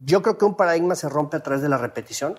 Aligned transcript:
Yo 0.00 0.22
creo 0.22 0.38
que 0.38 0.44
un 0.44 0.54
paradigma 0.54 0.94
se 0.94 1.08
rompe 1.08 1.36
a 1.36 1.40
través 1.40 1.60
de 1.60 1.68
la 1.68 1.76
repetición, 1.76 2.38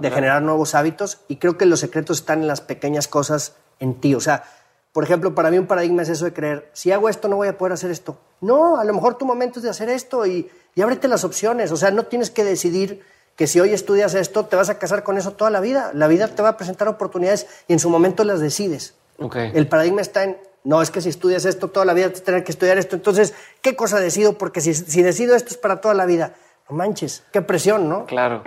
de 0.00 0.10
generar 0.10 0.42
nuevos 0.42 0.74
hábitos, 0.76 1.18
y 1.26 1.36
creo 1.36 1.58
que 1.58 1.66
los 1.66 1.80
secretos 1.80 2.18
están 2.18 2.42
en 2.42 2.46
las 2.46 2.60
pequeñas 2.60 3.08
cosas 3.08 3.54
en 3.80 4.00
ti. 4.00 4.14
O 4.14 4.20
sea, 4.20 4.44
por 4.92 5.02
ejemplo, 5.02 5.34
para 5.34 5.50
mí 5.50 5.58
un 5.58 5.66
paradigma 5.66 6.02
es 6.02 6.08
eso 6.08 6.24
de 6.24 6.32
creer, 6.32 6.70
si 6.72 6.92
hago 6.92 7.08
esto 7.08 7.26
no 7.28 7.36
voy 7.36 7.48
a 7.48 7.58
poder 7.58 7.72
hacer 7.72 7.90
esto. 7.90 8.18
No, 8.40 8.76
a 8.76 8.84
lo 8.84 8.94
mejor 8.94 9.18
tu 9.18 9.26
momento 9.26 9.58
es 9.58 9.64
de 9.64 9.70
hacer 9.70 9.88
esto 9.88 10.24
y, 10.24 10.50
y 10.74 10.82
ábrete 10.82 11.08
las 11.08 11.24
opciones. 11.24 11.72
O 11.72 11.76
sea, 11.76 11.90
no 11.90 12.04
tienes 12.04 12.30
que 12.30 12.44
decidir 12.44 13.02
que 13.34 13.46
si 13.46 13.58
hoy 13.58 13.72
estudias 13.72 14.14
esto, 14.14 14.46
te 14.46 14.54
vas 14.54 14.70
a 14.70 14.78
casar 14.78 15.02
con 15.02 15.18
eso 15.18 15.32
toda 15.32 15.50
la 15.50 15.60
vida. 15.60 15.90
La 15.94 16.06
vida 16.06 16.28
te 16.28 16.42
va 16.42 16.50
a 16.50 16.56
presentar 16.56 16.86
oportunidades 16.88 17.46
y 17.66 17.72
en 17.72 17.80
su 17.80 17.90
momento 17.90 18.22
las 18.22 18.40
decides. 18.40 18.94
El 19.34 19.68
paradigma 19.68 20.00
está 20.00 20.24
en, 20.24 20.38
no, 20.64 20.80
es 20.80 20.90
que 20.90 21.00
si 21.00 21.08
estudias 21.08 21.44
esto 21.44 21.68
toda 21.68 21.84
la 21.84 21.92
vida, 21.92 22.10
te 22.10 22.20
tener 22.20 22.44
que 22.44 22.52
estudiar 22.52 22.78
esto. 22.78 22.96
Entonces, 22.96 23.34
¿qué 23.62 23.76
cosa 23.76 24.00
decido? 24.00 24.38
Porque 24.38 24.60
si, 24.60 24.74
si 24.74 25.02
decido 25.02 25.34
esto 25.34 25.50
es 25.50 25.56
para 25.56 25.80
toda 25.80 25.94
la 25.94 26.06
vida 26.06 26.34
manches, 26.70 27.26
qué 27.32 27.42
presión, 27.42 27.88
¿no? 27.88 28.06
Claro. 28.06 28.42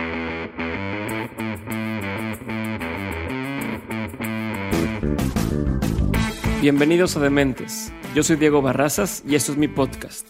Bienvenidos 6.62 7.17
a 7.17 7.20
Dementes. 7.20 7.91
Yo 8.15 8.23
soy 8.23 8.38
Diego 8.38 8.62
Barrazas 8.62 9.23
y 9.27 9.35
esto 9.35 9.51
es 9.51 9.57
mi 9.57 9.67
podcast. 9.67 10.29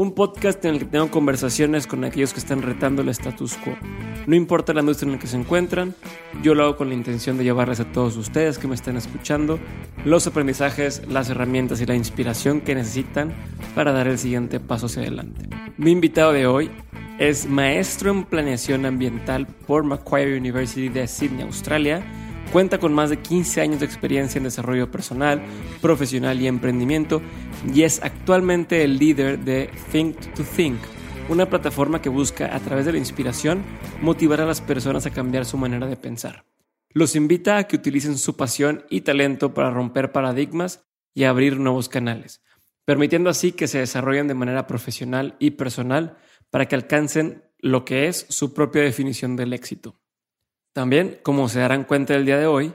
Un 0.00 0.12
podcast 0.12 0.64
en 0.64 0.72
el 0.72 0.78
que 0.78 0.86
tengo 0.86 1.10
conversaciones 1.10 1.86
con 1.86 2.04
aquellos 2.04 2.32
que 2.32 2.38
están 2.38 2.62
retando 2.62 3.02
el 3.02 3.10
status 3.10 3.58
quo. 3.58 3.76
No 4.26 4.34
importa 4.34 4.72
la 4.72 4.80
industria 4.80 5.08
en 5.08 5.12
la 5.12 5.18
que 5.18 5.26
se 5.26 5.36
encuentran, 5.36 5.94
yo 6.42 6.54
lo 6.54 6.64
hago 6.64 6.78
con 6.78 6.88
la 6.88 6.94
intención 6.94 7.36
de 7.36 7.44
llevarles 7.44 7.80
a 7.80 7.92
todos 7.92 8.16
ustedes 8.16 8.56
que 8.56 8.66
me 8.66 8.74
están 8.74 8.96
escuchando 8.96 9.58
los 10.06 10.26
aprendizajes, 10.26 11.02
las 11.06 11.28
herramientas 11.28 11.82
y 11.82 11.84
la 11.84 11.96
inspiración 11.96 12.62
que 12.62 12.74
necesitan 12.74 13.34
para 13.74 13.92
dar 13.92 14.08
el 14.08 14.18
siguiente 14.18 14.58
paso 14.58 14.86
hacia 14.86 15.02
adelante. 15.02 15.46
Mi 15.76 15.90
invitado 15.90 16.32
de 16.32 16.46
hoy 16.46 16.70
es 17.18 17.46
maestro 17.46 18.10
en 18.10 18.24
planeación 18.24 18.86
ambiental 18.86 19.46
por 19.66 19.84
Macquarie 19.84 20.38
University 20.38 20.88
de 20.88 21.06
Sydney, 21.06 21.42
Australia. 21.42 22.02
Cuenta 22.52 22.78
con 22.78 22.92
más 22.92 23.10
de 23.10 23.18
15 23.18 23.60
años 23.60 23.78
de 23.78 23.86
experiencia 23.86 24.38
en 24.38 24.44
desarrollo 24.44 24.90
personal, 24.90 25.40
profesional 25.80 26.40
y 26.40 26.48
emprendimiento 26.48 27.22
y 27.72 27.82
es 27.82 28.02
actualmente 28.02 28.82
el 28.82 28.98
líder 28.98 29.38
de 29.38 29.70
Think 29.92 30.34
to 30.34 30.42
Think, 30.42 30.78
una 31.28 31.48
plataforma 31.48 32.02
que 32.02 32.08
busca 32.08 32.54
a 32.54 32.58
través 32.58 32.86
de 32.86 32.92
la 32.92 32.98
inspiración 32.98 33.62
motivar 34.02 34.40
a 34.40 34.46
las 34.46 34.60
personas 34.60 35.06
a 35.06 35.10
cambiar 35.10 35.44
su 35.44 35.58
manera 35.58 35.86
de 35.86 35.96
pensar. 35.96 36.44
Los 36.92 37.14
invita 37.14 37.56
a 37.56 37.68
que 37.68 37.76
utilicen 37.76 38.18
su 38.18 38.36
pasión 38.36 38.84
y 38.90 39.02
talento 39.02 39.54
para 39.54 39.70
romper 39.70 40.10
paradigmas 40.10 40.84
y 41.14 41.24
abrir 41.24 41.56
nuevos 41.60 41.88
canales, 41.88 42.42
permitiendo 42.84 43.30
así 43.30 43.52
que 43.52 43.68
se 43.68 43.78
desarrollen 43.78 44.26
de 44.26 44.34
manera 44.34 44.66
profesional 44.66 45.36
y 45.38 45.52
personal 45.52 46.16
para 46.50 46.66
que 46.66 46.74
alcancen 46.74 47.44
lo 47.60 47.84
que 47.84 48.08
es 48.08 48.26
su 48.28 48.52
propia 48.54 48.82
definición 48.82 49.36
del 49.36 49.52
éxito. 49.52 50.00
También, 50.72 51.18
como 51.24 51.48
se 51.48 51.58
darán 51.58 51.82
cuenta 51.82 52.14
el 52.14 52.24
día 52.24 52.38
de 52.38 52.46
hoy, 52.46 52.72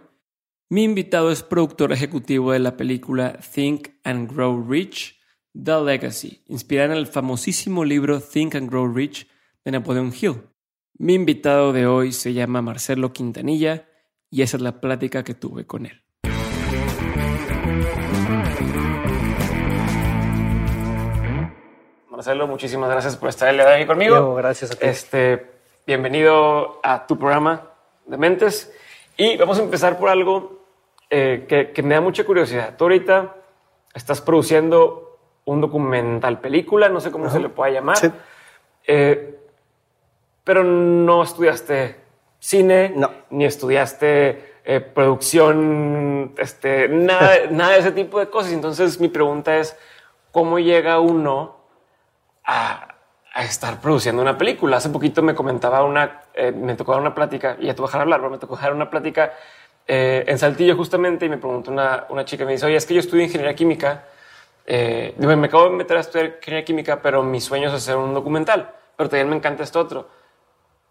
mi 0.67 0.83
invitado 0.83 1.31
es 1.31 1.43
productor 1.43 1.93
ejecutivo 1.93 2.51
de 2.51 2.59
la 2.59 2.75
película 2.75 3.39
Think 3.53 3.87
and 4.03 4.29
Grow 4.29 4.61
Rich, 4.69 5.17
The 5.53 5.79
Legacy, 5.81 6.43
inspirada 6.47 6.91
en 6.91 6.99
el 6.99 7.07
famosísimo 7.07 7.85
libro 7.85 8.19
Think 8.19 8.55
and 8.55 8.69
Grow 8.69 8.93
Rich 8.93 9.29
de 9.63 9.71
Napoleon 9.71 10.11
Hill. 10.13 10.41
Mi 10.97 11.13
invitado 11.13 11.71
de 11.71 11.87
hoy 11.87 12.11
se 12.11 12.33
llama 12.33 12.61
Marcelo 12.61 13.13
Quintanilla 13.13 13.87
y 14.29 14.41
esa 14.41 14.57
es 14.57 14.63
la 14.63 14.81
plática 14.81 15.23
que 15.23 15.33
tuve 15.33 15.65
con 15.65 15.85
él. 15.85 16.03
Marcelo, 22.09 22.45
muchísimas 22.45 22.89
gracias 22.89 23.15
por 23.15 23.29
estar 23.29 23.47
el 23.47 23.55
día 23.55 23.67
de 23.67 23.79
hoy 23.79 23.85
conmigo. 23.85 24.35
gracias 24.35 24.71
a 24.71 24.75
ti. 24.75 24.85
Este, 24.85 25.45
bienvenido 25.87 26.81
a 26.83 27.07
tu 27.07 27.17
programa 27.17 27.74
de 28.05 28.17
Mentes. 28.17 28.73
Y 29.17 29.37
vamos 29.37 29.59
a 29.59 29.63
empezar 29.63 29.97
por 29.97 30.09
algo 30.09 30.65
eh, 31.09 31.45
que, 31.73 31.83
me 31.83 31.95
da 31.95 32.01
mucha 32.01 32.23
curiosidad. 32.23 32.75
Tú 32.77 32.85
ahorita 32.85 33.35
estás 33.93 34.21
produciendo 34.21 35.17
un 35.45 35.61
documental 35.61 36.39
película, 36.39 36.89
no 36.89 36.99
sé 36.99 37.11
cómo 37.11 37.29
se 37.29 37.39
le 37.39 37.49
pueda 37.49 37.71
llamar. 37.71 37.97
Sí. 37.97 38.11
Eh, 38.87 39.39
pero 40.43 40.63
no 40.63 41.23
estudiaste 41.23 41.95
cine, 42.39 42.93
no. 42.95 43.09
ni 43.29 43.45
estudiaste 43.45 44.55
eh, 44.65 44.79
producción, 44.79 46.33
este, 46.37 46.89
nada, 46.89 47.37
nada 47.51 47.73
de 47.73 47.79
ese 47.79 47.91
tipo 47.91 48.19
de 48.19 48.29
cosas. 48.29 48.51
Entonces 48.51 48.99
mi 48.99 49.07
pregunta 49.07 49.57
es, 49.57 49.77
¿cómo 50.31 50.59
llega 50.59 50.99
uno 50.99 51.57
a, 52.43 52.94
estar 53.43 53.81
produciendo 53.81 54.21
una 54.21 54.37
película. 54.37 54.77
Hace 54.77 54.89
poquito 54.89 55.21
me 55.21 55.35
comentaba 55.35 55.83
una, 55.83 56.21
eh, 56.33 56.51
me 56.51 56.75
tocó 56.75 56.93
dar 56.93 57.01
una 57.01 57.13
plática, 57.13 57.57
y 57.59 57.67
ya 57.67 57.75
te 57.75 57.81
voy 57.81 57.87
a 57.87 57.89
dejar 57.89 58.01
hablar, 58.01 58.19
pero 58.19 58.31
me 58.31 58.37
tocó 58.37 58.55
dar 58.55 58.73
una 58.73 58.89
plática 58.89 59.33
eh, 59.87 60.23
en 60.27 60.39
Saltillo 60.39 60.75
justamente 60.75 61.25
y 61.25 61.29
me 61.29 61.37
preguntó 61.37 61.71
una, 61.71 62.05
una 62.09 62.25
chica, 62.25 62.45
me 62.45 62.53
dice, 62.53 62.65
oye, 62.65 62.75
es 62.75 62.85
que 62.85 62.93
yo 62.93 62.99
estudio 62.99 63.23
ingeniería 63.23 63.55
química, 63.55 64.05
eh, 64.65 65.13
me 65.17 65.47
acabo 65.47 65.65
de 65.65 65.75
meter 65.75 65.97
a 65.97 65.99
estudiar 65.99 66.37
ingeniería 66.37 66.65
química, 66.65 67.01
pero 67.01 67.21
mi 67.21 67.39
sueño 67.39 67.67
es 67.67 67.73
hacer 67.73 67.95
un 67.97 68.13
documental, 68.13 68.71
pero 68.95 69.09
también 69.09 69.29
me 69.29 69.35
encanta 69.35 69.63
esto 69.63 69.79
otro. 69.79 70.09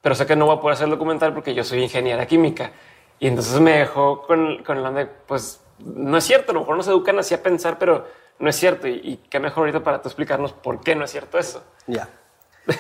Pero 0.00 0.14
sé 0.14 0.26
que 0.26 0.36
no 0.36 0.46
voy 0.46 0.56
a 0.56 0.60
poder 0.60 0.74
hacer 0.74 0.84
el 0.84 0.90
documental 0.90 1.32
porque 1.32 1.54
yo 1.54 1.64
soy 1.64 1.82
ingeniera 1.82 2.26
química. 2.26 2.72
Y 3.18 3.26
entonces 3.26 3.58
me 3.60 3.78
dejó 3.78 4.22
con, 4.22 4.62
con 4.62 4.76
el 4.76 4.82
donde, 4.82 5.06
pues, 5.06 5.62
no 5.78 6.16
es 6.16 6.24
cierto, 6.24 6.52
a 6.52 6.54
lo 6.54 6.60
mejor 6.60 6.76
nos 6.76 6.88
educan 6.88 7.18
así 7.18 7.34
a 7.34 7.42
pensar, 7.42 7.78
pero 7.78 8.06
no 8.38 8.50
es 8.50 8.56
cierto. 8.56 8.86
Y, 8.86 9.20
qué 9.30 9.40
mejor 9.40 9.62
ahorita 9.62 9.82
para 9.82 10.02
tú 10.02 10.08
explicarnos 10.08 10.52
por 10.52 10.80
qué 10.80 10.94
no 10.94 11.04
es 11.04 11.10
cierto 11.10 11.38
eso. 11.38 11.64
Ya. 11.86 12.08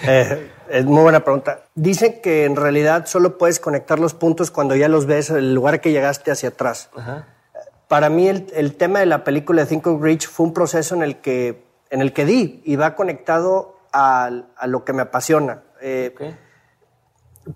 Eh, 0.06 0.50
es 0.70 0.84
muy 0.84 1.02
buena 1.02 1.20
pregunta. 1.20 1.64
Dicen 1.74 2.20
que 2.22 2.44
en 2.44 2.56
realidad 2.56 3.06
solo 3.06 3.38
puedes 3.38 3.60
conectar 3.60 3.98
los 3.98 4.14
puntos 4.14 4.50
cuando 4.50 4.74
ya 4.74 4.88
los 4.88 5.06
ves, 5.06 5.30
el 5.30 5.54
lugar 5.54 5.80
que 5.80 5.92
llegaste 5.92 6.30
hacia 6.30 6.50
atrás. 6.50 6.90
Para 7.88 8.08
mí 8.08 8.28
el, 8.28 8.76
tema 8.76 9.00
de 9.00 9.06
la 9.06 9.24
película 9.24 9.62
de 9.62 9.68
Think 9.68 9.86
of 9.86 10.02
Rich 10.02 10.28
fue 10.28 10.46
un 10.46 10.54
proceso 10.54 10.94
en 10.94 11.02
el 11.02 11.18
que, 11.20 11.64
en 11.90 12.00
el 12.00 12.12
que 12.12 12.24
di 12.24 12.62
y 12.64 12.76
va 12.76 12.94
conectado 12.94 13.76
a, 13.92 14.30
lo 14.66 14.84
que 14.84 14.92
me 14.92 15.02
apasiona. 15.02 15.62
Eh, 15.80 16.14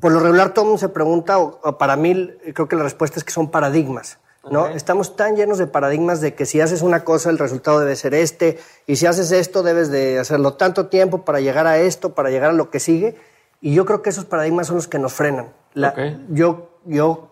por 0.00 0.12
lo 0.12 0.20
regular 0.20 0.52
todo 0.52 0.64
el 0.64 0.68
mundo 0.68 0.80
se 0.80 0.90
pregunta, 0.90 1.38
o 1.38 1.78
para 1.78 1.96
mí 1.96 2.30
creo 2.54 2.68
que 2.68 2.76
la 2.76 2.82
respuesta 2.82 3.18
es 3.18 3.24
que 3.24 3.32
son 3.32 3.50
paradigmas. 3.50 4.18
¿No? 4.50 4.68
Estamos 4.68 5.16
tan 5.16 5.36
llenos 5.36 5.58
de 5.58 5.66
paradigmas 5.66 6.20
de 6.20 6.34
que 6.34 6.46
si 6.46 6.60
haces 6.60 6.82
una 6.82 7.04
cosa 7.04 7.30
el 7.30 7.38
resultado 7.38 7.80
debe 7.80 7.96
ser 7.96 8.14
este, 8.14 8.58
y 8.86 8.96
si 8.96 9.06
haces 9.06 9.32
esto 9.32 9.62
debes 9.62 9.90
de 9.90 10.18
hacerlo 10.18 10.54
tanto 10.54 10.86
tiempo 10.86 11.24
para 11.24 11.40
llegar 11.40 11.66
a 11.66 11.78
esto, 11.78 12.14
para 12.14 12.30
llegar 12.30 12.50
a 12.50 12.54
lo 12.54 12.70
que 12.70 12.80
sigue, 12.80 13.16
y 13.60 13.74
yo 13.74 13.84
creo 13.84 14.02
que 14.02 14.10
esos 14.10 14.24
paradigmas 14.24 14.68
son 14.68 14.76
los 14.76 14.88
que 14.88 14.98
nos 14.98 15.12
frenan. 15.12 15.52
yo, 16.28 16.70
yo 16.84 17.30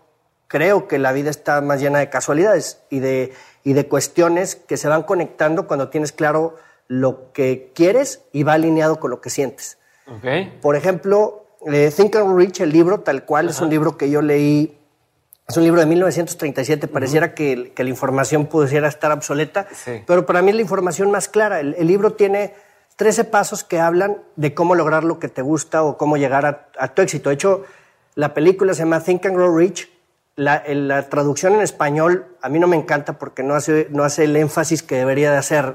creo 0.49 0.89
que 0.89 0.99
la 0.99 1.13
vida 1.13 1.31
está 1.31 1.61
más 1.61 1.81
llena 1.81 1.99
de 1.99 2.11
casualidades 2.11 2.81
y 2.91 3.01
de, 3.01 3.33
y 3.65 3.73
de 3.73 3.89
cuestiones 3.89 4.57
que 4.57 4.77
se 4.77 4.89
van 4.89 5.03
conectando 5.03 5.67
cuando 5.67 5.89
tienes 5.89 6.13
claro 6.13 6.57
lo 6.89 7.33
que 7.33 7.73
quieres 7.75 8.23
y 8.33 8.43
va 8.43 8.55
alineado 8.55 9.01
con 9.01 9.11
lo 9.11 9.21
que 9.21 9.31
sientes. 9.31 9.79
Por 10.63 10.77
ejemplo, 10.77 11.47
eh, 11.67 11.93
Think 11.95 12.15
and 12.17 12.37
Reach, 12.37 12.61
el 12.61 12.71
libro, 12.71 13.01
tal 13.01 13.25
cual, 13.25 13.49
es 13.49 13.61
un 13.61 13.71
libro 13.71 13.97
que 13.97 14.09
yo 14.09 14.23
leí 14.23 14.79
es 15.49 15.57
un 15.57 15.63
libro 15.63 15.81
de 15.81 15.87
1937, 15.87 16.89
pareciera 16.89 17.33
que, 17.33 17.73
la 17.77 17.89
información 17.89 18.47
pudiera 18.47 18.89
estar 18.89 19.13
obsoleta, 19.13 19.69
pero 20.07 20.27
para 20.27 20.43
mí 20.43 20.51
es 20.51 20.57
la 20.57 20.63
información 20.63 21.11
más 21.13 21.29
clara. 21.29 21.61
El, 21.61 21.87
libro 21.87 22.15
tiene 22.15 22.53
13 22.97 23.25
pasos 23.25 23.63
que 23.63 23.79
hablan 23.79 24.19
de 24.35 24.55
cómo 24.55 24.75
lograr 24.75 25.05
lo 25.05 25.21
que 25.21 25.29
te 25.29 25.43
gusta 25.43 25.85
o 25.85 25.97
cómo 25.97 26.17
llegar 26.17 26.69
a, 26.77 26.89
tu 26.89 27.03
éxito. 27.03 27.29
De 27.29 27.35
hecho, 27.35 27.65
la 28.17 28.35
película 28.35 28.75
se 28.75 28.81
llama 28.81 29.01
Think 29.01 29.27
and 29.27 29.37
Grow 29.37 29.57
Rich. 29.57 29.89
La, 30.35 31.09
traducción 31.09 31.55
en 31.55 31.61
español 31.63 32.27
a 32.43 32.51
mí 32.51 32.59
no 32.59 32.67
me 32.67 32.77
encanta 32.77 33.15
porque 33.15 33.43
no 33.43 33.55
hace, 33.55 33.87
no 33.91 34.03
hace 34.03 34.25
el 34.25 34.37
énfasis 34.37 34.83
que 34.83 34.97
debería 34.97 35.31
de 35.31 35.39
hacer. 35.39 35.75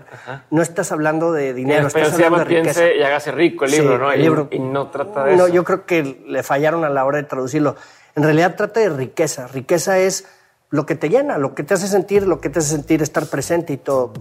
No 0.51 0.61
estás 0.61 0.91
hablando 0.91 1.31
de 1.31 1.53
dinero, 1.53 1.87
estás 1.87 2.13
hablando 2.13 2.39
de 2.39 2.43
riqueza. 2.43 2.91
y 2.91 3.01
hágase 3.01 3.31
rico 3.31 3.63
el 3.63 3.71
libro, 3.71 3.97
¿no? 3.97 4.13
y, 4.51 4.59
no 4.59 4.89
trata 4.89 5.23
de 5.23 5.37
no, 5.37 5.47
yo 5.47 5.63
creo 5.63 5.85
que 5.85 6.21
le 6.27 6.43
fallaron 6.43 6.83
a 6.83 6.89
la 6.89 7.05
hora 7.05 7.17
de 7.17 7.23
traducirlo 7.23 7.77
en 8.15 8.23
realidad 8.23 8.55
trata 8.55 8.79
de 8.79 8.89
riqueza. 8.89 9.47
Riqueza 9.47 9.99
es 9.99 10.25
lo 10.71 10.85
que 10.85 10.95
te 10.95 11.09
llena, 11.09 11.37
lo 11.37 11.53
que 11.53 11.63
te 11.63 11.73
hace 11.73 11.87
sentir, 11.87 12.25
lo 12.25 12.39
que 12.39 12.49
te 12.49 12.59
hace 12.59 12.69
sentir 12.69 13.01
estar 13.01 13.25
presente 13.27 13.73
y 13.73 13.77
todo. 13.77 14.13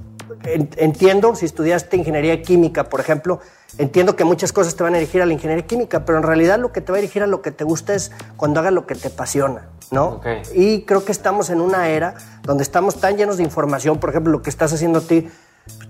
Entiendo, 0.44 1.34
si 1.36 1.46
estudiaste 1.46 1.96
ingeniería 1.96 2.42
química, 2.42 2.84
por 2.88 3.00
ejemplo, 3.00 3.40
entiendo 3.78 4.16
que 4.16 4.24
muchas 4.24 4.52
cosas 4.52 4.74
te 4.74 4.82
van 4.82 4.94
a 4.94 4.98
dirigir 4.98 5.22
a 5.22 5.26
la 5.26 5.32
ingeniería 5.32 5.64
química, 5.66 6.04
pero 6.04 6.18
en 6.18 6.24
realidad 6.24 6.58
lo 6.58 6.72
que 6.72 6.80
te 6.80 6.90
va 6.90 6.98
a 6.98 7.00
dirigir 7.00 7.22
a 7.22 7.28
lo 7.28 7.40
que 7.40 7.52
te 7.52 7.62
gusta 7.62 7.94
es 7.94 8.10
cuando 8.36 8.58
hagas 8.58 8.72
lo 8.72 8.84
que 8.84 8.96
te 8.96 9.08
apasiona, 9.08 9.68
¿no? 9.92 10.20
Y 10.52 10.82
creo 10.82 11.04
que 11.04 11.12
estamos 11.12 11.50
en 11.50 11.60
una 11.60 11.88
era 11.88 12.14
donde 12.42 12.64
estamos 12.64 12.96
tan 13.00 13.16
llenos 13.16 13.36
de 13.36 13.44
información, 13.44 13.98
por 13.98 14.10
ejemplo, 14.10 14.32
lo 14.32 14.42
que 14.42 14.50
estás 14.50 14.72
haciendo 14.72 15.00
a 15.00 15.02
ti, 15.02 15.28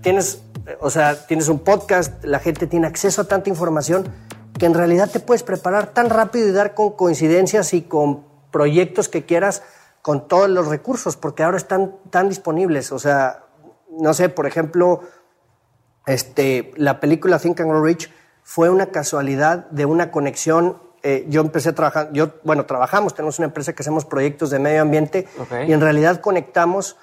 tienes, 0.01 0.43
o 0.79 0.91
sea, 0.91 1.25
tienes 1.25 1.47
un 1.47 1.59
podcast, 1.59 2.23
la 2.23 2.39
gente 2.39 2.67
tiene 2.67 2.85
acceso 2.85 3.21
a 3.21 3.23
tanta 3.25 3.49
información 3.49 4.05
que 4.57 4.65
en 4.65 4.73
realidad 4.73 5.09
te 5.09 5.19
puedes 5.19 5.43
preparar 5.43 5.93
tan 5.93 6.09
rápido 6.09 6.47
y 6.47 6.51
dar 6.51 6.73
con 6.73 6.91
coincidencias 6.91 7.73
y 7.73 7.83
con 7.83 8.25
proyectos 8.51 9.09
que 9.09 9.25
quieras 9.25 9.63
con 10.01 10.27
todos 10.27 10.49
los 10.49 10.67
recursos, 10.67 11.15
porque 11.15 11.43
ahora 11.43 11.57
están 11.57 11.95
tan 12.09 12.29
disponibles. 12.29 12.91
O 12.91 12.99
sea, 12.99 13.45
no 13.89 14.13
sé, 14.13 14.29
por 14.29 14.47
ejemplo, 14.47 15.01
este, 16.05 16.71
la 16.75 16.99
película 16.99 17.39
Think 17.39 17.61
and 17.61 17.69
Grow 17.69 17.83
Rich 17.83 18.11
fue 18.43 18.69
una 18.69 18.87
casualidad 18.87 19.69
de 19.69 19.85
una 19.85 20.11
conexión. 20.11 20.81
Eh, 21.03 21.25
yo 21.29 21.41
empecé 21.41 21.69
a 21.69 21.75
trabajar, 21.75 22.09
yo, 22.13 22.33
bueno, 22.43 22.65
trabajamos, 22.65 23.13
tenemos 23.13 23.39
una 23.39 23.47
empresa 23.47 23.73
que 23.73 23.83
hacemos 23.83 24.05
proyectos 24.05 24.49
de 24.49 24.59
medio 24.59 24.81
ambiente 24.81 25.27
y 25.67 25.73
en 25.73 25.81
realidad 25.81 26.21
conectamos 26.21 26.97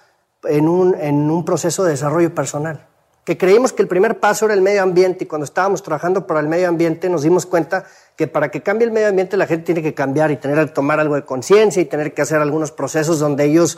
en 0.45 0.69
un, 0.69 0.95
en 0.95 1.31
un 1.31 1.45
proceso 1.45 1.85
de 1.85 1.91
desarrollo 1.91 2.35
personal. 2.35 2.88
Que 3.29 3.37
creímos 3.37 3.75
que 3.75 3.83
el 3.83 3.89
primer 3.89 4.21
paso 4.21 4.47
era 4.47 4.55
el 4.55 4.63
medio 4.63 4.83
ambiente 4.83 5.25
y 5.25 5.27
cuando 5.27 5.45
estábamos 5.45 5.83
trabajando 5.83 6.27
para 6.27 6.41
el 6.41 6.49
medio 6.49 6.67
ambiente 6.67 7.11
nos 7.11 7.25
dimos 7.25 7.45
cuenta 7.45 7.85
que 8.17 8.27
para 8.27 8.51
que 8.51 8.63
cambie 8.63 8.87
el 8.87 8.91
medio 8.91 9.09
ambiente 9.09 9.37
la 9.37 9.47
gente 9.47 9.67
tiene 9.67 9.83
que 9.83 9.93
cambiar 9.93 10.31
y 10.31 10.39
tener 10.39 10.59
que 10.65 10.73
tomar 10.73 10.99
algo 10.99 11.15
de 11.15 11.27
conciencia 11.27 11.83
y 11.83 11.85
tener 11.85 12.15
que 12.15 12.23
hacer 12.23 12.39
algunos 12.41 12.73
procesos 12.73 13.19
donde 13.19 13.45
ellos 13.45 13.77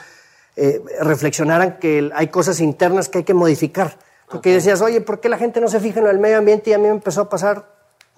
eh, 0.54 0.80
reflexionaran 1.00 1.80
que 1.80 2.12
hay 2.14 2.28
cosas 2.28 2.60
internas 2.60 3.08
que 3.08 3.18
hay 3.18 3.24
que 3.24 3.34
modificar. 3.34 3.98
Porque 4.30 4.52
decías, 4.52 4.80
oye, 4.82 5.00
¿por 5.00 5.18
qué 5.18 5.28
la 5.28 5.36
gente 5.36 5.60
no 5.60 5.66
se 5.66 5.80
fija 5.80 5.98
en 5.98 6.06
el 6.06 6.20
medio 6.20 6.38
ambiente? 6.38 6.70
Y 6.70 6.74
a 6.74 6.78
mí 6.78 6.84
me 6.84 6.90
empezó 6.90 7.22
a 7.22 7.28
pasar 7.28 7.66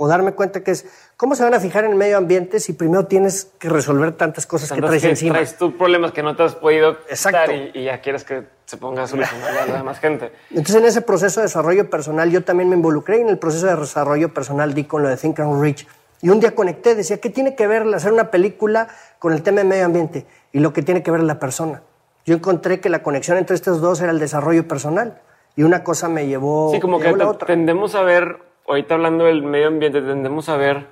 o 0.03 0.09
darme 0.09 0.33
cuenta 0.33 0.65
que 0.65 0.73
es, 0.73 0.85
¿cómo 1.17 1.37
se 1.37 1.45
van 1.45 1.55
a 1.55 1.61
fijar 1.61 1.85
en 1.85 1.93
el 1.93 1.97
medio 1.97 2.19
ambiente 2.19 2.59
si 2.59 2.73
primero 2.73 3.07
tienes 3.07 3.53
que 3.61 3.69
resolver 3.69 4.11
tantas 4.15 4.47
cosas 4.47 4.73
que 4.73 4.83
traes 4.83 5.05
encima? 5.05 5.35
Traes 5.35 5.57
tú 5.57 5.79
problemas 5.79 6.11
que 6.11 6.25
no 6.25 6.35
te 6.35 6.43
has 6.43 6.57
podido 6.57 6.97
Exacto. 7.09 7.53
Y, 7.53 7.71
y, 7.73 7.85
ya 7.85 8.01
quieres 8.01 8.25
que 8.25 8.43
se 8.65 8.79
ponga 8.79 9.05
a 9.05 9.07
solucionar 9.07 9.59
a 9.59 9.67
la 9.67 9.77
demás 9.77 10.01
gente. 10.01 10.33
Entonces, 10.51 10.75
en 10.75 10.87
ese 10.87 11.03
proceso 11.03 11.39
de 11.39 11.47
desarrollo 11.47 11.89
personal, 11.89 12.33
yo 12.33 12.43
también 12.43 12.69
me 12.69 12.75
involucré 12.75 13.19
y 13.19 13.21
en 13.21 13.29
el 13.29 13.39
proceso 13.39 13.69
de 13.69 13.77
desarrollo 13.77 14.35
personal 14.35 14.75
di 14.75 14.83
con 14.83 15.05
lo 15.05 15.09
de 15.09 15.17
Think 15.17 15.39
and 15.39 15.63
Reach. 15.63 15.87
Y 16.21 16.31
un 16.31 16.41
día 16.41 16.53
conecté, 16.53 16.97
decía, 16.97 17.19
¿qué 17.19 17.31
tiene 17.31 17.55
que 17.55 17.69
ver 17.69 17.87
hacer 17.95 18.13
una 18.13 18.33
película 18.33 18.89
con 19.21 19.33
el 19.33 19.45
tema 19.45 19.59
del 19.59 19.69
medio 19.69 19.85
ambiente? 19.85 20.27
Y 20.51 20.59
lo 20.59 20.73
que 20.73 20.83
tiene 20.83 21.05
que 21.05 21.13
ver 21.13 21.23
la 21.23 21.39
persona. 21.39 21.83
Yo 22.27 22.35
encontré 22.35 22.81
que 22.81 22.89
la 22.89 23.05
conexión 23.05 23.39
entre 23.39 23.55
estos 23.55 23.81
dos 23.81 24.01
era 24.01 24.11
el 24.11 24.19
desarrollo 24.19 24.67
personal 24.67 25.21
y 25.55 25.63
una 25.63 25.85
cosa 25.85 26.09
me 26.09 26.27
llevó, 26.27 26.73
sí, 26.73 26.81
como 26.81 26.99
que 26.99 27.15
tendemos 27.47 27.95
a 27.95 28.03
ver, 28.03 28.39
ahorita 28.67 28.95
hablando 28.95 29.25
del 29.25 29.43
medio 29.43 29.69
ambiente, 29.69 30.01
tendemos 30.01 30.49
a 30.49 30.57
ver 30.57 30.87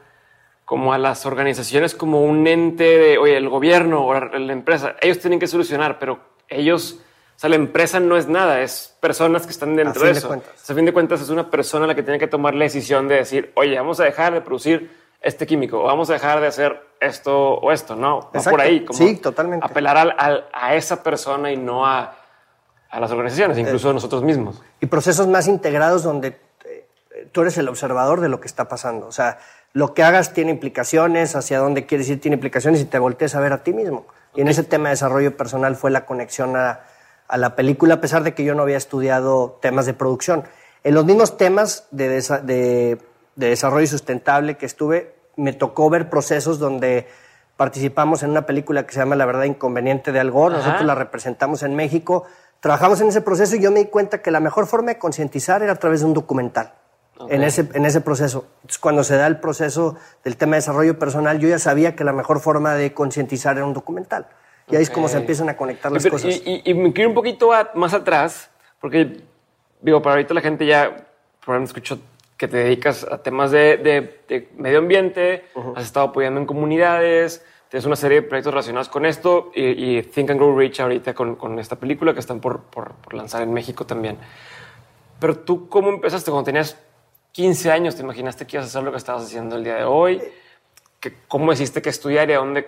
como 0.64 0.92
a 0.92 0.98
las 0.98 1.26
organizaciones 1.26 1.94
como 1.94 2.22
un 2.22 2.46
ente 2.46 2.84
de, 2.84 3.18
oye, 3.18 3.36
el 3.36 3.48
gobierno 3.48 4.06
o 4.06 4.14
la 4.14 4.52
empresa, 4.52 4.94
ellos 5.00 5.18
tienen 5.18 5.40
que 5.40 5.48
solucionar, 5.48 5.98
pero 5.98 6.20
ellos, 6.48 7.00
o 7.36 7.38
sea, 7.38 7.50
la 7.50 7.56
empresa 7.56 7.98
no 7.98 8.16
es 8.16 8.28
nada, 8.28 8.60
es 8.60 8.96
personas 9.00 9.46
que 9.46 9.52
están 9.52 9.74
dentro 9.74 10.04
de 10.04 10.12
eso. 10.12 10.32
a 10.32 10.74
fin 10.74 10.84
de 10.84 10.92
cuentas 10.92 11.20
es 11.20 11.28
una 11.28 11.50
persona 11.50 11.86
la 11.86 11.94
que 11.94 12.02
tiene 12.02 12.18
que 12.18 12.28
tomar 12.28 12.54
la 12.54 12.64
decisión 12.64 13.08
de 13.08 13.16
decir, 13.16 13.52
oye, 13.56 13.76
vamos 13.76 13.98
a 13.98 14.04
dejar 14.04 14.32
de 14.32 14.42
producir 14.42 14.90
este 15.20 15.46
químico, 15.46 15.80
o 15.80 15.84
vamos 15.84 16.08
a 16.10 16.14
dejar 16.14 16.40
de 16.40 16.46
hacer 16.46 16.80
esto 17.00 17.54
o 17.54 17.72
esto, 17.72 17.96
no, 17.96 18.30
no 18.32 18.42
por 18.42 18.60
ahí, 18.60 18.84
como 18.84 18.98
sí, 18.98 19.16
totalmente. 19.16 19.66
apelar 19.66 20.16
a 20.52 20.74
esa 20.74 21.02
persona 21.02 21.50
y 21.50 21.56
no 21.56 21.84
a 21.84 22.16
a 22.90 22.98
las 22.98 23.10
organizaciones, 23.10 23.56
incluso 23.56 23.90
a 23.90 23.92
nosotros 23.92 24.22
mismos. 24.22 24.60
Y 24.80 24.86
procesos 24.86 25.26
más 25.28 25.46
integrados 25.46 26.02
donde 26.02 26.28
eh, 26.28 26.40
tú 27.32 27.42
eres 27.42 27.58
el 27.58 27.68
observador 27.68 28.20
de 28.20 28.28
lo 28.28 28.40
que 28.40 28.46
está 28.46 28.68
pasando. 28.68 29.06
O 29.06 29.12
sea, 29.12 29.38
lo 29.72 29.94
que 29.94 30.02
hagas 30.02 30.32
tiene 30.32 30.50
implicaciones, 30.50 31.36
hacia 31.36 31.58
dónde 31.58 31.86
quieres 31.86 32.08
ir 32.08 32.20
tiene 32.20 32.36
implicaciones 32.36 32.80
y 32.80 32.84
te 32.84 32.98
voltees 32.98 33.34
a 33.34 33.40
ver 33.40 33.52
a 33.52 33.62
ti 33.62 33.72
mismo. 33.72 34.06
Y 34.34 34.40
en 34.40 34.48
ese 34.48 34.62
tema 34.62 34.88
de 34.88 34.90
desarrollo 34.90 35.36
personal 35.36 35.76
fue 35.76 35.90
la 35.90 36.06
conexión 36.06 36.56
a, 36.56 36.80
la 37.36 37.54
película, 37.54 37.94
a 37.94 38.00
pesar 38.00 38.24
de 38.24 38.34
que 38.34 38.42
yo 38.42 38.54
no 38.54 38.62
había 38.62 38.76
estudiado 38.76 39.58
temas 39.62 39.86
de 39.86 39.94
producción. 39.94 40.44
En 40.82 40.94
los 40.94 41.04
mismos 41.04 41.36
temas 41.36 41.86
de, 41.92 42.08
de, 42.08 42.98
desarrollo 43.36 43.86
sustentable 43.86 44.56
que 44.56 44.66
estuve, 44.66 45.14
me 45.36 45.52
tocó 45.52 45.88
ver 45.90 46.10
procesos 46.10 46.58
donde 46.58 47.06
participamos 47.56 48.22
en 48.22 48.30
una 48.30 48.46
película 48.46 48.84
que 48.84 48.92
se 48.92 48.98
llama 48.98 49.14
La 49.14 49.26
verdad 49.26 49.44
inconveniente 49.44 50.10
de 50.10 50.18
Al 50.18 50.30
Gore. 50.30 50.56
Nosotros 50.56 50.84
la 50.84 50.94
representamos 50.96 51.62
en 51.62 51.76
México 51.76 52.26
trabajamos 52.60 53.00
en 53.00 53.08
ese 53.08 53.22
proceso 53.22 53.56
y 53.56 53.60
yo 53.60 53.70
me 53.70 53.80
di 53.80 53.86
cuenta 53.86 54.22
que 54.22 54.30
la 54.30 54.40
mejor 54.40 54.66
forma 54.66 54.92
de 54.92 54.98
concientizar 54.98 55.62
era 55.62 55.72
a 55.72 55.76
través 55.76 56.00
de 56.00 56.06
un 56.06 56.14
documental. 56.14 56.74
En, 57.28 57.42
ese, 57.42 57.68
en 57.74 57.84
ese 57.84 58.00
proceso. 58.00 58.46
Entonces, 58.56 58.78
cuando 58.78 59.04
se 59.04 59.16
da 59.16 59.26
el 59.26 59.40
proceso 59.40 59.96
del 60.24 60.36
tema 60.36 60.52
de 60.52 60.58
desarrollo 60.58 60.98
personal, 60.98 61.38
yo 61.38 61.48
ya 61.48 61.58
sabía 61.58 61.94
que 61.94 62.04
la 62.04 62.12
mejor 62.12 62.40
forma 62.40 62.74
de 62.74 62.94
concientizar 62.94 63.56
era 63.56 63.66
un 63.66 63.74
documental. 63.74 64.26
Y 64.68 64.76
ahí 64.76 64.82
es 64.82 64.90
como 64.90 65.08
se 65.08 65.18
empiezan 65.18 65.48
a 65.48 65.56
conectar 65.56 65.90
las 65.92 66.06
cosas. 66.06 66.40
Y, 66.44 66.74
me 66.74 66.92
quiero 66.92 67.10
un 67.10 67.14
poquito 67.14 67.50
más 67.74 67.92
atrás, 67.92 68.50
porque, 68.80 69.22
digo, 69.82 70.00
para 70.00 70.14
ahorita 70.14 70.32
la 70.32 70.40
gente 70.40 70.64
ya 70.64 71.06
probablemente 71.40 71.70
escuchó 71.70 71.98
que 72.36 72.48
te 72.48 72.56
dedicas 72.56 73.04
a 73.04 73.18
temas 73.18 73.50
de, 73.50 74.48
medio 74.56 74.78
ambiente, 74.78 75.44
has 75.76 75.84
estado 75.84 76.06
apoyando 76.06 76.40
en 76.40 76.46
comunidades, 76.46 77.44
Tienes 77.70 77.86
una 77.86 77.94
serie 77.94 78.20
de 78.20 78.26
proyectos 78.26 78.52
relacionados 78.52 78.88
con 78.88 79.06
esto 79.06 79.52
y, 79.54 80.02
Think 80.02 80.30
and 80.30 80.40
Grow 80.40 80.58
Rich 80.58 80.80
ahorita 80.80 81.14
con, 81.14 81.36
con 81.36 81.56
esta 81.60 81.76
película 81.76 82.12
que 82.12 82.18
están 82.18 82.40
por, 82.40 82.62
por, 82.62 83.14
lanzar 83.14 83.42
en 83.42 83.52
México 83.52 83.86
también. 83.86 84.18
Pero 85.20 85.38
tú, 85.38 85.68
¿cómo 85.68 85.88
empezaste 85.90 86.32
cuando 86.32 86.46
tenías 86.46 86.76
15 87.32 87.70
años? 87.70 87.96
¿Te 87.96 88.02
imaginaste 88.02 88.46
que 88.46 88.56
ibas 88.56 88.66
a 88.66 88.68
hacer 88.68 88.82
lo 88.82 88.90
que 88.90 88.98
estabas 88.98 89.24
haciendo 89.24 89.56
el 89.56 89.64
día 89.64 89.76
de 89.76 89.84
hoy? 89.84 90.22
¿Cómo 91.28 91.50
decidiste 91.50 91.80
que 91.80 91.90
estudiar 91.90 92.28
y 92.30 92.34
a 92.34 92.38
dónde? 92.38 92.66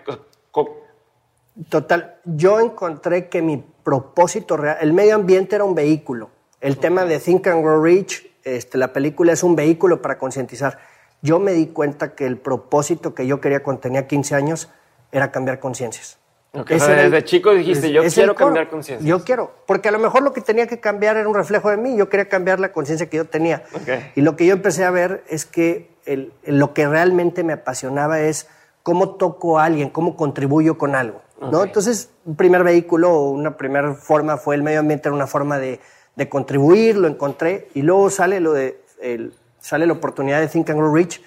Total, 1.68 2.20
yo 2.24 2.60
encontré 2.60 3.28
que 3.28 3.42
mi 3.42 3.62
propósito 3.82 4.56
real, 4.56 4.78
el 4.80 4.92
medio 4.92 5.16
ambiente 5.16 5.54
era 5.54 5.64
un 5.64 5.74
vehículo. 5.74 6.30
El 6.60 6.78
tema 6.78 7.04
de 7.04 7.18
Think 7.18 7.46
and 7.48 7.62
Grow 7.62 7.82
Rich, 7.82 8.30
este, 8.44 8.78
la 8.78 8.92
película 8.92 9.32
es 9.32 9.42
un 9.42 9.54
vehículo 9.54 10.00
para 10.00 10.16
concientizar. 10.16 10.78
Yo 11.20 11.38
me 11.38 11.52
di 11.52 11.66
cuenta 11.66 12.14
que 12.14 12.24
el 12.24 12.38
propósito 12.38 13.14
que 13.14 13.26
yo 13.26 13.40
quería 13.40 13.62
cuando 13.62 13.80
tenía 13.80 14.06
15 14.06 14.34
años 14.34 14.70
era 15.10 15.30
cambiar 15.30 15.60
conciencias. 15.60 16.21
Desde 16.52 17.24
chico 17.24 17.52
dijiste, 17.52 17.90
yo 17.92 18.02
quiero 18.02 18.34
cambiar 18.34 18.68
conciencias. 18.68 19.08
Yo 19.08 19.24
quiero, 19.24 19.52
porque 19.66 19.88
a 19.88 19.92
lo 19.92 19.98
mejor 19.98 20.22
lo 20.22 20.32
que 20.32 20.42
tenía 20.42 20.66
que 20.66 20.80
cambiar 20.80 21.16
era 21.16 21.26
un 21.26 21.34
reflejo 21.34 21.70
de 21.70 21.78
mí, 21.78 21.96
yo 21.96 22.08
quería 22.10 22.28
cambiar 22.28 22.60
la 22.60 22.72
conciencia 22.72 23.08
que 23.08 23.16
yo 23.16 23.24
tenía. 23.24 23.64
Y 24.14 24.20
lo 24.20 24.36
que 24.36 24.44
yo 24.46 24.52
empecé 24.52 24.84
a 24.84 24.90
ver 24.90 25.24
es 25.28 25.46
que 25.46 25.90
lo 26.44 26.74
que 26.74 26.86
realmente 26.86 27.42
me 27.42 27.54
apasionaba 27.54 28.20
es 28.20 28.48
cómo 28.82 29.14
toco 29.14 29.58
a 29.58 29.64
alguien, 29.64 29.88
cómo 29.88 30.16
contribuyo 30.16 30.76
con 30.76 30.94
algo. 30.94 31.22
¿no? 31.40 31.64
Entonces, 31.64 32.10
un 32.24 32.36
primer 32.36 32.64
vehículo 32.64 33.10
o 33.10 33.30
una 33.30 33.56
primera 33.56 33.94
forma 33.94 34.36
fue 34.36 34.54
el 34.54 34.62
medio 34.62 34.80
ambiente, 34.80 35.08
era 35.08 35.16
una 35.16 35.26
forma 35.26 35.58
de, 35.58 35.80
contribuir, 36.28 36.96
lo 36.96 37.08
encontré, 37.08 37.68
y 37.74 37.82
luego 37.82 38.10
sale, 38.10 38.40
lo 38.40 38.52
de, 38.52 38.78
sale 39.58 39.86
la 39.86 39.94
oportunidad 39.94 40.40
de 40.40 40.48
Think 40.48 40.68
and 40.68 40.78
Grow 40.78 40.94
Rich, 40.94 41.22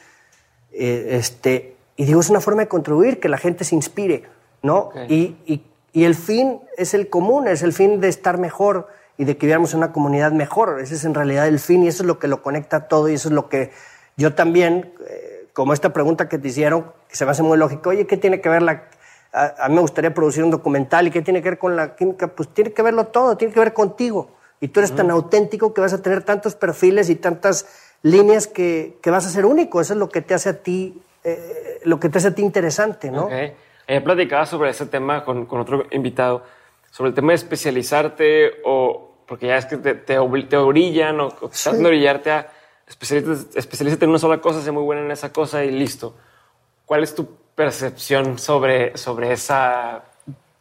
eh, 0.72 1.18
este, 1.18 1.76
y 1.96 2.06
digo, 2.06 2.20
es 2.20 2.30
una 2.30 2.42
forma 2.42 2.62
de 2.62 2.68
contribuir, 2.68 3.20
que 3.20 3.28
la 3.28 3.38
gente 3.38 3.64
se 3.64 3.76
inspire, 3.76 4.24
¿no? 4.66 4.90
Y, 5.08 5.38
y, 5.46 5.64
y, 5.94 6.04
el 6.04 6.16
fin 6.16 6.60
es 6.78 6.94
el 6.94 7.10
común, 7.10 7.48
es 7.48 7.62
el 7.62 7.72
fin 7.72 8.02
de 8.02 8.10
estar 8.10 8.38
mejor 8.38 8.88
y 9.18 9.26
de 9.26 9.38
que 9.38 9.46
viviéramos 9.46 9.74
una 9.74 9.94
comunidad 9.94 10.32
mejor. 10.32 10.80
Ese 10.82 10.96
es 10.96 11.06
en 11.06 11.14
realidad 11.14 11.48
el 11.48 11.60
fin 11.60 11.84
y 11.84 11.88
eso 11.88 12.04
es 12.04 12.08
lo 12.08 12.20
que 12.20 12.28
lo 12.28 12.42
conecta 12.42 12.88
todo 12.88 13.08
y 13.08 13.14
eso 13.14 13.30
es 13.30 13.34
lo 13.34 13.48
que 13.48 13.72
yo 14.18 14.34
también, 14.34 14.94
eh, 15.08 15.48
como 15.54 15.74
esta 15.74 15.94
pregunta 15.94 16.28
que 16.28 16.38
te 16.38 16.48
hicieron, 16.48 16.92
que 17.08 17.16
se 17.16 17.26
me 17.26 17.32
hace 17.32 17.44
muy 17.44 17.58
lógico, 17.58 17.92
oye, 17.92 18.08
¿qué 18.08 18.18
tiene 18.18 18.42
que 18.42 18.50
ver 18.50 18.62
la... 18.62 18.90
A, 19.32 19.68
mí 19.68 19.76
me 19.76 19.82
gustaría 19.82 20.14
producir 20.14 20.44
un 20.44 20.52
documental 20.52 21.08
y 21.08 21.12
qué 21.12 21.22
tiene 21.22 21.42
que 21.42 21.50
ver 21.50 21.60
con 21.60 21.76
la 21.76 21.96
química, 21.96 22.28
pues 22.28 22.50
tiene 22.50 22.72
que 22.72 22.82
verlo 22.82 23.08
todo, 23.08 23.36
tiene 23.36 23.54
que 23.54 23.60
ver 23.60 23.74
contigo. 23.74 24.30
Y 24.62 24.70
tú 24.70 24.80
eres 24.80 24.96
tan 24.96 25.12
auténtico 25.12 25.74
que 25.74 25.82
vas 25.82 25.92
a 25.92 26.02
tener 26.02 26.24
tantos 26.24 26.56
perfiles 26.56 27.10
y 27.10 27.16
tantas 27.16 27.68
líneas 28.02 28.48
que, 28.48 28.98
que 29.02 29.12
vas 29.12 29.26
a 29.26 29.30
ser 29.30 29.46
único. 29.46 29.82
Eso 29.82 29.92
es 29.92 30.00
lo 30.00 30.08
que 30.08 30.22
te 30.22 30.34
hace 30.34 30.48
a 30.48 30.64
ti 30.64 31.02
eh, 31.26 31.82
lo 31.86 32.00
que 32.00 32.08
te 32.08 32.20
hace 32.20 32.28
a 32.28 32.36
ti 32.36 32.44
interesante, 32.44 33.10
¿no? 33.10 33.26
Okay. 33.26 33.56
Ella 33.88 34.04
platicaba 34.04 34.46
sobre 34.46 34.70
ese 34.70 34.86
tema 34.86 35.24
con, 35.24 35.46
con, 35.46 35.60
otro 35.60 35.86
invitado, 35.92 36.44
sobre 36.92 37.10
el 37.10 37.16
tema 37.16 37.30
de 37.30 37.36
especializarte 37.36 38.62
o 38.66 39.16
porque 39.28 39.48
ya 39.48 39.58
es 39.58 39.66
que 39.66 39.78
te, 39.78 39.96
te, 39.96 40.18
orillan 40.18 41.20
o, 41.20 41.28
o 41.28 41.50
tratan 41.50 41.82
de 41.82 41.88
orillarte 41.88 42.32
a 42.32 42.52
especialízate, 42.88 44.06
en 44.06 44.10
una 44.10 44.20
sola 44.20 44.40
cosa, 44.40 44.62
sé 44.62 44.72
muy 44.72 44.84
buena 44.84 45.02
en 45.02 45.12
esa 45.12 45.32
cosa 45.32 45.64
y 45.64 45.72
listo. 45.72 46.16
¿Cuál 46.86 47.04
es 47.04 47.16
tu 47.16 47.28
percepción 47.56 48.38
sobre, 48.38 48.96
sobre 48.98 49.34
esa 49.34 50.04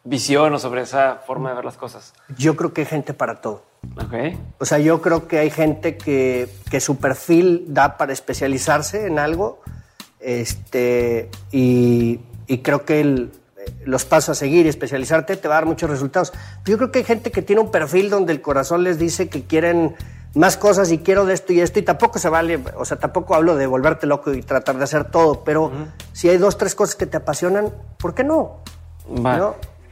visión 0.04 0.54
o 0.54 0.58
sobre 0.58 0.82
esa 0.82 1.16
forma 1.26 1.50
de 1.50 1.56
ver 1.56 1.64
las 1.64 1.76
cosas? 1.76 2.14
Yo 2.38 2.56
creo 2.56 2.72
que 2.72 2.82
hay 2.82 2.86
gente 2.86 3.14
para 3.14 3.40
todo. 3.40 3.62
Okay. 4.06 4.38
O 4.58 4.64
sea, 4.64 4.78
yo 4.78 5.02
creo 5.02 5.28
que 5.28 5.38
hay 5.38 5.50
gente 5.50 5.98
que, 5.98 6.48
que 6.70 6.80
su 6.80 6.96
perfil 6.96 7.66
da 7.68 7.98
para 7.98 8.14
especializarse 8.14 9.06
en 9.06 9.18
algo 9.18 9.60
este, 10.20 11.28
y, 11.52 12.20
creo 12.62 12.84
que 12.84 13.28
los 13.84 14.04
pasos 14.04 14.30
a 14.30 14.34
seguir 14.34 14.66
y 14.66 14.68
especializarte 14.68 15.36
te 15.36 15.48
va 15.48 15.54
a 15.54 15.58
dar 15.58 15.66
muchos 15.66 15.88
resultados. 15.88 16.32
yo 16.66 16.76
creo 16.76 16.90
que 16.90 17.00
hay 17.00 17.04
gente 17.04 17.30
que 17.30 17.42
tiene 17.42 17.62
un 17.62 17.70
perfil 17.70 18.10
donde 18.10 18.32
el 18.32 18.40
corazón 18.40 18.84
les 18.84 18.98
dice 18.98 19.28
que 19.28 19.44
quieren 19.44 19.94
más 20.34 20.56
cosas 20.56 20.90
y 20.90 20.98
quiero 20.98 21.24
de 21.24 21.34
esto 21.34 21.52
y 21.52 21.60
esto 21.60 21.78
y 21.78 21.82
tampoco 21.82 22.18
se 22.18 22.28
vale, 22.28 22.60
o 22.76 22.84
sea, 22.84 22.98
tampoco 22.98 23.34
hablo 23.34 23.56
de 23.56 23.66
volverte 23.66 24.06
loco 24.06 24.32
y 24.32 24.42
tratar 24.42 24.76
de 24.78 24.84
hacer 24.84 25.04
todo, 25.04 25.44
pero 25.44 25.70
si 26.12 26.28
hay 26.28 26.38
dos, 26.38 26.58
tres 26.58 26.74
cosas 26.74 26.96
que 26.96 27.06
te 27.06 27.16
apasionan, 27.16 27.72
¿por 27.98 28.14
qué 28.14 28.24
no? 28.24 28.58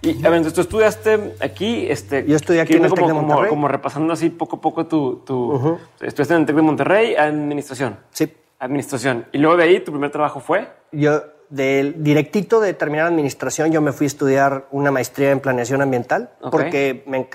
Y 0.04 0.26
a 0.26 0.30
ver, 0.30 0.52
tú 0.52 0.60
estudiaste 0.60 1.36
aquí, 1.40 1.86
este, 1.88 2.26
yo 2.26 2.34
estudié 2.34 2.60
aquí 2.60 2.74
en 2.74 2.84
el 2.84 2.92
TEC 2.92 3.06
de 3.06 3.12
Monterrey. 3.12 3.48
Como, 3.48 3.68
repasando 3.68 4.12
así 4.12 4.30
poco 4.30 4.56
a 4.56 4.60
poco 4.60 4.86
tu, 4.86 5.22
tu 5.24 5.78
estudiaste 6.00 6.34
en 6.34 6.40
el 6.40 6.46
TEC 6.46 6.56
de 6.56 6.62
Monterrey, 6.62 7.14
administración. 7.14 7.98
Sí. 8.10 8.32
Administración. 8.58 9.26
¿Y 9.32 9.38
luego 9.38 9.56
de 9.56 9.64
ahí 9.64 9.80
tu 9.80 9.92
primer 9.92 10.10
trabajo 10.10 10.40
fue? 10.40 10.68
Yo, 10.90 11.22
del 11.52 12.02
directito 12.02 12.60
de 12.60 12.72
terminar 12.72 13.06
administración, 13.06 13.72
yo 13.72 13.82
me 13.82 13.92
fui 13.92 14.06
a 14.06 14.08
estudiar 14.08 14.64
una 14.70 14.90
maestría 14.90 15.30
en 15.32 15.40
planeación 15.40 15.82
ambiental, 15.82 16.30
porque, 16.50 17.04
me, 17.06 17.28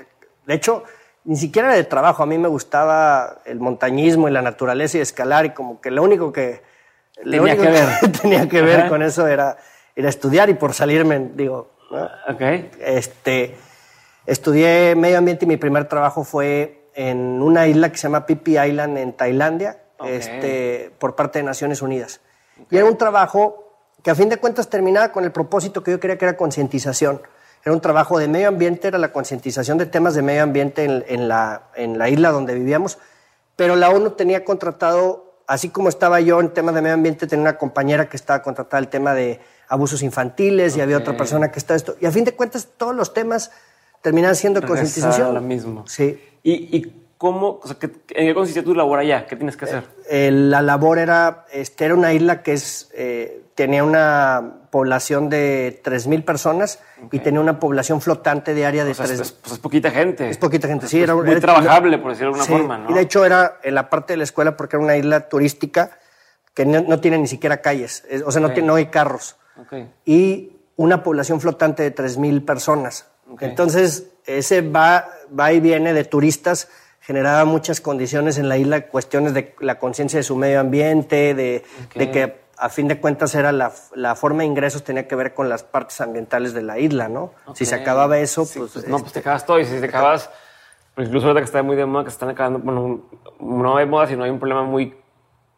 de 0.44 0.54
hecho, 0.54 0.82
ni 1.22 1.36
siquiera 1.36 1.72
de 1.72 1.84
trabajo. 1.84 2.24
A 2.24 2.26
mí 2.26 2.36
me 2.36 2.48
gustaba 2.48 3.42
el 3.44 3.60
montañismo 3.60 4.28
y 4.28 4.32
la 4.32 4.42
naturaleza 4.42 4.98
y 4.98 5.02
escalar 5.02 5.46
y 5.46 5.50
como 5.50 5.80
que 5.80 5.92
lo 5.92 6.02
único 6.02 6.32
que 6.32 6.62
tenía 7.22 7.56
que 7.56 7.70
ver, 7.70 7.88
tenía 8.20 8.48
que 8.48 8.60
ver 8.60 8.88
con 8.88 9.02
eso 9.02 9.28
era, 9.28 9.56
era 9.94 10.08
estudiar 10.08 10.50
y 10.50 10.54
por 10.54 10.74
salirme, 10.74 11.30
digo, 11.34 11.70
okay. 12.28 12.72
este, 12.80 13.56
estudié 14.26 14.96
medio 14.96 15.18
ambiente 15.18 15.44
y 15.44 15.48
mi 15.48 15.58
primer 15.58 15.84
trabajo 15.84 16.24
fue 16.24 16.90
en 16.94 17.40
una 17.40 17.68
isla 17.68 17.92
que 17.92 17.98
se 17.98 18.08
llama 18.08 18.26
Phi 18.26 18.58
Island 18.58 18.98
en 18.98 19.12
Tailandia, 19.12 19.80
este, 20.04 20.90
por 20.98 21.14
parte 21.14 21.38
de 21.38 21.44
Naciones 21.44 21.82
Unidas. 21.82 22.20
Y 22.68 22.76
era 22.76 22.86
un 22.86 22.98
trabajo 22.98 23.67
que 24.02 24.10
a 24.10 24.14
fin 24.14 24.28
de 24.28 24.36
cuentas 24.36 24.68
terminaba 24.68 25.12
con 25.12 25.24
el 25.24 25.32
propósito 25.32 25.82
que 25.82 25.90
yo 25.90 26.00
quería 26.00 26.18
que 26.18 26.24
era 26.24 26.36
concientización. 26.36 27.20
Era 27.64 27.74
un 27.74 27.80
trabajo 27.80 28.18
de 28.18 28.28
medio 28.28 28.48
ambiente, 28.48 28.88
era 28.88 28.98
la 28.98 29.12
concientización 29.12 29.78
de 29.78 29.86
temas 29.86 30.14
de 30.14 30.22
medio 30.22 30.42
ambiente 30.42 30.84
en, 30.84 31.28
la, 31.28 31.70
en 31.74 31.98
la 31.98 32.08
isla 32.08 32.30
donde 32.30 32.54
vivíamos, 32.54 32.98
pero 33.56 33.74
la 33.74 33.90
ONU 33.90 34.10
tenía 34.10 34.44
contratado, 34.44 35.34
así 35.46 35.68
como 35.68 35.88
estaba 35.88 36.20
yo 36.20 36.40
en 36.40 36.50
temas 36.50 36.74
de 36.74 36.82
medio 36.82 36.94
ambiente, 36.94 37.26
tenía 37.26 37.42
una 37.42 37.58
compañera 37.58 38.08
que 38.08 38.16
estaba 38.16 38.42
contratada 38.42 38.78
el 38.78 38.88
tema 38.88 39.14
de 39.14 39.40
abusos 39.68 40.02
infantiles 40.02 40.76
y 40.76 40.80
había 40.80 40.96
otra 40.96 41.16
persona 41.16 41.50
que 41.50 41.58
estaba 41.58 41.76
esto. 41.76 41.96
Y 42.00 42.06
a 42.06 42.12
fin 42.12 42.24
de 42.24 42.34
cuentas 42.34 42.68
todos 42.76 42.94
los 42.94 43.12
temas 43.12 43.50
terminaban 44.00 44.36
siendo 44.36 44.62
concientización. 44.62 45.34
lo 45.34 45.40
mismo. 45.40 45.84
Sí. 45.88 46.22
¿Y, 46.44 46.52
y 46.76 47.07
cómo, 47.18 47.60
o 47.62 47.66
sea, 47.66 47.76
¿en 47.82 48.26
qué 48.28 48.34
consistía 48.34 48.62
tu 48.64 48.74
labor 48.74 49.00
allá? 49.00 49.26
¿Qué 49.26 49.36
tienes 49.36 49.56
que 49.56 49.64
hacer? 49.64 49.84
Eh, 50.08 50.30
la 50.32 50.62
labor 50.62 50.98
era, 50.98 51.44
este, 51.52 51.84
era 51.84 51.94
una 51.94 52.12
isla 52.12 52.42
que 52.42 52.52
es, 52.52 52.90
eh, 52.94 53.42
tenía 53.56 53.82
una 53.82 54.54
población 54.70 55.28
de 55.28 55.80
3.000 55.84 56.24
personas 56.24 56.78
y 57.10 57.18
tenía 57.18 57.40
una 57.40 57.58
población 57.58 58.00
flotante 58.00 58.54
diaria 58.54 58.84
de 58.84 58.92
o 58.92 58.94
sea, 58.94 59.06
3... 59.06 59.20
Es, 59.20 59.32
pues 59.32 59.52
es 59.54 59.58
poquita 59.58 59.90
gente. 59.90 60.30
Es 60.30 60.38
poquita 60.38 60.68
gente, 60.68 60.86
sí. 60.86 61.02
Era, 61.02 61.14
muy 61.16 61.28
era- 61.28 61.40
trabajable, 61.40 61.98
por 61.98 62.12
decirlo 62.12 62.34
de 62.34 62.40
alguna 62.40 62.44
sí, 62.44 62.52
forma, 62.52 62.78
¿no? 62.78 62.90
Y 62.90 62.94
de 62.94 63.00
hecho 63.00 63.24
era 63.24 63.58
en 63.64 63.74
la 63.74 63.90
parte 63.90 64.12
de 64.12 64.18
la 64.18 64.24
escuela 64.24 64.56
porque 64.56 64.76
era 64.76 64.84
una 64.84 64.96
isla 64.96 65.28
turística 65.28 65.98
que 66.54 66.66
no, 66.66 66.80
no 66.82 67.00
tiene 67.00 67.18
ni 67.18 67.26
siquiera 67.26 67.60
calles, 67.60 68.04
es- 68.08 68.22
o 68.22 68.30
sea, 68.30 68.40
no, 68.40 68.52
tiene, 68.52 68.68
no 68.68 68.76
hay 68.76 68.86
carros. 68.86 69.36
Ok. 69.60 69.72
Y 70.04 70.52
una 70.76 71.02
población 71.02 71.40
flotante 71.40 71.82
de 71.82 71.92
3.000 71.92 72.44
personas. 72.44 73.06
Entonces, 73.40 74.06
ese 74.24 74.60
va, 74.62 75.08
va 75.38 75.52
y 75.52 75.58
viene 75.60 75.92
de 75.92 76.04
turistas 76.04 76.68
generaba 77.08 77.46
muchas 77.46 77.80
condiciones 77.80 78.36
en 78.36 78.50
la 78.50 78.58
isla, 78.58 78.82
cuestiones 78.82 79.32
de 79.32 79.54
la 79.60 79.78
conciencia 79.78 80.18
de 80.18 80.22
su 80.22 80.36
medio 80.36 80.60
ambiente, 80.60 81.32
de, 81.32 81.64
de 81.94 82.10
que 82.10 82.38
a 82.58 82.68
fin 82.68 82.86
de 82.86 83.00
cuentas 83.00 83.34
era 83.34 83.50
la, 83.50 83.72
la 83.94 84.14
forma 84.14 84.40
de 84.40 84.44
ingresos 84.44 84.84
tenía 84.84 85.08
que 85.08 85.14
ver 85.16 85.32
con 85.32 85.48
las 85.48 85.62
partes 85.62 86.02
ambientales 86.02 86.52
de 86.52 86.60
la 86.60 86.78
isla, 86.78 87.08
¿no? 87.08 87.32
Si 87.54 87.64
se 87.64 87.74
acababa 87.76 88.18
eso, 88.18 88.44
Sí, 88.44 88.58
pues... 88.58 88.86
no, 88.86 88.98
pues 88.98 89.14
te 89.14 89.20
acabas 89.20 89.46
todo. 89.46 89.58
Y 89.58 89.64
si 89.64 89.80
te 89.80 89.86
acabas, 89.86 90.28
pues 90.94 91.08
incluso 91.08 91.28
ahorita 91.28 91.40
que 91.40 91.46
está 91.46 91.62
muy 91.62 91.76
de 91.76 91.86
moda, 91.86 92.04
que 92.04 92.10
se 92.10 92.16
están 92.16 92.28
acabando, 92.28 92.58
bueno, 92.58 93.00
no 93.40 93.76
de 93.78 93.86
moda, 93.86 94.06
sino 94.06 94.24
hay 94.24 94.30
un 94.30 94.38
problema 94.38 94.64
muy 94.64 94.94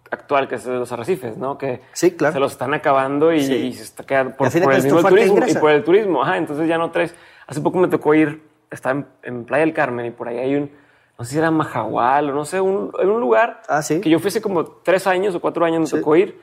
actual 0.08 0.46
que 0.46 0.54
es 0.54 0.64
de 0.64 0.74
los 0.74 0.92
arrecifes, 0.92 1.36
¿no? 1.36 1.58
Que 1.58 1.80
Sí, 1.94 2.12
claro. 2.12 2.32
se 2.34 2.38
los 2.38 2.52
están 2.52 2.74
acabando 2.74 3.32
y, 3.32 3.42
Sí. 3.44 3.54
y 3.54 3.72
se 3.72 3.82
está 3.82 4.04
quedando 4.04 4.36
por, 4.36 4.46
el 4.46 4.82
mismo 4.84 5.02
turismo 5.02 5.40
y 5.48 5.54
por 5.54 5.72
el 5.72 5.82
turismo. 5.82 6.22
Ajá, 6.22 6.36
entonces 6.36 6.68
ya 6.68 6.78
no 6.78 6.92
traes. 6.92 7.12
Hace 7.48 7.60
poco 7.60 7.78
me 7.78 7.88
tocó 7.88 8.14
ir, 8.14 8.40
estaba 8.70 9.00
en, 9.00 9.06
en 9.24 9.44
Playa 9.46 9.64
del 9.64 9.74
Carmen 9.74 10.06
y 10.06 10.10
por 10.12 10.28
ahí 10.28 10.38
hay 10.38 10.54
un, 10.54 10.70
no 11.20 11.24
sé 11.26 11.32
si 11.32 11.38
era 11.38 11.50
Majahual 11.50 12.30
o 12.30 12.32
no 12.34 12.46
sé, 12.46 12.62
un, 12.62 12.90
en 12.98 13.10
un 13.10 13.20
lugar 13.20 13.60
Ah, 13.68 13.82
¿sí? 13.82 14.00
que 14.00 14.08
yo 14.08 14.18
fui 14.18 14.28
hace 14.28 14.40
como 14.40 14.64
tres 14.64 15.06
años 15.06 15.34
o 15.34 15.40
cuatro 15.40 15.66
años 15.66 15.80
me 15.80 15.86
Sí. 15.86 15.96
tocó 15.96 16.16
ir. 16.16 16.40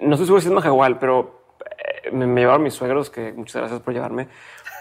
No 0.00 0.14
estoy 0.14 0.26
seguro 0.26 0.40
si 0.40 0.48
es 0.48 0.52
Majahual, 0.52 0.98
pero 0.98 1.42
eh, 2.04 2.10
me, 2.10 2.26
me 2.26 2.40
llevaron 2.40 2.64
mis 2.64 2.74
suegros, 2.74 3.10
que 3.10 3.32
muchas 3.32 3.56
gracias 3.62 3.80
por 3.80 3.94
llevarme. 3.94 4.26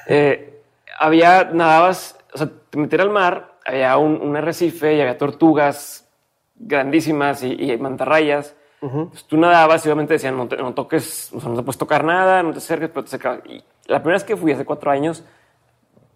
Eh, 0.08 0.60
había, 1.00 1.44
nadabas, 1.54 2.18
o 2.34 2.38
sea, 2.40 2.50
te 2.70 2.78
metías 2.80 3.02
al 3.04 3.12
mar, 3.12 3.54
había 3.64 3.96
un, 3.98 4.20
un 4.22 4.36
arrecife 4.36 4.96
y 4.96 5.02
había 5.02 5.18
tortugas 5.20 6.10
grandísimas 6.56 7.44
y, 7.44 7.52
y 7.72 7.78
mantarrayas. 7.78 8.56
Pues 8.80 9.24
tú 9.26 9.38
nadabas 9.38 9.84
y 9.86 9.90
obviamente 9.90 10.14
decían, 10.14 10.38
no, 10.38 10.48
te- 10.48 10.58
no 10.58 10.74
toques, 10.76 11.32
o 11.34 11.40
sea, 11.40 11.50
no 11.50 11.56
te 11.56 11.64
puedes 11.64 11.78
tocar 11.78 12.04
nada, 12.04 12.44
no 12.44 12.52
te 12.52 12.58
acerques, 12.60 12.90
pero 12.90 13.04
te 13.04 13.08
acercabas. 13.10 13.40
Y 13.46 13.64
la 13.88 14.00
primera 14.00 14.16
vez 14.18 14.24
que 14.24 14.36
fui 14.38 14.52
hace 14.52 14.64
cuatro 14.66 14.92
años, 14.92 15.24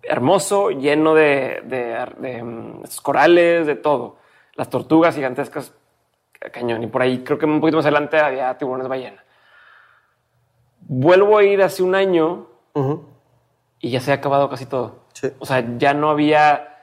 hermoso, 0.10 0.72
lleno 0.72 1.14
de, 1.14 1.62
de, 1.66 2.06
de, 2.18 2.44
mm, 2.44 2.84
corales, 3.04 3.66
de 3.68 3.76
todo. 3.76 4.18
Las 4.56 4.70
tortugas 4.70 5.16
gigantescas, 5.16 5.74
ca- 6.40 6.50
cañón. 6.50 6.84
Y 6.84 6.88
por 6.88 7.02
ahí 7.02 7.24
creo 7.24 7.38
que 7.38 7.46
un 7.46 7.62
poquito 7.62 7.78
más 7.78 7.86
adelante 7.86 8.20
había 8.20 8.58
tiburones 8.58 8.88
ballena. 8.88 9.24
Vuelvo 10.82 11.38
a 11.38 11.44
ir 11.44 11.62
hace 11.62 11.84
un 11.84 11.96
año 11.96 12.48
y 13.80 13.92
ya 13.92 14.00
se 14.00 14.12
ha 14.12 14.16
acabado 14.16 14.50
casi 14.50 14.66
todo. 14.66 15.02
Sí. 15.14 15.30
O 15.40 15.46
sea, 15.46 15.64
ya 15.78 15.94
no 15.94 16.10
había, 16.10 16.78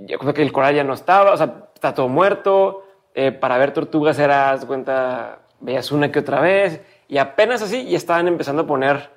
yo 0.00 0.18
creo 0.18 0.34
que 0.34 0.42
el 0.42 0.52
coral 0.52 0.74
ya 0.74 0.84
no 0.84 0.92
estaba, 0.94 1.32
o 1.32 1.36
sea, 1.36 1.68
está 1.74 1.94
todo 1.94 2.08
muerto. 2.08 2.84
Eh, 3.14 3.30
para 3.32 3.56
ver 3.58 3.72
tortugas 3.72 4.18
era, 4.18 4.50
haz 4.50 4.62
de 4.62 4.66
cuenta, 4.66 5.38
veías 5.60 5.92
una 5.92 6.10
que 6.10 6.18
otra 6.18 6.40
vez 6.40 6.82
y 7.06 7.18
apenas 7.18 7.62
así 7.62 7.82
y 7.82 7.94
estaban 7.94 8.26
empezando 8.26 8.62
a 8.62 8.66
poner 8.66 9.10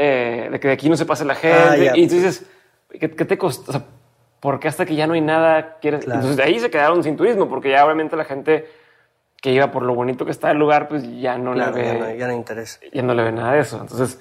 eh, 0.00 0.48
de 0.52 0.60
que 0.60 0.68
de 0.68 0.74
aquí 0.74 0.88
no 0.88 0.96
se 0.96 1.04
pase 1.06 1.24
la 1.24 1.34
gente. 1.34 1.56
Ah, 1.56 1.76
ya. 1.76 1.92
y 1.96 2.06
tú 2.06 2.14
dices, 2.14 2.46
¿qué, 2.88 3.10
qué 3.10 3.24
te 3.24 3.36
costó? 3.36 3.70
O 3.70 3.74
sea, 3.74 3.84
¿por 4.40 4.60
qué 4.60 4.68
hasta 4.68 4.86
que 4.86 4.94
ya 4.94 5.06
no 5.08 5.14
hay 5.14 5.20
nada 5.20 5.78
quieres? 5.80 6.04
Claro. 6.04 6.20
Entonces 6.20 6.36
de 6.36 6.44
ahí 6.44 6.60
se 6.60 6.70
quedaron 6.70 7.02
sin 7.02 7.16
turismo 7.16 7.48
porque 7.48 7.70
ya 7.70 7.84
obviamente 7.84 8.14
la 8.16 8.24
gente 8.24 8.68
que 9.42 9.52
iba 9.52 9.70
por 9.72 9.82
lo 9.82 9.94
bonito 9.94 10.24
que 10.24 10.30
está 10.30 10.50
el 10.52 10.58
lugar, 10.58 10.86
pues 10.88 11.02
ya 11.20 11.36
no 11.38 11.52
Claro, 11.52 11.74
le 11.76 11.82
ve 11.82 11.86
ya 11.88 11.94
no, 11.98 12.14
ya 12.14 12.26
no 12.28 12.32
interesa. 12.34 12.80
ya 12.92 13.02
no 13.02 13.14
le 13.14 13.22
ve 13.24 13.32
nada 13.32 13.52
de 13.54 13.60
eso. 13.60 13.80
Entonces, 13.80 14.20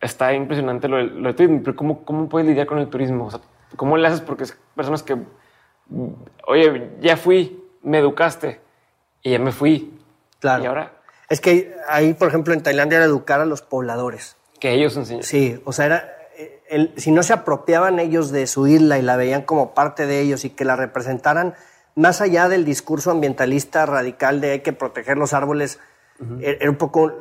está 0.00 0.32
impresionante 0.34 0.86
lo, 0.88 0.96
del- 0.98 1.20
lo 1.22 1.28
de 1.28 1.34
turismo, 1.34 1.60
pero 1.64 1.76
¿cómo, 1.76 2.04
¿cómo 2.04 2.28
puedes 2.28 2.46
lidiar 2.48 2.66
con 2.66 2.78
el 2.78 2.88
turismo? 2.88 3.26
O 3.26 3.30
sea, 3.30 3.40
¿Cómo 3.76 3.96
le 3.98 4.06
haces? 4.08 4.20
Porque 4.22 4.44
es 4.44 4.56
personas 4.74 5.02
que, 5.02 5.16
oye, 6.46 6.90
ya 7.00 7.16
fui, 7.16 7.62
me 7.82 7.98
educaste 7.98 8.60
y 9.22 9.32
ya 9.32 9.38
me 9.38 9.52
fui. 9.52 9.98
Claro. 10.40 10.62
Y 10.62 10.66
ahora 10.66 10.92
Es 11.28 11.40
que 11.42 11.74
ahí, 11.88 12.14
por 12.14 12.28
ejemplo, 12.28 12.54
en 12.54 12.62
Tailandia 12.62 12.96
era 12.96 13.04
educar 13.04 13.40
a 13.40 13.44
los 13.44 13.60
pobladores. 13.60 14.36
Que 14.60 14.72
ellos 14.72 14.96
enseñan. 14.96 15.22
Sí, 15.22 15.60
o 15.64 15.72
sea, 15.72 15.86
era, 15.86 16.16
eh, 16.36 16.60
el- 16.68 16.92
si 16.96 17.10
no 17.10 17.22
se 17.22 17.32
apropiaban 17.32 17.98
ellos 17.98 18.30
de 18.30 18.46
su 18.46 18.66
isla 18.66 18.98
y 18.98 19.02
la 19.02 19.16
veían 19.16 19.42
como 19.42 19.74
parte 19.74 20.06
de 20.06 20.20
ellos 20.20 20.44
y 20.44 20.50
que 20.50 20.64
la 20.64 20.76
representaran, 20.76 21.54
más 21.94 22.20
allá 22.20 22.48
del 22.48 22.64
discurso 22.64 23.10
ambientalista 23.10 23.84
radical 23.86 24.40
de 24.40 24.52
hay 24.52 24.60
que 24.60 24.72
proteger 24.72 25.16
los 25.18 25.32
árboles, 25.32 25.78
er- 26.20 26.58
era 26.60 26.70
un 26.70 26.76
poco, 26.76 27.12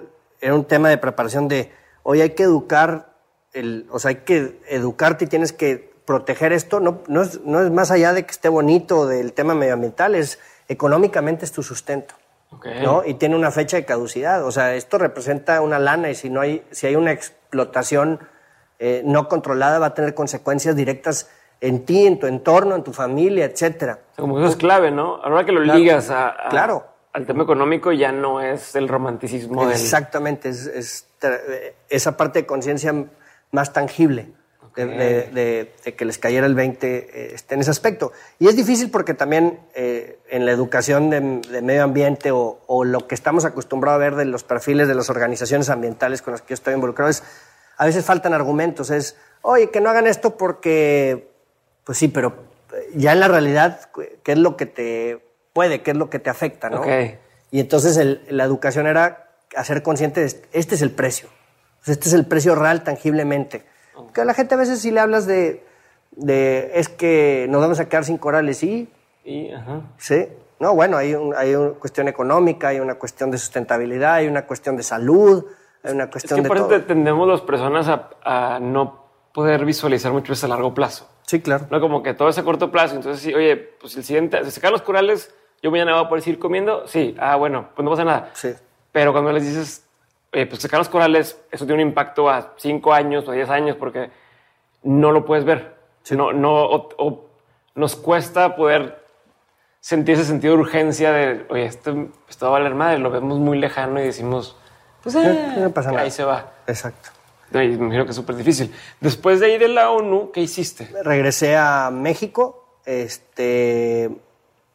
era 0.41 0.53
un 0.53 0.65
tema 0.65 0.89
de 0.89 0.98
preparación 0.98 1.48
de, 1.48 1.72
hoy 2.03 2.22
hay 2.22 2.32
que 2.32 2.44
educar, 2.44 3.13
el, 3.53 3.88
o 3.91 4.00
sea, 4.00 4.10
hay 4.10 4.15
que 4.17 4.60
educarte 4.70 5.25
y 5.25 5.27
tienes 5.27 5.51
que 5.53 5.94
proteger 6.06 6.53
esto, 6.53 6.79
no, 6.79 7.01
no, 7.08 7.22
es, 7.24 7.41
no 7.41 7.62
es 7.62 7.70
más 7.72 7.91
allá 7.91 8.13
de 8.13 8.24
que 8.25 8.32
esté 8.32 8.50
bonito 8.50 9.08
del 9.08 9.34
tema 9.34 9.56
medioambiental, 9.56 10.15
es 10.15 10.39
económicamente 10.70 11.44
es 11.46 11.51
tu 11.51 11.63
sustento. 11.63 12.13
¿No? 12.82 13.04
Y 13.06 13.16
tiene 13.16 13.36
una 13.36 13.51
fecha 13.51 13.77
de 13.77 13.86
caducidad. 13.86 14.44
O 14.46 14.51
sea, 14.51 14.75
esto 14.75 14.98
representa 14.98 15.62
una 15.62 15.80
lana 15.80 16.10
y 16.10 16.16
si 16.16 16.30
no 16.30 16.42
hay, 16.42 16.63
si 16.72 16.88
hay 16.88 16.96
una 16.96 17.12
explotación 17.12 18.20
eh, 18.80 19.01
no 19.06 19.27
controlada 19.27 19.80
va 19.80 19.88
a 19.88 19.94
tener 19.94 20.13
consecuencias 20.13 20.75
directas 20.75 21.30
en 21.62 21.86
ti, 21.86 22.06
en 22.06 22.20
tu 22.20 22.27
entorno, 22.27 22.75
en 22.75 22.84
tu 22.84 22.94
familia, 22.94 23.46
etcétera. 23.46 24.00
O 24.12 24.16
sea, 24.16 24.22
como 24.22 24.36
que 24.36 24.42
eso 24.42 24.51
es 24.51 24.56
clave, 24.58 24.92
¿no? 24.92 25.16
Ahora 25.24 25.44
que 25.46 25.51
lo 25.51 25.63
Claro. 25.63 25.80
ligas 25.80 26.10
a, 26.12 26.30
a- 26.30 26.50
Claro. 26.50 26.86
al 27.13 27.25
tema 27.25 27.44
económico, 27.44 27.92
ya 27.92 28.12
no 28.12 28.39
es 28.42 28.75
el 28.75 28.88
romanticismo 28.88 29.63
del... 29.66 29.72
Exactamente, 29.72 30.50
es, 30.50 30.68
es 30.68 31.08
eh, 31.24 31.74
esa 31.89 32.16
parte 32.16 32.39
de 32.42 32.46
conciencia 32.46 32.94
más 33.51 33.74
tangible 33.74 34.30
de, 34.77 34.86
de- 34.86 35.24
de- 35.34 35.72
de 35.84 35.96
que 35.96 36.05
les 36.05 36.17
cayera 36.17 36.46
el 36.46 36.55
20 36.55 36.88
eh, 36.98 37.31
esté 37.34 37.55
en 37.55 37.62
ese 37.62 37.72
aspecto. 37.72 38.12
Y 38.39 38.48
es 38.48 38.55
difícil 38.55 38.89
porque 38.91 39.13
también 39.13 39.60
eh, 39.75 40.19
en 40.29 40.46
la 40.46 40.51
educación 40.51 41.10
de, 41.10 41.19
medio 41.62 41.84
ambiente 41.84 42.31
o, 42.31 42.60
o 42.67 42.84
lo 42.86 43.07
que 43.07 43.15
estamos 43.15 43.43
acostumbrados 43.43 43.96
a 43.98 44.00
ver 44.00 44.15
de 44.15 44.25
los 44.25 44.43
perfiles 44.43 44.88
de 44.88 44.96
las 44.96 45.10
organizaciones 45.10 45.69
ambientales 45.69 46.22
con 46.22 46.31
las 46.31 46.41
que 46.41 46.50
yo 46.50 46.53
estoy 46.53 46.74
involucrado 46.75 47.10
es, 47.10 47.24
a 47.77 47.86
veces 47.86 48.05
faltan 48.05 48.34
argumentos, 48.34 48.89
es, 48.91 49.17
oye, 49.41 49.69
que 49.69 49.81
no 49.81 49.89
hagan 49.89 50.07
esto 50.07 50.38
porque, 50.38 51.29
pues 51.84 51.98
sí, 51.98 52.07
pero 52.07 52.36
eh, 52.74 52.89
ya 52.96 53.12
en 53.13 53.19
la 53.19 53.27
realidad, 53.27 53.89
¿qué 54.24 54.31
es 54.31 54.38
lo 54.38 54.55
que 54.57 54.65
te 54.67 55.19
puede, 55.53 55.81
qué 55.81 55.91
es 55.91 55.98
lo 55.98 56.10
que 56.10 56.19
te 56.19 56.29
afecta, 56.29 56.69
no? 56.69 56.81
Ok. 56.81 56.88
Y 57.51 57.60
entonces 57.60 57.98
el- 57.98 58.22
la 58.29 58.43
educación 58.43 58.88
era 58.88 59.29
hacer 59.55 59.81
consciente 59.81 60.19
de 60.22 60.27
este 60.53 60.75
es 60.75 60.81
el 60.81 60.91
precio. 60.91 61.29
Este 61.86 62.10
es 62.10 62.13
el 62.13 62.25
precio 62.25 62.53
real 62.53 62.84
tangiblemente. 62.84 63.63
Que 64.13 64.22
a 64.22 64.25
la 64.25 64.34
gente 64.34 64.56
a 64.56 64.58
veces 64.58 64.80
si 64.82 64.92
le 64.92 65.00
hablas 65.00 65.25
de, 65.27 65.63
de 66.12 66.72
es 66.75 66.89
que 66.89 67.48
nos 67.50 67.62
vamos 67.62 67.80
a 67.80 67.88
quedar 67.89 68.06
sin 68.06 68.18
corales, 68.18 68.58
sí, 68.58 68.89
Y, 69.24 69.51
ajá. 69.51 69.82
sí. 69.98 70.27
No, 70.60 70.74
bueno, 70.74 70.98
hay, 70.98 71.13
un- 71.13 71.36
hay 71.36 71.54
una 71.54 71.72
cuestión 71.74 72.08
económica, 72.08 72.70
hay 72.70 72.80
una 72.80 72.96
cuestión 72.96 73.30
de 73.30 73.38
sustentabilidad, 73.38 74.16
hay 74.16 74.27
una 74.27 74.46
cuestión 74.48 74.75
de 74.75 74.82
salud, 74.84 75.46
hay 75.84 75.94
una 75.94 76.06
Es 76.06 76.10
cuestión 76.10 76.38
que 76.38 76.44
de 76.44 76.48
por 76.48 76.58
todo. 76.58 76.82
tendemos 76.84 77.27
las 77.27 77.42
personas 77.42 77.88
a, 77.88 78.10
a 78.24 78.60
no 78.60 79.06
poder 79.34 79.66
visualizar 79.66 80.12
mucho 80.12 80.34
eso 80.34 80.48
a 80.48 80.50
largo 80.50 80.74
plazo. 80.74 81.08
Sí, 81.27 81.42
claro. 81.42 81.68
No 81.70 81.80
como 81.80 82.01
que 82.01 82.13
todo 82.16 82.30
es 82.30 82.38
a 82.39 82.44
corto 82.44 82.72
plazo. 82.72 82.96
Entonces, 82.96 83.22
sí, 83.22 83.34
oye, 83.36 83.56
pues 83.56 83.96
el 83.98 84.04
siguiente, 84.04 84.44
se 84.46 84.50
secan 84.51 84.72
los 84.72 84.82
corales, 84.82 85.32
yo 85.62 85.70
mañana 85.70 85.94
voy 85.96 86.06
a 86.06 86.10
poder 86.10 86.24
seguir 86.24 86.39
comiendo. 86.39 86.88
Sí, 86.88 87.16
ah, 87.20 87.36
bueno, 87.36 87.68
pues 87.75 87.84
no 87.84 87.92
pasa 87.92 88.04
nada. 88.06 88.32
Sí. 88.34 88.54
Pero 88.92 89.12
cuando 89.12 89.32
les 89.32 89.44
dices, 89.44 89.84
oye, 90.38 90.46
pues 90.46 90.62
secar 90.62 90.79
los 90.79 90.89
corales, 90.89 91.39
eso 91.51 91.65
tiene 91.65 91.82
un 91.82 91.89
impacto 91.89 92.29
a 92.29 92.53
5 92.58 92.94
años 92.94 93.27
o 93.27 93.32
10 93.32 93.50
años 93.50 93.75
porque 93.77 94.12
no 94.84 95.12
lo 95.12 95.25
puedes 95.25 95.46
ver. 95.46 95.75
No, 96.12 96.32
no, 96.32 96.63
o, 96.63 96.89
o 96.98 97.25
nos 97.75 97.96
cuesta 97.96 98.56
poder 98.56 99.03
sentir 99.82 100.15
ese 100.15 100.25
sentido 100.25 100.56
de 100.56 100.62
urgencia 100.62 101.12
de, 101.12 101.46
oye, 101.50 101.65
esto, 101.65 102.10
esto 102.29 102.46
va 102.46 102.58
a 102.58 102.60
valer 102.60 102.75
madre, 102.75 103.00
lo 103.00 103.10
vemos 103.10 103.39
muy 103.39 103.58
lejano 103.58 104.00
y 104.00 104.03
decimos, 104.03 104.56
pues 105.01 105.15
eh, 105.15 105.53
no 105.58 105.72
pasa 105.72 105.91
nada. 105.91 106.03
ahí 106.03 106.12
se 106.12 106.24
va. 106.24 106.51
Exacto. 106.67 107.10
Y 107.53 107.58
me 107.58 107.74
imagino 107.74 108.03
que 108.03 108.12
es 108.12 108.15
súper 108.15 108.36
difícil. 108.36 108.74
Después 109.00 109.39
de 109.39 109.53
ir 109.53 109.62
de 109.62 109.70
la 109.70 109.89
ONU, 109.91 110.32
¿qué 110.32 110.41
hiciste? 110.41 110.89
Regresé 111.03 111.56
a 111.56 111.89
México, 111.91 112.79
este, 112.86 114.10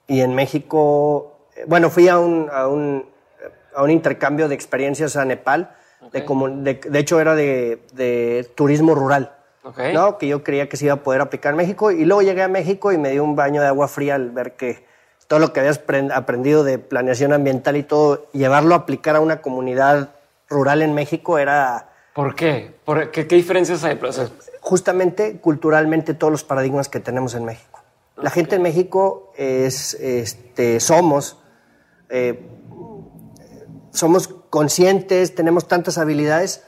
y 0.06 0.20
en 0.20 0.34
México, 0.34 1.36
eh, 1.56 1.64
bueno, 1.66 1.90
fui 1.90 2.08
a 2.08 2.18
un, 2.18 2.48
a 2.50 2.66
un, 2.68 3.06
a 3.74 3.82
un 3.82 3.90
intercambio 3.90 4.48
de 4.48 4.54
experiencias 4.54 5.16
a 5.16 5.24
Nepal, 5.24 5.74
de, 6.12 6.24
como, 6.24 6.48
de, 6.48 6.74
de 6.74 6.98
hecho 6.98 7.20
era 7.20 7.34
de, 7.34 7.82
de 7.92 8.48
turismo 8.54 8.94
rural. 8.94 9.36
Ok. 9.64 9.78
¿no? 9.94 10.18
que 10.18 10.26
yo 10.26 10.42
creía 10.42 10.68
que 10.68 10.76
se 10.76 10.86
iba 10.86 10.94
a 10.94 11.02
poder 11.04 11.20
aplicar 11.20 11.52
en 11.52 11.56
México. 11.58 11.92
Y 11.92 12.04
luego 12.04 12.22
llegué 12.22 12.42
a 12.42 12.48
México 12.48 12.90
y 12.90 12.98
me 12.98 13.10
dio 13.10 13.22
un 13.22 13.36
baño 13.36 13.60
de 13.62 13.68
agua 13.68 13.86
fría 13.86 14.16
al 14.16 14.30
ver 14.30 14.54
que 14.56 14.84
todo 15.28 15.38
lo 15.38 15.52
que 15.52 15.60
habías 15.60 15.86
apren- 15.86 16.12
aprendido 16.12 16.64
de 16.64 16.78
planeación 16.80 17.32
ambiental 17.32 17.76
y 17.76 17.84
todo, 17.84 18.26
llevarlo 18.32 18.74
a 18.74 18.78
aplicar 18.78 19.14
a 19.14 19.20
una 19.20 19.40
comunidad 19.40 20.10
rural 20.50 20.82
en 20.82 20.94
México 20.94 21.38
era 21.38 21.88
¿Por 22.12 22.34
qué? 22.34 22.74
¿Por 22.84 23.12
qué, 23.12 23.28
qué 23.28 23.36
diferencias 23.36 23.84
hay? 23.84 23.98
O 24.02 24.12
sea, 24.12 24.28
justamente 24.60 25.38
culturalmente 25.38 26.12
todos 26.12 26.30
los 26.32 26.42
paradigmas 26.44 26.88
que 26.88 26.98
tenemos 27.00 27.34
en 27.34 27.44
México. 27.44 27.80
La 28.16 28.30
gente 28.30 28.56
en 28.56 28.62
México 28.62 29.32
es, 29.36 29.94
este, 29.94 30.80
somos, 30.80 31.38
eh, 32.10 32.38
somos 33.92 34.28
conscientes, 34.50 35.34
tenemos 35.34 35.68
tantas 35.68 35.98
habilidades, 35.98 36.64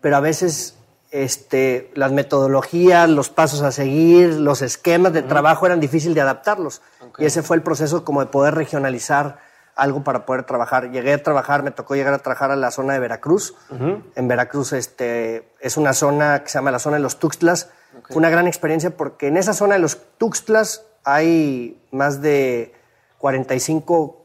pero 0.00 0.16
a 0.16 0.20
veces 0.20 0.76
este, 1.10 1.90
las 1.94 2.10
metodologías, 2.10 3.08
los 3.08 3.28
pasos 3.28 3.62
a 3.62 3.70
seguir, 3.70 4.34
los 4.34 4.62
esquemas 4.62 5.12
de 5.12 5.22
trabajo 5.22 5.66
eran 5.66 5.78
difíciles 5.78 6.14
de 6.14 6.22
adaptarlos. 6.22 6.82
Y 7.18 7.26
ese 7.26 7.42
fue 7.42 7.56
el 7.56 7.62
proceso 7.62 8.04
como 8.04 8.20
de 8.20 8.26
poder 8.26 8.54
regionalizar 8.54 9.38
algo 9.76 10.02
para 10.02 10.26
poder 10.26 10.44
trabajar. 10.44 10.90
Llegué 10.90 11.12
a 11.12 11.22
trabajar, 11.22 11.62
me 11.62 11.70
tocó 11.70 11.94
llegar 11.94 12.14
a 12.14 12.18
trabajar 12.18 12.50
a 12.50 12.56
la 12.56 12.70
zona 12.70 12.94
de 12.94 13.00
Veracruz. 13.00 13.54
En 14.16 14.28
Veracruz 14.28 14.72
este, 14.72 15.50
es 15.60 15.76
una 15.76 15.92
zona 15.92 16.42
que 16.42 16.48
se 16.48 16.58
llama 16.58 16.70
la 16.70 16.78
zona 16.78 16.96
de 16.96 17.02
los 17.02 17.18
Tuxtlas. 17.18 17.70
Fue 18.08 18.16
una 18.16 18.30
gran 18.30 18.46
experiencia 18.46 18.96
porque 18.96 19.28
en 19.28 19.36
esa 19.36 19.52
zona 19.52 19.74
de 19.74 19.80
los 19.80 19.98
Tuxtlas 20.16 20.86
hay 21.04 21.80
más 21.90 22.22
de 22.22 22.74
45 23.18 24.21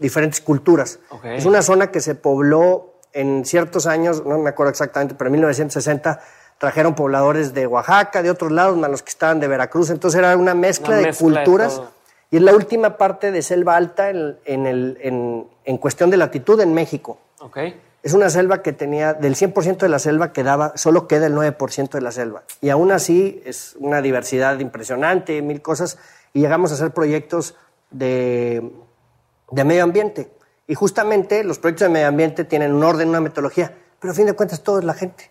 diferentes 0.00 0.40
culturas. 0.40 0.98
Ok. 1.10 1.26
Es 1.26 1.44
una 1.46 1.62
zona 1.62 1.92
que 1.92 2.00
se 2.00 2.16
pobló 2.16 2.94
en 3.12 3.44
ciertos 3.44 3.86
años, 3.86 4.24
no 4.26 4.38
me 4.38 4.50
acuerdo 4.50 4.70
exactamente, 4.70 5.14
pero 5.16 5.28
en 5.28 5.32
1960 5.34 6.20
trajeron 6.58 6.94
pobladores 6.94 7.54
de 7.54 7.66
Oaxaca, 7.66 8.22
de 8.22 8.30
otros 8.30 8.50
lados, 8.52 8.76
más 8.76 8.90
los 8.90 9.02
que 9.02 9.10
estaban 9.10 9.38
de 9.40 9.46
Veracruz. 9.48 9.90
Entonces 9.90 10.18
era 10.18 10.36
una 10.36 10.54
mezcla, 10.54 10.88
Una 10.88 10.96
de 10.98 11.02
mezcla 11.06 11.26
de 11.28 11.34
culturas. 11.34 11.82
y 12.30 12.36
es 12.36 12.42
la 12.42 12.54
última 12.54 12.96
parte 12.96 13.30
de 13.32 13.42
selva 13.42 13.76
alta 13.76 14.10
en, 14.10 14.36
en 14.44 14.66
el- 14.66 14.98
en- 15.02 15.46
en 15.64 15.78
cuestión 15.78 16.10
de 16.10 16.16
latitud 16.16 16.60
en 16.60 16.74
México. 16.74 17.18
ok. 17.40 17.58
Es 18.02 18.14
una 18.14 18.30
selva 18.30 18.62
que 18.62 18.72
tenía, 18.72 19.12
del 19.12 19.34
100% 19.36 19.84
de 19.84 19.90
la 19.90 19.98
selva 19.98 20.32
quedaba, 20.32 20.72
solo 20.76 21.06
queda 21.06 21.26
el 21.26 21.34
9% 21.34 21.90
de 21.98 22.00
la 22.00 22.12
selva. 22.12 22.44
Y 22.62 22.70
aún 22.70 22.92
así 22.92 23.42
es 23.44 23.76
una 23.78 24.00
diversidad 24.00 24.58
impresionante, 24.58 25.42
mil 25.42 25.60
cosas, 25.60 25.98
y 26.32 26.40
llegamos 26.40 26.70
a 26.70 26.76
hacer 26.76 26.92
proyectos 26.92 27.56
de, 27.90 28.70
de 29.50 29.64
medio 29.64 29.84
ambiente. 29.84 30.30
Y 30.66 30.74
justamente 30.74 31.42
los 31.44 31.58
proyectos 31.58 31.86
de 31.88 31.92
medio 31.92 32.06
ambiente 32.08 32.44
tienen 32.44 32.72
un 32.72 32.84
orden, 32.84 33.08
una 33.08 33.20
metodología, 33.20 33.74
pero 34.00 34.12
a 34.12 34.14
fin 34.14 34.26
de 34.26 34.32
cuentas 34.34 34.62
todo 34.62 34.78
es 34.78 34.84
la 34.84 34.94
gente. 34.94 35.30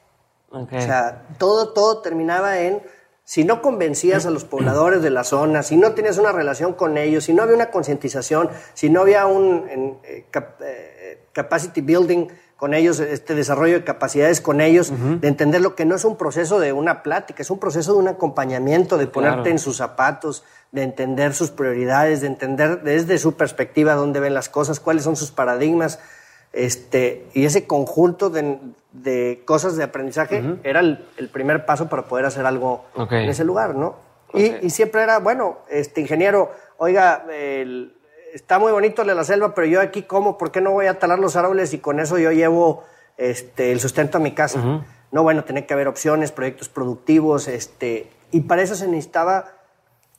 O 0.77 0.81
sea, 0.81 1.27
todo, 1.37 1.69
todo 1.73 2.01
terminaba 2.01 2.59
en, 2.59 2.81
si 3.23 3.43
no 3.43 3.61
convencías 3.61 4.25
a 4.25 4.31
los 4.31 4.43
pobladores 4.45 5.01
de 5.01 5.11
la 5.11 5.23
zona, 5.23 5.61
si 5.63 5.77
no 5.77 5.93
tenías 5.93 6.17
una 6.17 6.31
relación 6.31 6.73
con 6.73 6.97
ellos, 6.97 7.23
si 7.25 7.33
no 7.33 7.43
había 7.43 7.55
una 7.55 7.69
concientización, 7.69 8.49
si 8.73 8.89
no 8.89 9.01
había 9.01 9.27
un 9.27 9.67
en, 9.69 9.97
eh, 10.03 10.25
cap- 10.31 10.59
eh, 10.61 11.25
capacity 11.31 11.81
building 11.81 12.27
con 12.59 12.73
ellos, 12.73 12.99
este 12.99 13.35
desarrollo 13.35 13.75
de 13.75 13.83
capacidades 13.85 14.41
con 14.41 14.59
ellos, 14.59 14.91
de 15.21 15.27
entender 15.29 15.61
lo 15.61 15.75
que 15.75 15.85
no 15.85 15.95
es 15.95 16.03
un 16.03 16.17
proceso 16.17 16.59
de 16.59 16.73
una 16.73 17.03
plática, 17.03 17.41
es 17.41 17.49
un 17.49 17.57
proceso 17.59 17.93
de 17.93 17.99
un 17.99 18.07
acompañamiento, 18.09 18.97
de 18.97 19.07
ponerte 19.07 19.35
Claro. 19.37 19.49
en 19.51 19.59
sus 19.59 19.77
zapatos, 19.77 20.43
de 20.73 20.83
entender 20.83 21.33
sus 21.33 21.51
prioridades, 21.51 22.19
de 22.21 22.27
entender 22.27 22.81
desde 22.83 23.17
su 23.17 23.35
perspectiva 23.37 23.93
dónde 23.95 24.19
ven 24.19 24.33
las 24.33 24.49
cosas, 24.49 24.79
cuáles 24.81 25.03
son 25.05 25.15
sus 25.15 25.31
paradigmas, 25.31 25.99
este, 26.51 27.27
y 27.33 27.45
ese 27.45 27.65
conjunto 27.65 28.29
de, 28.29 28.57
de 28.91 29.41
cosas 29.45 29.75
de 29.77 29.83
aprendizaje 29.83 30.43
era 30.63 30.79
el, 30.81 31.05
el 31.17 31.29
primer 31.29 31.65
paso 31.65 31.87
para 31.89 32.03
poder 32.07 32.25
hacer 32.25 32.45
algo 32.45 32.85
en 33.23 33.29
ese 33.29 33.43
lugar, 33.45 33.75
¿no? 33.75 33.95
Y, 34.33 34.53
y 34.65 34.69
siempre 34.69 35.01
era, 35.01 35.19
bueno, 35.19 35.59
este 35.69 36.01
ingeniero, 36.01 36.51
oiga, 36.77 37.25
el- 37.31 37.93
está 38.33 38.59
muy 38.59 38.71
bonito 38.71 39.03
la 39.03 39.23
selva, 39.23 39.53
pero 39.53 39.67
yo 39.67 39.81
aquí 39.81 40.03
como, 40.03 40.37
¿por 40.37 40.51
qué 40.51 40.61
no 40.61 40.71
voy 40.71 40.87
a 40.87 40.99
talar 40.99 41.19
los 41.19 41.35
árboles 41.35 41.73
y 41.73 41.79
con 41.79 41.99
eso 41.99 42.17
yo 42.17 42.31
llevo 42.31 42.83
este, 43.17 43.71
el 43.71 43.79
sustento 43.79 44.17
a 44.17 44.21
mi 44.21 44.33
casa? 44.33 44.83
No, 45.11 45.23
bueno, 45.23 45.43
tenía 45.43 45.65
que 45.65 45.73
haber 45.73 45.87
opciones, 45.87 46.31
proyectos 46.31 46.69
productivos, 46.69 47.47
este, 47.47 48.09
y 48.31 48.41
para 48.41 48.61
eso 48.61 48.75
se 48.75 48.87
necesitaba 48.87 49.53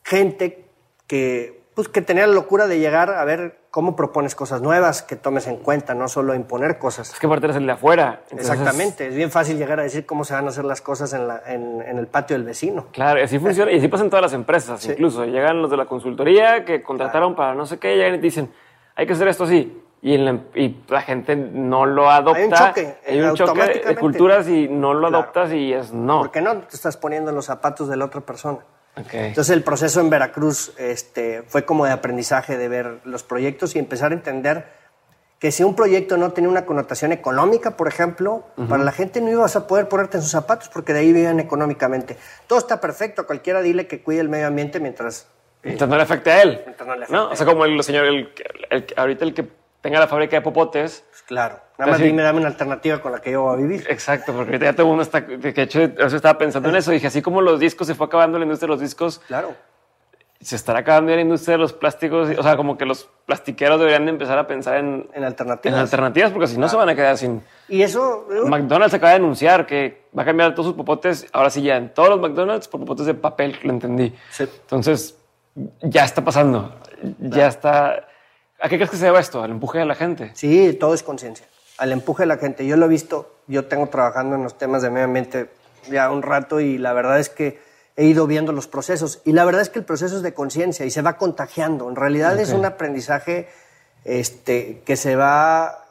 gente 0.02 0.64
que, 1.06 1.62
pues, 1.74 1.88
que 1.88 2.02
tenía 2.02 2.26
la 2.26 2.34
locura 2.34 2.66
de 2.66 2.80
llegar 2.80 3.10
a 3.10 3.24
ver 3.24 3.59
cómo 3.70 3.94
propones 3.94 4.34
cosas 4.34 4.60
nuevas, 4.62 5.02
que 5.02 5.14
tomes 5.16 5.46
en 5.46 5.56
cuenta, 5.56 5.94
no 5.94 6.08
solo 6.08 6.34
imponer 6.34 6.78
cosas. 6.78 7.12
Es 7.12 7.20
que 7.20 7.26
aparte 7.26 7.46
eres 7.46 7.56
el 7.56 7.66
de 7.66 7.72
afuera. 7.72 8.22
entonces- 8.30 8.50
Exactamente, 8.50 9.06
es 9.06 9.14
bien 9.14 9.30
fácil 9.30 9.58
llegar 9.58 9.78
a 9.78 9.84
decir 9.84 10.04
cómo 10.06 10.24
se 10.24 10.34
van 10.34 10.46
a 10.46 10.48
hacer 10.48 10.64
las 10.64 10.80
cosas 10.80 11.12
en, 11.12 11.28
la- 11.28 11.40
en- 11.46 11.80
en 11.82 11.98
el 11.98 12.06
patio 12.08 12.34
del 12.36 12.44
vecino. 12.44 12.86
Claro, 12.92 13.22
así 13.22 13.38
funciona, 13.38 13.70
y 13.70 13.78
así 13.78 13.86
pasa 13.88 14.02
en 14.04 14.10
todas 14.10 14.22
las 14.24 14.32
empresas, 14.32 14.84
incluso. 14.86 15.24
Llegan 15.24 15.62
los 15.62 15.70
de 15.70 15.76
la 15.76 15.86
consultoría 15.86 16.64
que 16.64 16.82
contrataron 16.82 17.34
para 17.36 17.54
no 17.54 17.64
sé 17.66 17.78
qué, 17.78 17.96
llegan 17.96 18.14
y 18.14 18.18
te 18.18 18.22
dicen, 18.24 18.52
hay 18.96 19.06
que 19.06 19.12
hacer 19.12 19.28
esto 19.28 19.44
así. 19.44 19.82
Y, 20.02 20.14
en 20.14 20.24
la, 20.24 20.38
y 20.54 20.82
la 20.88 21.02
gente 21.02 21.36
no 21.36 21.84
lo 21.84 22.10
adopta. 22.10 22.40
Hay 22.40 22.44
un 22.46 22.52
choque, 22.54 22.96
Hay 23.06 23.20
un 23.20 23.34
choque 23.34 23.82
de 23.86 23.96
culturas 23.96 24.48
y 24.48 24.66
no 24.66 24.94
lo 24.94 25.08
Claro. 25.08 25.18
adoptas 25.18 25.52
y 25.52 25.74
es 25.74 25.92
no. 25.92 26.20
¿Por 26.20 26.30
qué 26.30 26.40
no 26.40 26.56
te 26.56 26.74
estás 26.74 26.96
poniendo 26.96 27.28
en 27.30 27.36
los 27.36 27.44
zapatos 27.44 27.86
de 27.88 27.96
la 27.98 28.06
otra 28.06 28.22
persona? 28.22 28.58
Entonces 29.12 29.50
el 29.54 29.62
proceso 29.62 30.00
en 30.00 30.10
Veracruz 30.10 30.72
este, 30.78 31.42
fue 31.48 31.64
como 31.64 31.84
de 31.86 31.92
aprendizaje 31.92 32.56
de 32.58 32.68
ver 32.68 33.00
los 33.04 33.22
proyectos 33.22 33.74
y 33.76 33.78
empezar 33.78 34.12
a 34.12 34.14
entender 34.14 34.66
que 35.38 35.50
si 35.52 35.62
un 35.64 35.74
proyecto 35.74 36.18
no 36.18 36.32
tenía 36.32 36.50
una 36.50 36.66
connotación 36.66 37.12
económica, 37.12 37.76
por 37.76 37.88
ejemplo, 37.88 38.44
para 38.68 38.84
la 38.84 38.92
gente 38.92 39.22
no 39.22 39.30
ibas 39.30 39.56
a 39.56 39.66
poder 39.66 39.88
ponerte 39.88 40.18
en 40.18 40.22
sus 40.22 40.32
zapatos 40.32 40.68
porque 40.68 40.92
de 40.92 40.98
ahí 40.98 41.12
vivían 41.14 41.40
económicamente. 41.40 42.16
Todo 42.46 42.58
está 42.58 42.78
perfecto, 42.80 43.22
a 43.22 43.26
cualquiera 43.26 43.62
dile 43.62 43.86
que 43.86 44.02
cuide 44.02 44.20
el 44.20 44.28
medio 44.28 44.46
ambiente 44.46 44.80
mientras... 44.80 45.28
Mientras 45.62 45.88
no 45.88 45.96
le 45.96 46.02
afecte 46.02 46.30
a 46.30 46.42
él. 46.42 46.60
Mientras 46.66 46.86
no 46.86 46.94
le 46.94 47.04
afecte 47.04 47.14
¿no? 47.16 47.30
O 47.30 47.36
sea, 47.36 47.46
como 47.46 47.64
el 47.64 47.82
señor, 47.82 48.04
el, 48.06 48.30
el- 48.70 48.86
ahorita 48.96 49.24
el 49.24 49.32
que 49.34 49.46
tenga 49.80 49.98
la 49.98 50.08
fábrica 50.08 50.36
de 50.36 50.42
popotes. 50.42 51.04
Claro, 51.30 51.60
nada 51.78 51.92
más 51.92 52.00
dime, 52.00 52.22
dame 52.22 52.40
una 52.40 52.48
alternativa 52.48 52.98
con 53.00 53.12
la 53.12 53.20
que 53.20 53.30
yo 53.30 53.42
voy 53.42 53.54
a 53.54 53.56
vivir. 53.56 53.86
Exacto, 53.88 54.32
porque 54.32 54.48
ahorita 54.50 54.64
ya 54.64 54.72
todo 54.72 54.82
el 54.82 54.88
mundo 54.88 55.04
está, 55.04 55.24
que 55.24 55.36
de 55.38 55.62
hecho, 55.62 55.78
yo 55.84 56.06
estaba 56.06 56.36
pensando 56.36 56.68
en 56.70 56.74
eso. 56.74 56.90
Dije, 56.90 57.06
así 57.06 57.22
como 57.22 57.40
los 57.40 57.60
discos 57.60 57.86
se 57.86 57.94
fue 57.94 58.06
acabando 58.06 58.36
la 58.36 58.44
industria 58.44 58.66
de 58.66 58.72
los 58.72 58.80
discos, 58.80 59.20
Claro. 59.28 59.54
se 60.40 60.56
estará 60.56 60.80
acabando 60.80 61.14
la 61.14 61.20
industria 61.20 61.52
de 61.52 61.58
los 61.58 61.72
plásticos. 61.72 62.36
O 62.36 62.42
sea, 62.42 62.56
como 62.56 62.76
que 62.76 62.84
los 62.84 63.08
plastiqueros 63.26 63.78
deberían 63.78 64.06
de 64.06 64.10
empezar 64.10 64.38
a 64.40 64.48
pensar 64.48 64.78
en, 64.78 65.08
En 65.12 65.18
en 65.18 65.24
alternativas. 65.24 65.78
alternativas, 65.78 66.32
porque 66.32 66.48
si 66.48 66.58
no 66.58 66.68
se 66.68 66.74
van 66.74 66.88
a 66.88 66.96
quedar 66.96 67.16
sin. 67.16 67.44
y 67.68 67.82
eso... 67.82 68.26
eh, 68.32 68.48
McDonald's 68.48 68.94
acaba 68.94 69.10
de 69.10 69.16
anunciar 69.18 69.66
que 69.66 70.02
va 70.18 70.22
a 70.22 70.24
cambiar 70.26 70.52
todos 70.56 70.66
sus 70.66 70.74
popotes. 70.76 71.28
Ahora 71.32 71.50
sí, 71.50 71.62
ya 71.62 71.76
en 71.76 71.94
todos 71.94 72.08
los 72.08 72.18
McDonald's 72.20 72.66
por 72.66 72.80
popotes 72.80 73.06
de 73.06 73.14
papel, 73.14 73.56
lo 73.62 73.70
entendí. 73.70 74.12
Sí. 74.30 74.48
Entonces, 74.62 75.16
ya 75.80 76.04
está 76.04 76.24
pasando. 76.24 76.74
Ya 77.20 77.46
está. 77.46 78.08
¿A 78.60 78.68
qué 78.68 78.76
crees 78.76 78.90
que 78.90 78.96
se 78.96 79.06
deba 79.06 79.20
esto? 79.20 79.42
¿Al 79.42 79.50
empuje 79.50 79.78
de 79.78 79.86
la 79.86 79.94
gente? 79.94 80.32
Sí, 80.34 80.76
todo 80.78 80.94
es 80.94 81.02
conciencia. 81.02 81.46
Al 81.78 81.92
empuje 81.92 82.24
de 82.24 82.26
la 82.26 82.36
gente. 82.36 82.66
Yo 82.66 82.76
lo 82.76 82.86
he 82.86 82.88
visto, 82.88 83.36
yo 83.46 83.64
tengo 83.64 83.88
trabajando 83.88 84.36
en 84.36 84.42
los 84.42 84.58
temas 84.58 84.82
de 84.82 84.90
medio 84.90 85.06
ambiente 85.06 85.50
ya 85.90 86.10
un 86.10 86.22
rato 86.22 86.60
y 86.60 86.76
la 86.76 86.92
verdad 86.92 87.18
es 87.18 87.30
que 87.30 87.58
he 87.96 88.04
ido 88.04 88.26
viendo 88.26 88.52
los 88.52 88.66
procesos. 88.66 89.22
Y 89.24 89.32
la 89.32 89.44
verdad 89.44 89.62
es 89.62 89.70
que 89.70 89.78
el 89.78 89.84
proceso 89.84 90.16
es 90.16 90.22
de 90.22 90.34
conciencia 90.34 90.84
y 90.84 90.90
se 90.90 91.00
va 91.00 91.16
contagiando. 91.16 91.88
En 91.88 91.96
realidad 91.96 92.38
es 92.38 92.52
un 92.52 92.64
aprendizaje 92.66 93.48
este, 94.04 94.82
que, 94.84 94.96
se 94.96 95.16
va, 95.16 95.84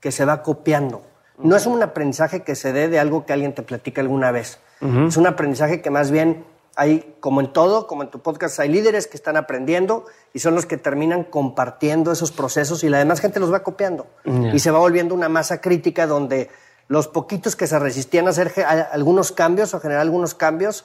que 0.00 0.12
se 0.12 0.24
va 0.24 0.42
copiando. 0.42 1.02
No 1.38 1.56
es 1.56 1.66
un 1.66 1.82
aprendizaje 1.82 2.42
que 2.42 2.54
se 2.54 2.72
dé 2.72 2.88
de 2.88 2.98
algo 2.98 3.24
que 3.24 3.32
alguien 3.32 3.54
te 3.54 3.62
platica 3.62 4.00
alguna 4.00 4.30
vez. 4.30 4.58
Es 5.06 5.16
un 5.16 5.28
aprendizaje 5.28 5.80
que 5.80 5.90
más 5.90 6.10
bien 6.10 6.44
hay, 6.76 7.14
como 7.20 7.40
en 7.40 7.52
todo, 7.52 7.86
como 7.86 8.02
en 8.02 8.10
tu 8.10 8.20
podcast, 8.20 8.58
hay 8.60 8.68
líderes 8.68 9.06
que 9.06 9.16
están 9.16 9.36
aprendiendo 9.36 10.06
y 10.32 10.38
son 10.38 10.54
los 10.54 10.66
que 10.66 10.76
terminan 10.76 11.24
compartiendo 11.24 12.12
esos 12.12 12.32
procesos 12.32 12.82
y 12.84 12.88
la 12.88 12.98
demás 12.98 13.20
gente 13.20 13.40
los 13.40 13.52
va 13.52 13.62
copiando. 13.62 14.06
Y 14.24 14.58
se 14.58 14.70
va 14.70 14.78
volviendo 14.78 15.14
una 15.14 15.28
masa 15.28 15.60
crítica 15.60 16.06
donde 16.06 16.50
los 16.88 17.08
poquitos 17.08 17.56
que 17.56 17.66
se 17.66 17.78
resistían 17.78 18.26
a 18.26 18.30
hacer 18.30 18.52
algunos 18.92 19.32
cambios 19.32 19.74
o 19.74 19.80
generar 19.80 20.02
algunos 20.02 20.34
cambios, 20.34 20.84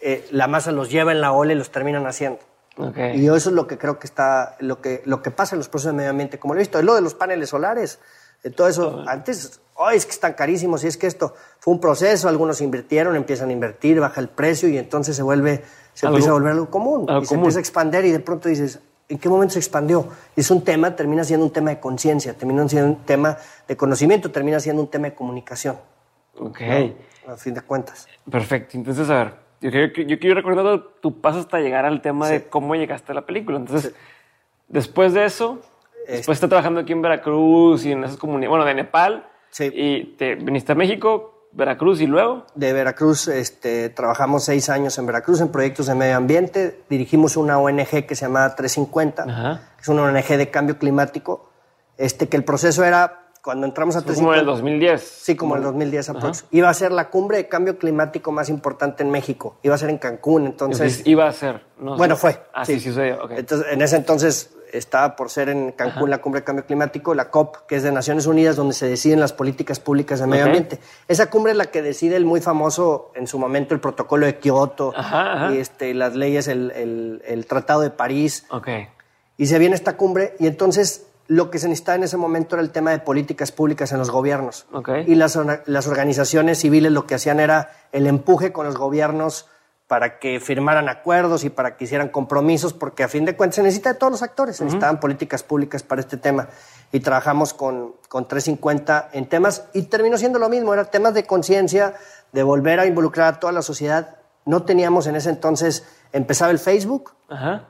eh, 0.00 0.26
la 0.30 0.46
masa 0.46 0.72
los 0.72 0.90
lleva 0.90 1.12
en 1.12 1.20
la 1.20 1.32
ola 1.32 1.52
y 1.52 1.56
los 1.56 1.70
terminan 1.70 2.06
haciendo. 2.06 2.40
Ok. 2.78 2.96
Y 3.14 3.26
eso 3.26 3.48
es 3.48 3.54
lo 3.54 3.66
que 3.66 3.78
creo 3.78 3.98
que 3.98 4.06
está, 4.06 4.56
lo 4.60 4.80
que, 4.80 5.02
lo 5.06 5.22
que 5.22 5.30
pasa 5.30 5.54
en 5.54 5.58
los 5.58 5.68
procesos 5.68 5.92
de 5.92 5.96
medio 5.96 6.10
ambiente, 6.10 6.38
como 6.38 6.54
lo 6.54 6.60
he 6.60 6.62
visto, 6.62 6.78
es 6.78 6.84
lo 6.84 6.94
de 6.94 7.00
los 7.00 7.14
paneles 7.14 7.50
solares, 7.50 7.98
de 8.48 8.52
todo 8.52 8.68
eso. 8.68 9.04
Antes 9.08 9.60
Ay, 9.78 9.98
es 9.98 10.06
que 10.06 10.12
están 10.12 10.32
carísimos 10.32 10.84
y 10.84 10.86
es 10.86 10.96
que 10.96 11.06
esto 11.06 11.34
fue 11.58 11.74
un 11.74 11.80
proceso, 11.80 12.28
algunos 12.28 12.60
invirtieron, 12.62 13.14
empiezan 13.14 13.50
a 13.50 13.52
invertir, 13.52 14.00
baja 14.00 14.20
el 14.22 14.28
precio 14.28 14.68
y 14.70 14.78
entonces 14.78 15.14
se 15.14 15.22
vuelve, 15.22 15.64
se 15.92 16.06
empieza 16.06 16.30
a 16.30 16.32
volver 16.32 16.52
algo 16.52 16.70
común 16.70 17.04
algo 17.10 17.22
y 17.22 17.26
se 17.26 17.30
común. 17.30 17.44
empieza 17.44 17.58
a 17.58 17.60
expandir 17.60 18.04
y 18.06 18.10
de 18.10 18.20
pronto 18.20 18.48
dices, 18.48 18.78
¿en 19.08 19.18
qué 19.18 19.28
momento 19.28 19.52
se 19.52 19.58
expandió? 19.58 20.08
Es 20.34 20.50
un 20.50 20.64
tema, 20.64 20.96
termina 20.96 21.24
siendo 21.24 21.44
un 21.44 21.52
tema 21.52 21.70
de 21.70 21.80
conciencia, 21.80 22.32
termina 22.32 22.66
siendo 22.68 22.88
un 22.88 23.04
tema 23.04 23.36
de 23.68 23.76
conocimiento, 23.76 24.30
termina 24.30 24.60
siendo 24.60 24.80
un 24.80 24.88
tema 24.88 25.08
de 25.08 25.14
comunicación, 25.14 25.76
Ok. 26.38 26.60
a 27.28 27.36
fin 27.36 27.52
de 27.52 27.60
cuentas. 27.60 28.06
Perfecto. 28.30 28.78
Entonces, 28.78 29.10
a 29.10 29.14
ver, 29.24 29.34
yo 29.60 29.70
quiero, 29.70 29.92
yo 30.08 30.18
quiero 30.18 30.36
recordar 30.36 30.80
tu 31.02 31.20
paso 31.20 31.40
hasta 31.40 31.58
llegar 31.58 31.84
al 31.84 32.00
tema 32.00 32.30
de 32.30 32.44
cómo 32.44 32.76
llegaste 32.76 33.12
a 33.12 33.14
la 33.14 33.26
película. 33.26 33.58
Entonces, 33.58 33.92
después 34.68 35.12
de 35.12 35.26
eso, 35.26 35.60
después 36.08 36.40
de 36.40 36.48
trabajando 36.48 36.80
aquí 36.80 36.92
en 36.92 37.02
Veracruz 37.02 37.84
y 37.84 37.92
en 37.92 38.04
esas 38.04 38.16
comunidades, 38.16 38.50
bueno, 38.50 38.64
de 38.64 38.74
Nepal, 38.74 39.26
Sí. 39.50 39.70
y 39.72 40.04
te 40.16 40.34
viniste 40.34 40.72
a 40.72 40.74
México, 40.74 41.48
Veracruz 41.52 42.00
y 42.02 42.06
luego. 42.06 42.44
de 42.54 42.72
Veracruz, 42.74 43.28
este, 43.28 43.88
trabajamos 43.88 44.44
seis 44.44 44.68
años 44.68 44.98
en 44.98 45.06
Veracruz 45.06 45.40
en 45.40 45.48
proyectos 45.48 45.86
de 45.86 45.94
medio 45.94 46.16
ambiente. 46.16 46.82
Dirigimos 46.90 47.36
una 47.38 47.58
ONG 47.58 48.04
que 48.06 48.14
se 48.14 48.26
llamaba 48.26 48.54
350, 48.54 49.22
Ajá. 49.22 49.60
que 49.76 49.82
es 49.82 49.88
una 49.88 50.02
ONG 50.02 50.36
de 50.36 50.50
cambio 50.50 50.78
climático. 50.78 51.48
Este, 51.96 52.28
que 52.28 52.36
el 52.36 52.44
proceso 52.44 52.84
era 52.84 53.22
cuando 53.42 53.64
entramos 53.66 53.96
a 53.96 54.02
Fue 54.02 54.14
como 54.16 54.34
en 54.34 54.40
el 54.40 54.44
350. 54.44 54.50
2010. 54.50 55.00
Sí, 55.24 55.36
como 55.36 55.54
en 55.54 55.60
el 55.60 55.64
2010 55.64 56.08
aprox. 56.10 56.44
Iba 56.50 56.68
a 56.68 56.74
ser 56.74 56.92
la 56.92 57.08
cumbre 57.08 57.38
de 57.38 57.48
cambio 57.48 57.78
climático 57.78 58.32
más 58.32 58.50
importante 58.50 59.02
en 59.04 59.10
México. 59.10 59.56
Iba 59.62 59.76
a 59.76 59.78
ser 59.78 59.88
en 59.88 59.96
Cancún, 59.98 60.44
entonces. 60.46 61.06
Iba 61.06 61.26
a 61.28 61.32
ser. 61.32 61.62
no 61.78 61.96
Bueno, 61.96 62.16
fue. 62.16 62.38
Ah, 62.52 62.66
sí, 62.66 62.74
sí, 62.80 62.90
sucedió. 62.90 63.24
ok. 63.24 63.30
Entonces, 63.36 63.68
en 63.72 63.80
ese 63.80 63.96
entonces 63.96 64.55
estaba 64.78 65.16
por 65.16 65.30
ser 65.30 65.48
en 65.48 65.72
Cancún 65.72 66.10
la 66.10 66.18
cumbre 66.18 66.40
de 66.40 66.44
cambio 66.44 66.64
climático, 66.66 67.14
la 67.14 67.30
COP, 67.30 67.56
que 67.66 67.76
es 67.76 67.82
de 67.82 67.92
Naciones 67.92 68.26
Unidas, 68.26 68.56
donde 68.56 68.74
se 68.74 68.86
deciden 68.88 69.20
las 69.20 69.32
políticas 69.32 69.80
públicas 69.80 70.20
de 70.20 70.26
medio 70.26 70.44
ambiente. 70.44 70.78
Esa 71.08 71.30
cumbre 71.30 71.52
es 71.52 71.58
la 71.58 71.66
que 71.66 71.82
decide 71.82 72.16
el 72.16 72.24
muy 72.24 72.40
famoso, 72.40 73.10
en 73.14 73.26
su 73.26 73.38
momento, 73.38 73.74
el 73.74 73.80
protocolo 73.80 74.26
de 74.26 74.38
Kioto, 74.38 74.92
Ajá, 74.96 75.52
y 75.54 75.58
este, 75.58 75.94
las 75.94 76.14
leyes, 76.14 76.48
el, 76.48 76.70
el- 76.72 77.22
el 77.26 77.46
Tratado 77.46 77.80
de 77.80 77.90
París. 77.90 78.44
Ok. 78.50 78.68
Y 79.38 79.46
se 79.46 79.58
viene 79.58 79.74
esta 79.74 79.96
cumbre, 79.96 80.34
y 80.38 80.46
entonces 80.46 81.06
lo 81.28 81.50
que 81.50 81.58
se 81.58 81.68
necesitaba 81.68 81.96
en 81.96 82.04
ese 82.04 82.16
momento 82.16 82.54
era 82.54 82.62
el 82.62 82.70
tema 82.70 82.92
de 82.92 83.00
políticas 83.00 83.50
públicas 83.50 83.90
en 83.92 83.98
los 83.98 84.10
gobiernos. 84.10 84.66
Ok. 84.72 84.90
Y 85.08 85.14
las, 85.16 85.36
las 85.66 85.86
organizaciones 85.88 86.58
civiles 86.60 86.92
lo 86.92 87.04
que 87.06 87.16
hacían 87.16 87.40
era 87.40 87.70
el 87.92 88.06
empuje 88.06 88.52
con 88.52 88.64
los 88.64 88.76
gobiernos 88.76 89.48
para 89.86 90.18
que 90.18 90.40
firmaran 90.40 90.88
acuerdos 90.88 91.44
y 91.44 91.50
para 91.50 91.76
que 91.76 91.84
hicieran 91.84 92.08
compromisos, 92.08 92.72
porque 92.72 93.04
a 93.04 93.08
fin 93.08 93.24
de 93.24 93.36
cuentas 93.36 93.56
se 93.56 93.62
necesita 93.62 93.92
de 93.92 93.98
todos 93.98 94.10
los 94.10 94.22
actores, 94.22 94.56
se 94.56 94.64
necesitaban 94.64 94.98
políticas 94.98 95.42
públicas 95.44 95.82
para 95.84 96.00
este 96.00 96.16
tema. 96.16 96.48
Y 96.90 97.00
trabajamos 97.00 97.54
con, 97.54 97.94
con 98.08 98.26
350 98.26 99.10
en 99.12 99.28
temas, 99.28 99.64
y 99.74 99.82
terminó 99.82 100.18
siendo 100.18 100.38
lo 100.40 100.48
mismo, 100.48 100.72
eran 100.74 100.90
temas 100.90 101.14
de 101.14 101.24
conciencia, 101.24 101.94
de 102.32 102.42
volver 102.42 102.80
a 102.80 102.86
involucrar 102.86 103.34
a 103.34 103.40
toda 103.40 103.52
la 103.52 103.62
sociedad. 103.62 104.16
No 104.44 104.64
teníamos 104.64 105.06
en 105.06 105.14
ese 105.16 105.30
entonces, 105.30 105.84
empezaba 106.12 106.50
el 106.50 106.58
Facebook, 106.58 107.12
Ajá. 107.28 107.66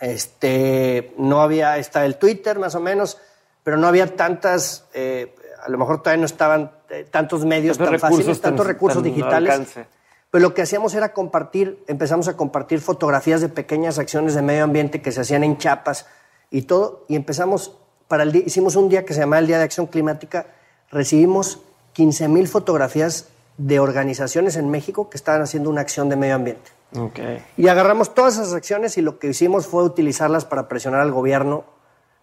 este, 0.00 1.14
no 1.18 1.42
había, 1.42 1.76
estaba 1.78 2.06
el 2.06 2.16
Twitter 2.16 2.58
más 2.58 2.74
o 2.74 2.80
menos, 2.80 3.18
pero 3.62 3.76
no 3.76 3.86
había 3.86 4.16
tantas, 4.16 4.86
eh, 4.94 5.34
a 5.62 5.68
lo 5.68 5.76
mejor 5.78 5.98
todavía 6.02 6.20
no 6.20 6.26
estaban 6.26 6.70
eh, 6.88 7.06
tantos 7.10 7.44
medios 7.44 7.76
Tantos 7.76 8.00
tan 8.00 8.10
fáciles, 8.10 8.40
tantos 8.40 8.64
tan- 8.64 8.72
recursos 8.74 9.02
tan 9.02 9.12
digitales. 9.12 9.50
alcance. 9.50 9.86
Pero 10.30 10.42
lo 10.42 10.54
que 10.54 10.62
hacíamos 10.62 10.94
era 10.94 11.12
compartir, 11.12 11.82
empezamos 11.86 12.28
a 12.28 12.36
compartir 12.36 12.80
fotografías 12.80 13.40
de 13.40 13.48
pequeñas 13.48 13.98
acciones 13.98 14.34
de 14.34 14.42
medio 14.42 14.64
ambiente 14.64 15.00
que 15.00 15.10
se 15.10 15.22
hacían 15.22 15.42
en 15.42 15.56
Chiapas 15.56 16.06
y 16.50 16.62
todo, 16.62 17.04
y 17.08 17.16
empezamos, 17.16 17.76
para 18.08 18.24
el 18.24 18.32
día, 18.32 18.42
hicimos 18.44 18.76
un 18.76 18.88
día 18.88 19.04
que 19.04 19.14
se 19.14 19.20
llamaba 19.20 19.40
el 19.40 19.46
Día 19.46 19.58
de 19.58 19.64
Acción 19.64 19.86
Climática, 19.86 20.46
recibimos 20.90 21.60
15 21.94 22.28
mil 22.28 22.46
fotografías 22.46 23.28
de 23.56 23.80
organizaciones 23.80 24.56
en 24.56 24.70
México 24.70 25.10
que 25.10 25.16
estaban 25.16 25.42
haciendo 25.42 25.70
una 25.70 25.80
acción 25.80 26.08
de 26.08 26.16
medio 26.16 26.34
ambiente. 26.34 26.70
Ok. 26.96 27.18
Y 27.56 27.68
agarramos 27.68 28.14
todas 28.14 28.34
esas 28.34 28.54
acciones 28.54 28.96
y 28.98 29.02
lo 29.02 29.18
que 29.18 29.28
hicimos 29.28 29.66
fue 29.66 29.82
utilizarlas 29.82 30.44
para 30.44 30.68
presionar 30.68 31.00
al 31.00 31.10
gobierno 31.10 31.64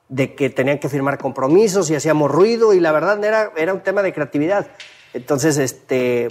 de 0.10 0.36
que 0.36 0.50
tenían 0.50 0.80
que 0.80 0.89
firmar 0.89 1.18
compromisos 1.18 1.89
y 1.89 1.96
hacíamos 1.96 2.32
ruido 2.32 2.74
y 2.74 2.80
la 2.80 2.91
verdad 2.91 3.24
era, 3.24 3.52
era 3.58 3.74
un 3.74 3.82
tema 3.82 4.02
de 4.02 4.13
creatividad. 4.13 4.68
Entonces, 5.13 5.58
este, 5.58 6.30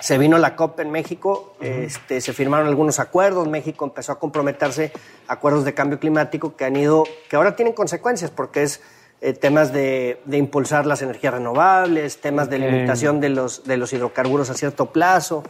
se 0.00 0.18
vino 0.18 0.38
la 0.38 0.56
COP 0.56 0.80
en 0.80 0.90
México, 0.90 1.54
este, 1.60 2.20
se 2.20 2.32
firmaron 2.32 2.66
algunos 2.66 2.98
acuerdos, 2.98 3.48
México 3.48 3.84
empezó 3.84 4.12
a 4.12 4.18
comprometerse 4.18 4.92
a 5.28 5.34
acuerdos 5.34 5.64
de 5.64 5.74
cambio 5.74 5.98
climático 5.98 6.56
que 6.56 6.64
han 6.64 6.76
ido, 6.76 7.04
que 7.28 7.36
ahora 7.36 7.54
tienen 7.56 7.74
consecuencias 7.74 8.30
porque 8.30 8.62
es 8.62 8.80
eh, 9.20 9.34
temas 9.34 9.72
de, 9.72 10.20
de 10.24 10.38
impulsar 10.38 10.86
las 10.86 11.02
energías 11.02 11.34
renovables, 11.34 12.20
temas 12.20 12.48
de 12.48 12.58
limitación 12.58 13.20
de 13.20 13.28
los, 13.28 13.64
de 13.64 13.76
los 13.76 13.92
hidrocarburos 13.92 14.48
a 14.48 14.54
cierto 14.54 14.86
plazo, 14.86 15.42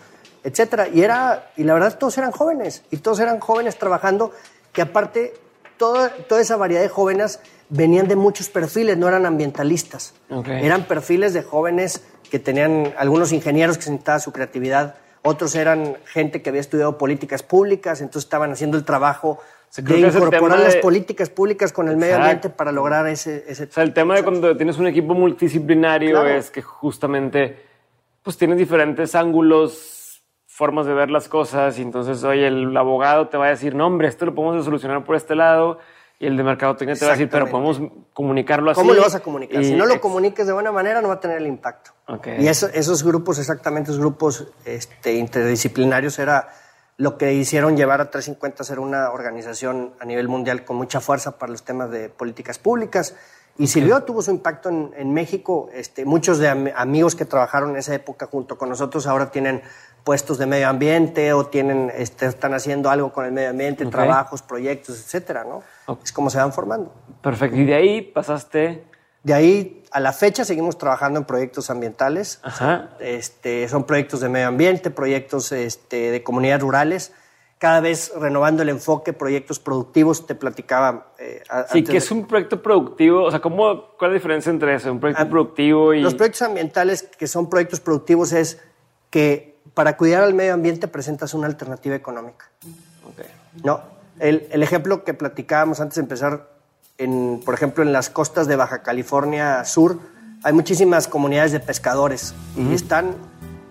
etcétera. 0.43 0.89
Y 0.89 1.03
era, 1.03 1.53
y 1.57 1.63
la 1.63 1.75
verdad 1.75 1.97
todos 1.97 2.19
eran 2.19 2.33
jóvenes, 2.33 2.83
y 2.91 2.97
todos 2.97 3.21
eran 3.21 3.39
jóvenes 3.39 3.79
trabajando, 3.79 4.33
que 4.73 4.83
aparte 4.83 5.35
toda, 5.77 6.11
toda 6.11 6.41
esa 6.41 6.57
variedad 6.57 6.83
de 6.83 6.89
jóvenes 6.89 7.39
venían 7.71 8.09
de 8.09 8.17
muchos 8.17 8.49
perfiles, 8.49 8.97
no 8.99 9.09
eran 9.09 9.25
ambientalistas. 9.27 10.15
Eran 10.47 10.85
perfiles 10.85 11.33
de 11.33 11.43
jóvenes 11.43 12.05
que 12.31 12.39
tenían 12.39 12.93
algunos 12.99 13.33
ingenieros 13.33 13.77
que 13.79 13.85
se 13.85 13.91
necesitaba 13.91 14.19
su 14.21 14.33
creatividad, 14.33 14.97
otros 15.23 15.55
eran 15.55 15.97
gente 16.07 16.43
que 16.43 16.49
había 16.51 16.61
estudiado 16.61 16.97
políticas 16.99 17.43
públicas, 17.43 18.01
entonces 18.01 18.25
estaban 18.27 18.53
haciendo 18.53 18.77
el 18.77 18.85
trabajo 18.85 19.39
de 19.77 19.99
incorporar 20.01 20.59
las 20.61 20.75
de- 20.75 20.81
políticas 20.81 21.29
públicas 21.31 21.73
con 21.73 21.89
el 21.89 21.97
medio 21.97 22.17
ambiente 22.17 22.51
para 22.51 22.73
lograr 22.73 23.07
ese... 23.07 23.45
ese 23.47 23.65
O 23.65 23.71
sea, 23.73 23.83
el 23.85 23.93
tema 23.93 24.15
de 24.17 24.23
cuando 24.25 24.57
tienes 24.57 24.79
un 24.79 24.87
equipo 24.87 25.15
multidisciplinario 25.15 26.13
Claro. 26.21 26.29
es 26.29 26.51
que 26.51 26.63
justamente 26.63 27.65
pues 28.23 28.37
tienes 28.37 28.59
diferentes 28.59 29.15
ángulos, 29.15 30.23
formas 30.47 30.87
de 30.87 30.95
ver 30.95 31.11
las 31.11 31.29
cosas 31.29 31.79
y 31.79 31.83
entonces, 31.83 32.23
oye, 32.25 32.47
el 32.49 32.77
abogado 32.77 33.29
te 33.29 33.37
va 33.37 33.47
a 33.47 33.51
decir, 33.51 33.75
no, 33.75 33.87
hombre, 33.87 34.09
esto 34.09 34.27
lo 34.27 34.35
podemos 34.35 34.65
solucionar 34.65 35.05
por 35.05 35.17
este 35.17 35.35
lado 35.35 35.79
y 36.21 36.27
el 36.27 36.37
de 36.37 36.45
mercadotecnia 36.45 36.95
te 36.95 37.05
va 37.07 37.13
a 37.13 37.15
decir, 37.15 37.29
pero 37.31 37.49
podemos 37.51 37.81
comunicarlo 38.13 38.71
así. 38.71 38.79
¿Cómo 38.81 38.93
lo 38.93 39.01
vas 39.03 39.15
a 39.15 39.21
comunicar? 39.21 39.61
Y- 39.63 39.65
Si 39.65 39.75
no 39.75 39.87
lo 39.87 40.01
comuniques 40.01 40.47
de 40.47 40.53
buena 40.53 40.71
manera, 40.71 41.01
no 41.01 41.09
va 41.09 41.15
a 41.15 41.21
tener 41.21 41.39
el 41.39 41.47
impacto. 41.47 41.93
Y 42.39 42.47
eso- 42.47 42.69
esos 42.75 43.03
grupos, 43.03 43.39
exactamente 43.39 43.91
esos 43.91 44.01
grupos 44.01 44.47
este, 44.67 45.15
interdisciplinarios, 45.15 46.19
era 46.19 46.51
lo 46.99 47.17
que 47.17 47.33
hicieron 47.33 47.77
llevar 47.77 48.03
a 48.03 48.11
350 48.11 48.63
a 48.63 48.67
ser 48.67 48.79
una 48.79 49.11
organización 49.11 49.95
a 49.99 50.05
nivel 50.05 50.29
mundial 50.29 50.65
con 50.67 50.77
mucha 50.77 51.01
fuerza 51.01 51.39
para 51.39 51.51
los 51.53 51.63
temas 51.65 51.91
de 51.91 52.11
políticas 52.11 52.59
públicas. 52.59 53.17
Y 53.57 53.67
sirvió, 53.69 54.03
tuvo 54.05 54.21
su 54.23 54.31
impacto 54.31 54.69
en, 54.69 54.91
en 54.97 55.13
México. 55.15 55.71
Este, 55.73 56.05
muchos 56.05 56.39
de 56.39 56.49
am- 56.49 56.69
amigos 56.77 57.15
que 57.15 57.25
trabajaron 57.25 57.71
en 57.71 57.77
esa 57.77 57.95
época 57.95 58.27
junto 58.27 58.59
con 58.59 58.69
nosotros 58.69 59.07
ahora 59.07 59.31
tienen 59.31 59.63
puestos 60.05 60.39
de 60.39 60.47
medio 60.47 60.69
ambiente 60.69 61.33
o 61.33 61.47
tienen, 61.47 61.93
este, 61.95 62.27
están 62.27 62.55
haciendo 62.55 62.91
algo 62.91 63.13
con 63.13 63.25
el 63.25 63.33
medio 63.33 63.51
ambiente, 63.51 63.85
trabajos, 63.87 64.43
proyectos, 64.43 64.99
etcétera, 64.99 65.45
¿no? 65.45 65.63
Es 66.03 66.13
como 66.13 66.31
se 66.31 66.39
van 66.39 66.53
formando. 66.53 66.93
Perfecto. 67.23 67.57
Y 67.57 67.65
de 67.65 67.75
ahí 67.75 68.03
pasaste... 68.03 68.85
De 69.23 69.35
ahí 69.35 69.83
a 69.91 70.01
la 70.01 70.15
fecha 70.15 70.47
seguimos 70.47 70.79
trabajando 70.79 71.19
en 71.19 71.27
proyectos 71.27 71.69
ambientales. 71.69 72.41
Ajá. 72.43 72.89
Este, 73.01 73.69
son 73.69 73.85
proyectos 73.85 74.21
de 74.21 74.31
medio 74.31 74.49
ambiente, 74.49 74.91
proyectos 74.91 75.53
este, 75.53 76.11
de 76.11 76.23
comunidades 76.23 76.63
rurales, 76.63 77.13
cada 77.59 77.81
vez 77.81 78.11
renovando 78.19 78.63
el 78.63 78.71
enfoque, 78.71 79.13
proyectos 79.13 79.59
productivos, 79.59 80.27
te 80.27 80.35
platicaba. 80.35 81.09
eh, 81.19 81.43
Sí, 81.71 81.85
que 81.85 81.99
es 81.99 82.11
un 82.11 82.27
proyecto 82.27 82.63
productivo. 82.63 83.25
O 83.25 83.31
sea, 83.31 83.41
¿cómo, 83.41 83.91
¿cuál 83.99 84.13
es 84.13 84.13
la 84.13 84.15
diferencia 84.15 84.49
entre 84.49 84.75
eso? 84.75 84.91
Un 84.91 85.01
proyecto 85.01 85.29
productivo 85.29 85.93
y... 85.93 86.01
Los 86.01 86.15
proyectos 86.15 86.41
ambientales 86.41 87.03
que 87.03 87.27
son 87.27 87.51
proyectos 87.51 87.81
productivos 87.81 88.33
es 88.33 88.63
que 89.11 89.50
para 89.75 89.97
cuidar 89.97 90.23
al 90.23 90.35
medio 90.35 90.55
ambiente 90.55 90.89
presentas 90.89 91.35
una 91.35 91.47
alternativa 91.47 91.95
económica. 91.95 92.47
No, 93.65 93.81
el, 94.19 94.49
el 94.51 94.63
ejemplo 94.63 95.05
que 95.05 95.15
platicábamos 95.15 95.81
antes 95.81 95.97
de 95.97 96.03
empezar, 96.03 96.51
en, 96.99 97.41
por 97.45 97.55
ejemplo, 97.55 97.83
en 97.83 97.93
las 97.93 98.11
costas 98.11 98.47
de 98.47 98.57
Baja 98.57 98.83
California 98.83 99.65
Sur, 99.65 99.99
hay 100.43 100.53
muchísimas 100.53 101.07
comunidades 101.09 101.53
de 101.53 101.61
pescadores 101.61 102.35
y 102.57 102.73
están 102.73 103.15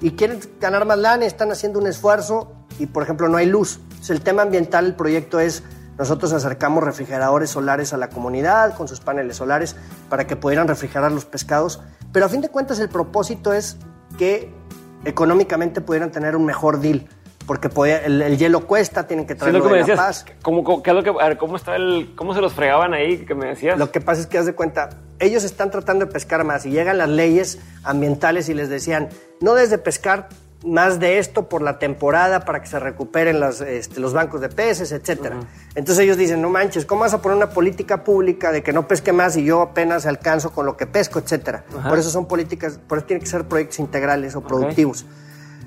y 0.01 0.11
quieren 0.11 0.39
ganar 0.59 0.85
más 0.85 0.97
lana, 0.97 1.25
están 1.25 1.51
haciendo 1.51 1.79
un 1.79 1.87
esfuerzo 1.87 2.51
y, 2.77 2.85
por 2.85 3.03
ejemplo, 3.03 3.27
no 3.27 3.37
hay 3.37 3.45
luz. 3.45 3.79
Entonces, 3.83 4.11
el 4.11 4.21
tema 4.21 4.43
ambiental, 4.43 4.85
el 4.85 4.95
proyecto 4.95 5.39
es 5.39 5.63
nosotros 5.97 6.31
acercamos 6.31 6.83
refrigeradores 6.83 7.49
solares 7.49 7.91
a 7.91 7.97
la 7.97 8.09
comunidad 8.09 8.73
con 8.75 8.87
sus 8.87 9.01
paneles 9.01 9.35
solares 9.35 9.75
para 10.09 10.25
que 10.27 10.37
pudieran 10.37 10.67
refrigerar 10.67 11.11
los 11.11 11.25
pescados, 11.25 11.81
pero 12.13 12.25
a 12.25 12.29
fin 12.29 12.39
de 12.39 12.47
cuentas 12.47 12.79
el 12.79 12.87
propósito 12.87 13.51
es 13.51 13.75
que 14.17 14.53
económicamente 15.05 15.81
pudieran 15.81 16.11
tener 16.11 16.35
un 16.35 16.45
mejor 16.45 16.79
deal, 16.79 17.05
porque 17.47 17.69
podía- 17.69 18.05
el, 18.05 18.21
el 18.21 18.37
hielo 18.37 18.67
cuesta, 18.67 19.07
tienen 19.07 19.25
que 19.25 19.33
Sí, 19.33 19.39
traerlo 19.39 19.59
lo 19.59 19.65
que 19.65 19.71
me 19.71 19.81
de 19.83 19.87
La 19.87 19.95
Paz. 19.95 20.25
¿cómo, 20.41 20.63
cómo, 20.63 20.83
qué 20.83 20.91
es 20.91 20.95
lo 20.95 21.03
que, 21.03 21.09
a 21.09 21.27
ver, 21.29 21.37
¿cómo, 21.37 21.55
está 21.55 21.75
el, 21.75 22.13
¿cómo 22.15 22.33
se 22.33 22.41
los 22.41 22.53
fregaban 22.53 22.93
ahí 22.93 23.25
que 23.25 23.33
me 23.35 23.47
decías? 23.47 23.77
Lo 23.79 23.91
que 23.91 24.01
pasa 24.01 24.21
es 24.21 24.27
que 24.27 24.37
haz 24.37 24.45
de 24.45 24.53
cuenta, 24.53 24.89
ellos 25.19 25.43
están 25.43 25.71
tratando 25.71 26.05
de 26.05 26.11
pescar 26.11 26.43
más 26.43 26.65
y 26.65 26.71
llegan 26.71 26.97
las 26.97 27.09
leyes 27.09 27.59
ambientales 27.83 28.49
y 28.49 28.53
les 28.53 28.69
decían, 28.69 29.09
no 29.41 29.53
desde 29.55 29.77
pescar 29.77 30.29
más 30.65 30.99
de 30.99 31.19
esto 31.19 31.47
por 31.47 31.61
la 31.61 31.79
temporada 31.79 32.41
para 32.41 32.61
que 32.61 32.67
se 32.67 32.79
recuperen 32.79 33.39
las, 33.39 33.61
este, 33.61 33.99
los 34.01 34.13
bancos 34.13 34.41
de 34.41 34.49
peces, 34.49 34.91
etcétera. 34.91 35.37
Entonces 35.75 36.03
ellos 36.03 36.17
dicen, 36.17 36.41
no 36.41 36.49
manches, 36.49 36.85
¿cómo 36.85 37.01
vas 37.01 37.13
a 37.13 37.21
poner 37.21 37.37
una 37.37 37.49
política 37.51 38.03
pública 38.03 38.51
de 38.51 38.61
que 38.61 38.73
no 38.73 38.87
pesque 38.87 39.13
más 39.13 39.37
y 39.37 39.45
yo 39.45 39.61
apenas 39.61 40.05
alcanzo 40.05 40.51
con 40.51 40.65
lo 40.65 40.75
que 40.75 40.85
pesco, 40.85 41.19
etcétera? 41.19 41.63
Por 41.87 41.97
eso 41.97 42.09
son 42.09 42.27
políticas, 42.27 42.79
por 42.87 42.97
eso 42.97 43.07
tienen 43.07 43.21
que 43.21 43.29
ser 43.29 43.45
proyectos 43.45 43.79
integrales 43.79 44.35
o 44.35 44.41
productivos. 44.41 45.05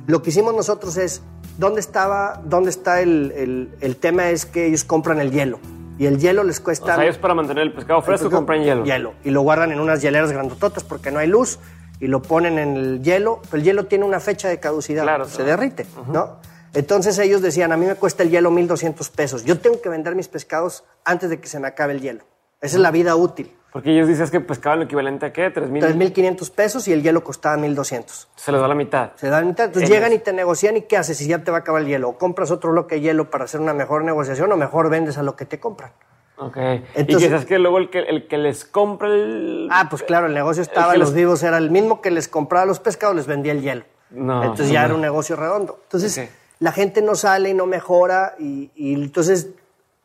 Lo 0.07 0.22
que 0.22 0.31
hicimos 0.31 0.55
nosotros 0.55 0.96
es, 0.96 1.22
¿dónde 1.59 1.81
estaba, 1.81 2.42
dónde 2.44 2.70
está 2.70 3.00
el, 3.00 3.33
el, 3.37 3.74
el 3.81 3.96
tema? 3.96 4.31
Es 4.31 4.44
que 4.44 4.66
ellos 4.66 4.85
compran 4.85 5.20
el 5.20 5.31
hielo. 5.31 5.59
Y 5.98 6.07
el 6.07 6.18
hielo 6.18 6.42
les 6.42 6.59
cuesta... 6.59 6.92
O 6.92 6.96
sea, 6.96 7.05
ellos 7.05 7.18
para 7.18 7.35
mantener 7.35 7.62
el 7.62 7.72
pescado 7.72 8.02
fresco 8.02 8.31
compran 8.31 8.62
hielo. 8.62 8.85
Hielo. 8.85 9.14
Y 9.24 9.31
lo 9.31 9.42
guardan 9.42 9.70
en 9.72 9.78
unas 9.78 10.02
hieleras 10.02 10.33
grandototas 10.33 10.83
porque 10.85 11.11
no 11.11 11.18
hay 11.20 11.28
luz 11.28 11.61
y 12.02 12.08
lo 12.08 12.20
ponen 12.20 12.58
en 12.58 12.76
el 12.76 13.02
hielo. 13.02 13.40
El 13.52 13.62
hielo 13.62 13.86
tiene 13.86 14.04
una 14.04 14.18
fecha 14.18 14.48
de 14.48 14.58
caducidad. 14.58 15.04
Claro, 15.04 15.24
se 15.24 15.36
claro. 15.36 15.50
derrite, 15.52 15.86
¿no? 16.08 16.40
Entonces 16.74 17.16
ellos 17.20 17.42
decían, 17.42 17.70
a 17.70 17.76
mí 17.76 17.86
me 17.86 17.94
cuesta 17.94 18.24
el 18.24 18.30
hielo 18.30 18.50
1.200 18.50 19.08
pesos. 19.12 19.44
Yo 19.44 19.60
tengo 19.60 19.80
que 19.80 19.88
vender 19.88 20.16
mis 20.16 20.26
pescados 20.26 20.82
antes 21.04 21.30
de 21.30 21.38
que 21.38 21.46
se 21.46 21.60
me 21.60 21.68
acabe 21.68 21.92
el 21.92 22.00
hielo. 22.00 22.24
Esa 22.60 22.76
es 22.76 22.82
la 22.82 22.90
vida 22.90 23.14
útil. 23.14 23.56
Porque 23.72 23.92
ellos 23.92 24.08
dicen 24.08 24.28
que 24.30 24.40
pescaban 24.40 24.80
lo 24.80 24.86
equivalente 24.86 25.26
a 25.26 25.32
qué? 25.32 25.54
3.000. 25.54 26.12
3.500 26.12 26.50
pesos 26.50 26.88
y 26.88 26.92
el 26.92 27.04
hielo 27.04 27.22
costaba 27.22 27.56
1.200. 27.56 28.26
Se 28.34 28.50
les 28.50 28.60
da 28.60 28.66
la 28.66 28.74
mitad. 28.74 29.12
Se 29.14 29.28
dan 29.28 29.46
mitad. 29.46 29.66
Entonces 29.66 29.88
Ellos. 29.88 29.96
llegan 29.96 30.12
y 30.12 30.18
te 30.18 30.32
negocian 30.32 30.76
y 30.76 30.82
¿qué 30.82 30.96
haces 30.96 31.16
si 31.16 31.28
ya 31.28 31.44
te 31.44 31.52
va 31.52 31.58
a 31.58 31.60
acabar 31.60 31.82
el 31.82 31.88
hielo? 31.88 32.08
O 32.08 32.18
compras 32.18 32.50
otro 32.50 32.72
bloque 32.72 32.96
de 32.96 33.02
hielo 33.02 33.30
para 33.30 33.44
hacer 33.44 33.60
una 33.60 33.74
mejor 33.74 34.02
negociación 34.02 34.50
o 34.50 34.56
mejor 34.56 34.90
vendes 34.90 35.18
a 35.18 35.22
lo 35.22 35.36
que 35.36 35.44
te 35.44 35.60
compran. 35.60 35.92
Ok. 36.37 36.57
Entonces- 36.57 37.05
y 37.09 37.16
quizás 37.16 37.45
que 37.45 37.59
luego 37.59 37.79
el 37.79 37.90
que, 37.90 38.01
el 38.01 38.27
que 38.27 38.38
les 38.38 38.64
compra 38.64 39.09
el... 39.09 39.68
Ah, 39.71 39.87
pues 39.90 40.03
claro, 40.03 40.27
el 40.27 40.35
negocio 40.35 40.62
estaba, 40.62 40.92
que 40.92 40.99
los 40.99 41.11
les- 41.11 41.16
vivos 41.16 41.42
era 41.42 41.59
el 41.59 41.71
mismo 41.71 42.01
que 42.01 42.11
les 42.11 42.29
compraba 42.29 42.64
los 42.66 42.81
pescados, 42.81 43.14
les 43.14 43.27
vendía 43.27 43.53
el 43.53 43.61
hielo. 43.62 43.85
No, 44.11 44.42
entonces 44.42 44.71
ya 44.71 44.81
no. 44.81 44.87
era 44.87 44.95
un 44.97 45.01
negocio 45.01 45.37
redondo. 45.37 45.79
Entonces 45.85 46.29
la 46.59 46.73
gente 46.73 47.01
no 47.03 47.14
sale 47.14 47.51
y 47.51 47.55
no 47.55 47.66
mejora 47.66 48.35
y, 48.38 48.71
y 48.75 48.95
entonces 48.95 49.49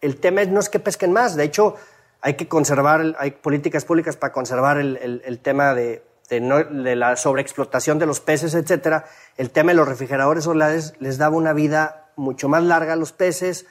el 0.02 0.18
tema 0.18 0.42
es, 0.42 0.50
no 0.50 0.60
es 0.60 0.70
que 0.70 0.80
pesquen 0.80 1.12
más, 1.12 1.36
de 1.36 1.44
hecho 1.44 1.76
hay 2.22 2.36
que 2.36 2.48
conservar, 2.48 3.16
hay 3.20 3.32
políticas 3.32 3.86
públicas 3.86 4.16
para 4.18 4.32
conservar 4.34 4.78
el, 4.78 4.98
el- 4.98 5.22
el 5.26 5.40
tema 5.40 5.74
de, 5.74 6.04
de 6.30 6.40
no- 6.42 6.63
de 6.63 6.96
la 6.96 7.16
sobreexplotación 7.16 8.00
de 8.00 8.06
los 8.06 8.20
peces, 8.20 8.54
etcétera. 8.54 9.06
El 9.38 9.50
tema 9.52 9.72
de 9.72 9.78
los 9.78 9.88
refrigeradores 9.88 10.44
solares 10.46 10.94
les 11.00 11.18
daba 11.18 11.36
una 11.36 11.54
vida 11.54 12.06
mucho 12.16 12.48
más 12.50 12.63
larga 12.63 12.94
a 12.94 12.96
los 12.96 13.12
peces, 13.12 13.66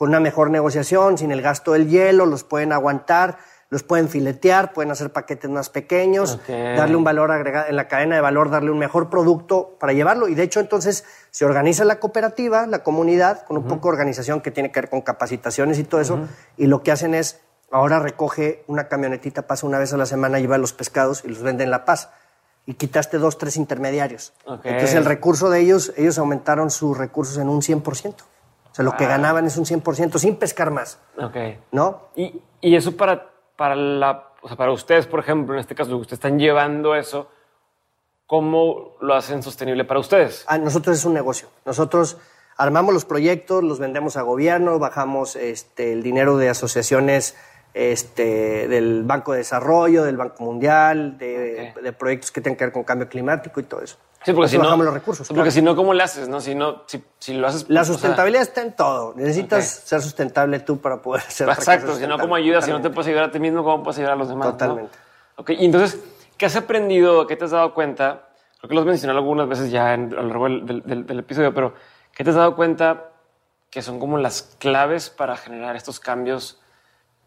con 0.00 0.08
una 0.08 0.20
mejor 0.20 0.48
negociación, 0.48 1.18
sin 1.18 1.30
el 1.30 1.42
gasto 1.42 1.72
del 1.72 1.86
hielo, 1.86 2.24
los 2.24 2.42
pueden 2.42 2.72
aguantar, 2.72 3.36
los 3.68 3.82
pueden 3.82 4.08
filetear, 4.08 4.72
pueden 4.72 4.90
hacer 4.90 5.12
paquetes 5.12 5.50
más 5.50 5.68
pequeños, 5.68 6.40
darle 6.48 6.96
un 6.96 7.04
valor 7.04 7.30
agregado 7.30 7.66
en 7.68 7.76
la 7.76 7.86
cadena 7.86 8.14
de 8.14 8.22
valor, 8.22 8.48
darle 8.48 8.70
un 8.70 8.78
mejor 8.78 9.10
producto 9.10 9.76
para 9.78 9.92
llevarlo. 9.92 10.28
Y 10.28 10.34
de 10.34 10.42
hecho, 10.42 10.58
entonces 10.58 11.04
se 11.30 11.44
organiza 11.44 11.84
la 11.84 12.00
cooperativa, 12.00 12.66
la 12.66 12.82
comunidad, 12.82 13.44
con 13.44 13.58
un 13.58 13.64
poco 13.64 13.88
de 13.88 13.96
organización 13.96 14.40
que 14.40 14.50
tiene 14.50 14.72
que 14.72 14.80
ver 14.80 14.88
con 14.88 15.02
capacitaciones 15.02 15.78
y 15.78 15.84
todo 15.84 16.00
eso. 16.00 16.20
Y 16.56 16.66
lo 16.66 16.82
que 16.82 16.92
hacen 16.92 17.12
es, 17.12 17.42
ahora 17.70 17.98
recoge 17.98 18.64
una 18.68 18.88
camionetita, 18.88 19.46
pasa 19.46 19.66
una 19.66 19.78
vez 19.78 19.92
a 19.92 19.98
la 19.98 20.06
semana, 20.06 20.38
lleva 20.38 20.56
los 20.56 20.72
pescados 20.72 21.26
y 21.26 21.28
los 21.28 21.42
vende 21.42 21.62
en 21.62 21.70
La 21.70 21.84
Paz. 21.84 22.08
Y 22.64 22.72
quitaste 22.72 23.18
dos, 23.18 23.36
tres 23.36 23.58
intermediarios. 23.58 24.32
Entonces 24.64 24.94
el 24.94 25.04
recurso 25.04 25.50
de 25.50 25.60
ellos, 25.60 25.92
ellos 25.98 26.16
aumentaron 26.16 26.70
sus 26.70 26.96
recursos 26.96 27.36
en 27.36 27.50
un 27.50 27.60
100%. 27.60 28.14
O 28.70 28.74
sea, 28.74 28.84
lo 28.84 28.92
Ah. 28.92 28.96
que 28.96 29.06
ganaban 29.06 29.46
es 29.46 29.56
un 29.56 29.64
100% 29.66 30.18
sin 30.18 30.36
pescar 30.36 30.70
más, 30.70 30.98
Ok. 31.18 31.36
¿no? 31.72 32.08
Y, 32.16 32.40
y 32.60 32.76
eso 32.76 32.96
para, 32.96 33.30
para, 33.56 33.74
la, 33.74 34.28
o 34.42 34.48
sea, 34.48 34.56
para 34.56 34.70
ustedes, 34.72 35.06
por 35.06 35.20
ejemplo, 35.20 35.54
en 35.54 35.60
este 35.60 35.74
caso, 35.74 35.96
ustedes 35.96 36.18
están 36.18 36.38
llevando 36.38 36.94
eso, 36.94 37.28
¿cómo 38.26 38.96
lo 39.00 39.14
hacen 39.14 39.42
sostenible 39.42 39.84
para 39.84 40.00
ustedes? 40.00 40.44
Ah, 40.46 40.58
nosotros 40.58 40.96
es 40.98 41.04
un 41.04 41.14
negocio. 41.14 41.48
Nosotros 41.64 42.18
armamos 42.56 42.94
los 42.94 43.04
proyectos, 43.04 43.62
los 43.64 43.78
vendemos 43.78 44.16
a 44.16 44.22
gobierno, 44.22 44.78
bajamos 44.78 45.34
este, 45.36 45.92
el 45.92 46.02
dinero 46.02 46.36
de 46.36 46.48
asociaciones 46.50 47.36
este, 47.74 48.68
del 48.68 49.04
Banco 49.04 49.32
de 49.32 49.38
Desarrollo, 49.38 50.04
del 50.04 50.16
Banco 50.16 50.42
Mundial, 50.44 51.18
de, 51.18 51.94
proyectos 51.98 52.30
que 52.30 52.40
tengan 52.40 52.56
que 52.56 52.64
ver 52.64 52.72
con 52.72 52.84
cambio 52.84 53.08
climático 53.08 53.60
y 53.60 53.64
todo 53.64 53.82
eso. 53.82 53.96
Sí, 54.24 54.34
porque 54.34 54.48
si 54.50 54.58
no, 54.58 54.76
los 54.76 54.92
recursos. 54.92 55.26
porque 55.28 55.38
claro. 55.40 55.50
si 55.50 55.62
no, 55.62 55.74
¿cómo 55.74 55.94
le 55.94 56.02
haces? 56.02 56.28
No, 56.28 56.42
si 56.42 56.54
no, 56.54 56.82
si, 56.86 57.02
si 57.18 57.32
lo 57.34 57.46
haces. 57.46 57.66
La 57.70 57.80
o 57.80 57.84
sea, 57.84 57.94
sustentabilidad 57.94 58.42
está 58.42 58.60
en 58.60 58.76
todo. 58.76 59.14
Necesitas 59.16 59.64
ser 59.66 60.02
sustentable 60.02 60.60
tú 60.60 60.78
para 60.78 61.00
poder 61.00 61.22
cosa 61.24 61.44
Exacto, 61.52 61.96
si 61.96 62.06
no, 62.06 62.18
¿cómo 62.18 62.34
ayudas? 62.34 62.66
Si 62.66 62.70
no 62.70 62.82
te 62.82 62.90
puedes 62.90 63.08
ayudar 63.08 63.24
a 63.24 63.30
ti 63.30 63.40
mismo, 63.40 63.64
¿cómo 63.64 63.82
puedes 63.82 63.96
ayudar 63.98 64.14
a 64.14 64.16
los 64.16 64.28
demás? 64.28 64.46
no? 64.48 64.52
Totalmente. 64.52 64.98
Ok, 65.36 65.50
y 65.50 65.64
entonces, 65.64 65.98
¿qué 66.36 66.44
has 66.44 66.56
aprendido? 66.56 67.26
¿Qué 67.26 67.36
te 67.36 67.46
has 67.46 67.50
dado 67.52 67.72
cuenta? 67.72 68.28
Creo 68.58 68.68
que 68.68 68.74
lo 68.74 68.80
has 68.82 68.86
mencionado 68.86 69.20
algunas 69.20 69.48
veces 69.48 69.70
ya 69.70 69.94
en- 69.94 70.12
a 70.12 70.20
lo 70.20 70.28
largo 70.28 70.44
del, 70.44 70.66
del- 70.66 70.82
del- 70.82 71.06
del 71.06 71.18
episodio, 71.20 71.54
pero 71.54 71.72
¿qué 72.14 72.22
te 72.22 72.28
has 72.28 72.36
dado 72.36 72.54
cuenta 72.54 73.06
que 73.70 73.80
son 73.80 73.98
como 73.98 74.18
las 74.18 74.42
claves 74.58 75.08
para 75.08 75.38
generar 75.38 75.76
estos 75.76 75.98
cambios 75.98 76.60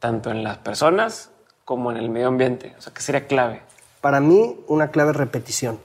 tanto 0.03 0.31
en 0.31 0.43
las 0.43 0.57
personas 0.57 1.29
como 1.63 1.89
en 1.89 1.95
el 1.95 2.09
medio 2.09 2.27
ambiente? 2.27 2.75
O 2.77 2.81
sea, 2.81 2.93
¿qué 2.93 3.01
sería 3.01 3.25
clave? 3.25 3.61
Para 4.01 4.19
mí, 4.19 4.59
una 4.67 4.89
clave 4.91 5.11
es 5.11 5.15
repetición. 5.15 5.79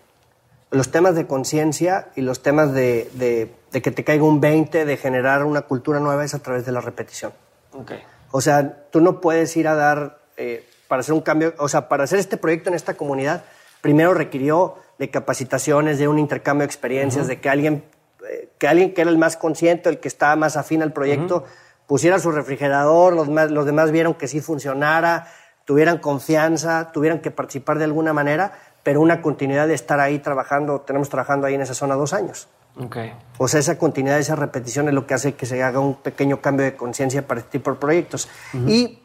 Los 0.73 0.91
temas 0.91 1.15
de 1.15 1.29
conciencia 1.29 2.09
y 2.17 2.23
los 2.23 2.43
temas 2.43 2.73
de, 2.75 3.09
de- 3.15 3.55
de 3.71 3.81
que 3.81 3.93
te 3.93 4.03
caiga 4.03 4.25
un 4.25 4.41
20, 4.41 4.85
de 4.85 4.97
generar 4.97 5.45
una 5.45 5.61
cultura 5.63 6.01
nueva, 6.01 6.25
es 6.25 6.35
a 6.35 6.41
través 6.41 6.67
de 6.67 6.73
la 6.73 6.81
repetición. 6.81 7.33
Ok. 7.75 7.93
O 8.33 8.41
sea, 8.41 8.89
tú 8.91 9.01
no 9.01 9.21
puedes 9.21 9.57
ir 9.57 9.69
a 9.69 9.77
dar, 9.77 10.19
eh, 10.37 10.67
para 10.89 10.99
hacer 11.01 11.15
un 11.15 11.21
cambio, 11.21 11.55
o 11.59 11.69
sea, 11.69 11.89
para 11.89 12.03
hacer 12.03 12.19
este 12.19 12.37
proyecto 12.39 12.71
en 12.71 12.75
esta 12.75 12.95
comunidad, 12.95 13.45
primero 13.83 14.15
requirió 14.15 14.75
de 14.99 15.11
capacitaciones, 15.11 15.99
de 16.01 16.09
un 16.09 16.19
intercambio 16.19 16.63
de 16.63 16.67
experiencias, 16.67 17.29
de 17.29 17.41
que 17.41 17.49
alguien, 17.49 17.85
eh, 18.29 18.49
que 18.59 18.67
alguien 18.67 18.95
que 18.95 19.03
era 19.03 19.11
el 19.11 19.19
más 19.19 19.37
consciente, 19.37 19.89
el 19.91 20.01
que 20.01 20.09
estaba 20.09 20.35
más 20.35 20.57
afín 20.57 20.83
al 20.83 20.93
proyecto, 20.93 21.45
pusiera 21.89 22.21
su 22.21 22.31
refrigerador, 22.31 23.13
los, 23.15 23.29
más- 23.29 23.51
los 23.51 23.67
demás 23.67 23.91
vieron 23.91 24.15
que 24.15 24.29
sí 24.29 24.41
funcionara, 24.41 25.27
tuvieran 25.65 25.99
confianza, 25.99 26.93
tuvieran 26.93 27.19
que 27.19 27.33
participar 27.33 27.79
de 27.79 27.85
alguna 27.85 28.13
manera, 28.13 28.53
pero 28.85 29.01
una 29.01 29.21
continuidad 29.21 29.67
de 29.67 29.75
estar 29.75 29.99
ahí 29.99 30.21
trabajando, 30.21 30.83
tenemos 30.83 31.09
trabajando 31.09 31.47
ahí 31.49 31.55
en 31.55 31.63
esa 31.63 31.75
zona 31.75 31.97
dos 31.97 32.13
años. 32.13 32.47
Ok. 32.81 32.97
O 33.39 33.49
sea, 33.49 33.59
esa 33.59 33.77
continuidad, 33.77 34.19
esa 34.21 34.37
repetición 34.37 34.87
es 34.87 34.95
lo 34.95 35.05
que 35.07 35.15
hace 35.15 35.35
que 35.35 35.47
se 35.47 35.61
haga 35.65 35.81
un 35.81 35.97
pequeño 35.97 36.41
cambio 36.41 36.65
de 36.65 36.77
conciencia 36.77 37.27
para 37.27 37.41
este 37.41 37.59
tipo 37.59 37.73
de 37.73 37.77
proyectos. 37.79 38.29
¿Y 38.69 39.01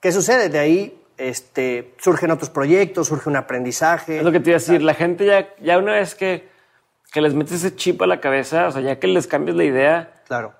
qué 0.00 0.10
sucede? 0.10 0.48
De 0.48 0.58
ahí 0.58 1.00
este, 1.16 1.94
surgen 2.00 2.32
otros 2.32 2.50
proyectos, 2.50 3.06
surge 3.06 3.28
un 3.30 3.36
aprendizaje. 3.36 4.18
Es 4.18 4.24
lo 4.24 4.32
que 4.32 4.40
te 4.40 4.50
iba 4.50 4.56
a 4.56 4.60
decir. 4.60 4.82
La 4.82 4.94
gente 4.94 5.26
ya, 5.26 5.48
ya 5.62 5.78
una 5.78 5.92
vez 5.92 6.14
que, 6.16 6.48
que 7.12 7.20
les 7.20 7.34
metes 7.34 7.52
ese 7.64 7.76
chip 7.76 8.02
a 8.02 8.06
la 8.06 8.18
cabeza, 8.20 8.66
o 8.66 8.72
sea, 8.72 8.80
ya 8.82 8.98
que 8.98 9.06
les 9.06 9.26
cambias 9.28 9.56
la 9.56 9.64
idea, 9.64 10.22
Claro, 10.26 10.54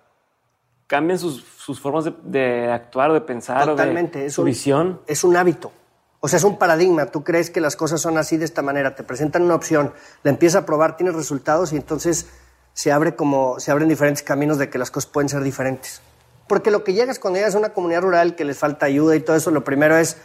cambian 0.87 1.19
sus, 1.19 1.43
sus 1.65 1.81
formas 1.81 2.05
de, 2.05 2.15
de 2.25 2.71
actuar 2.71 3.11
o 3.11 3.15
de 3.15 3.23
pensar 3.23 3.65
totalmente. 3.65 4.19
o 4.19 4.21
de 4.23 4.27
es 4.27 4.35
su 4.35 4.43
un, 4.43 4.47
visión. 4.47 5.01
Es 5.07 5.25
un 5.25 5.37
hábito. 5.37 5.73
O 6.21 6.29
sea, 6.29 6.37
es 6.37 6.45
un 6.45 6.59
paradigma. 6.59 7.07
Tú 7.07 7.25
crees 7.25 7.49
que 7.49 7.61
las 7.61 7.75
cosas 7.75 8.03
son 8.03 8.19
así 8.19 8.37
de 8.37 8.45
esta 8.45 8.61
manera. 8.61 8.95
Te 8.95 9.03
presentan 9.03 9.43
una 9.43 9.55
opción, 9.55 9.95
la 10.23 10.31
empiezas 10.31 10.63
a 10.63 10.67
probar, 10.67 10.97
tienes 10.97 11.15
resultados 11.15 11.73
y 11.73 11.77
entonces 11.77 12.27
se 12.75 12.93
abre 12.93 13.15
como 13.15 13.61
se 13.61 13.71
abren 13.71 13.89
diferentes 13.89 14.23
caminos 14.23 14.59
de 14.59 14.69
que 14.69 14.79
las 14.79 14.91
cosas 14.91 15.11
pueden 15.11 15.31
ser 15.31 15.43
diferentes. 15.43 16.03
Porque 16.47 16.71
lo 16.71 16.85
que 16.85 16.93
llegas 16.93 17.19
cuando 17.19 17.39
llegas 17.39 17.55
a 17.55 17.59
una 17.59 17.71
comunidad 17.71 18.03
rural 18.03 18.37
que 18.37 18.45
les 18.45 18.59
falta 18.59 18.85
ayuda 18.85 19.17
y 19.17 19.21
todo 19.21 19.35
eso, 19.35 19.51
lo 19.51 19.65
primero 19.65 19.97
es 19.97 20.19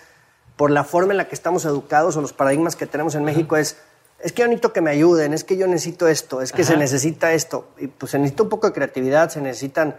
por 0.58 0.72
la 0.72 0.84
forma 0.84 1.14
en 1.14 1.18
la 1.18 1.30
que 1.30 1.36
estamos 1.36 1.64
educados 1.64 2.18
o 2.18 2.22
los 2.22 2.34
paradigmas 2.34 2.76
que 2.76 2.86
tenemos 2.86 3.16
en 3.16 3.24
México 3.24 3.56
es 3.56 3.78
es 4.22 4.34
que 4.34 4.42
yo 4.42 4.48
necesito 4.48 4.74
que 4.74 4.82
me 4.82 4.92
ayuden, 4.92 5.34
es 5.34 5.46
que 5.46 5.56
yo 5.56 5.66
necesito 5.68 6.10
esto, 6.10 6.42
es 6.42 6.52
que 6.52 6.66
se 6.66 6.76
necesita 6.76 7.32
esto 7.32 7.70
y 7.78 7.88
pues 7.88 8.12
se 8.12 8.20
necesita 8.20 8.44
un 8.44 8.50
poco 8.50 8.68
de 8.68 8.74
creatividad, 8.74 9.30
se 9.30 9.40
necesitan 9.40 9.96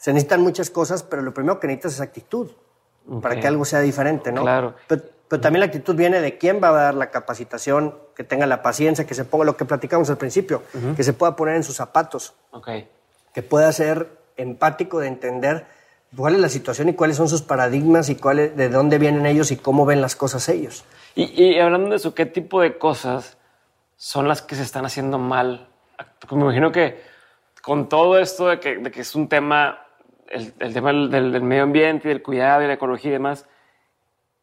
se 0.00 0.14
necesitan 0.14 0.40
muchas 0.40 0.70
cosas, 0.70 1.02
pero 1.02 1.20
lo 1.20 1.34
primero 1.34 1.60
que 1.60 1.66
necesitas 1.66 1.92
es 1.94 2.00
actitud 2.00 2.50
para 3.20 3.34
Ok. 3.34 3.40
que 3.42 3.46
algo 3.46 3.64
sea 3.66 3.80
diferente, 3.80 4.32
¿no? 4.32 4.40
Claro. 4.42 4.74
Pero, 4.86 5.02
pero 5.28 5.42
también 5.42 5.60
la 5.60 5.66
actitud 5.66 5.94
viene 5.94 6.22
de 6.22 6.38
quién 6.38 6.58
va 6.62 6.70
a 6.70 6.72
dar 6.72 6.94
la 6.94 7.10
capacitación, 7.10 7.94
que 8.16 8.24
tenga 8.24 8.46
la 8.46 8.62
paciencia, 8.62 9.06
que 9.06 9.14
se 9.14 9.26
ponga 9.26 9.44
lo 9.44 9.58
que 9.58 9.66
platicamos 9.66 10.08
al 10.08 10.16
principio, 10.16 10.62
que 10.96 11.04
se 11.04 11.12
pueda 11.12 11.36
poner 11.36 11.56
en 11.56 11.64
sus 11.64 11.76
zapatos, 11.76 12.32
Ok. 12.52 12.68
que 13.34 13.42
pueda 13.42 13.70
ser 13.72 14.08
empático 14.38 15.00
de 15.00 15.08
entender 15.08 15.66
cuál 16.16 16.34
es 16.34 16.40
la 16.40 16.48
situación 16.48 16.88
y 16.88 16.94
cuáles 16.94 17.18
son 17.18 17.28
sus 17.28 17.42
paradigmas 17.42 18.08
y 18.08 18.14
cuál 18.16 18.38
es- 18.38 18.56
de 18.56 18.70
dónde 18.70 18.96
vienen 18.98 19.26
ellos 19.26 19.50
y 19.50 19.56
cómo 19.58 19.84
ven 19.84 20.00
las 20.00 20.16
cosas 20.16 20.48
ellos. 20.48 20.84
Y, 21.14 21.24
y 21.44 21.58
hablando 21.60 21.90
de 21.90 21.96
eso, 21.96 22.14
¿qué 22.14 22.24
tipo 22.24 22.62
de 22.62 22.78
cosas 22.78 23.36
son 23.96 24.28
las 24.28 24.40
que 24.40 24.56
se 24.56 24.62
están 24.62 24.86
haciendo 24.86 25.18
mal? 25.18 25.68
Porque 26.20 26.36
me 26.36 26.42
imagino 26.42 26.72
que 26.72 27.02
con 27.62 27.88
todo 27.90 28.18
esto 28.18 28.48
de 28.48 28.58
que, 28.60 28.76
de 28.78 28.90
que 28.90 29.02
es 29.02 29.14
un 29.14 29.28
tema, 29.28 29.86
el, 30.30 30.54
el 30.58 30.72
tema 30.72 30.88
del, 30.92 31.10
del- 31.10 31.42
medio 31.42 31.64
ambiente, 31.64 32.08
del 32.08 32.22
cuidado 32.22 32.62
y 32.62 32.66
la 32.66 32.74
ecología 32.74 33.10
y 33.10 33.12
demás, 33.12 33.46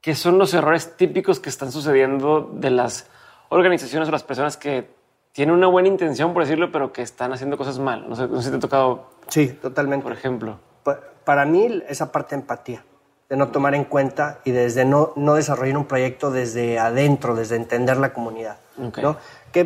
¿qué 0.02 0.16
son 0.16 0.38
los 0.38 0.54
errores 0.54 0.96
típicos 0.98 1.40
que 1.40 1.50
están 1.50 1.72
sucediendo 1.72 2.50
de 2.54 2.70
las 2.70 3.10
organizaciones 3.50 4.08
o 4.10 4.12
las 4.12 4.24
personas 4.24 4.58
que 4.58 4.90
tienen 5.32 5.56
una 5.56 5.68
buena 5.68 5.88
intención, 5.88 6.34
por 6.34 6.44
decirlo, 6.44 6.72
pero 6.72 6.92
que 6.92 7.02
están 7.02 7.32
haciendo 7.34 7.58
cosas 7.58 7.80
mal? 7.80 8.08
No 8.10 8.16
sé, 8.16 8.28
no 8.28 8.38
sé 8.38 8.44
si 8.46 8.50
te 8.52 8.58
ha 8.58 8.60
tocado, 8.60 9.10
Sí, 9.30 9.48
totalmente. 9.50 10.04
por 10.04 10.14
ejemplo. 10.14 10.60
Pa- 10.84 11.00
Para 11.26 11.46
mí, 11.46 11.82
esa 11.88 12.12
parte 12.12 12.36
de 12.36 12.42
empatía, 12.42 12.84
de 13.30 13.36
no 13.36 13.50
tomar 13.50 13.76
en 13.76 13.84
cuenta 13.84 14.40
y 14.46 14.52
desde 14.52 14.86
no, 14.86 15.12
no 15.18 15.34
desarrollar 15.36 15.78
un 15.78 15.86
proyecto 15.86 16.32
desde 16.32 16.80
adentro, 16.80 17.36
desde 17.36 17.56
entender 17.58 17.98
la 17.98 18.14
comunidad. 18.14 18.58
Ok. 18.82 19.00
¿no? 19.00 19.18
Que 19.52 19.60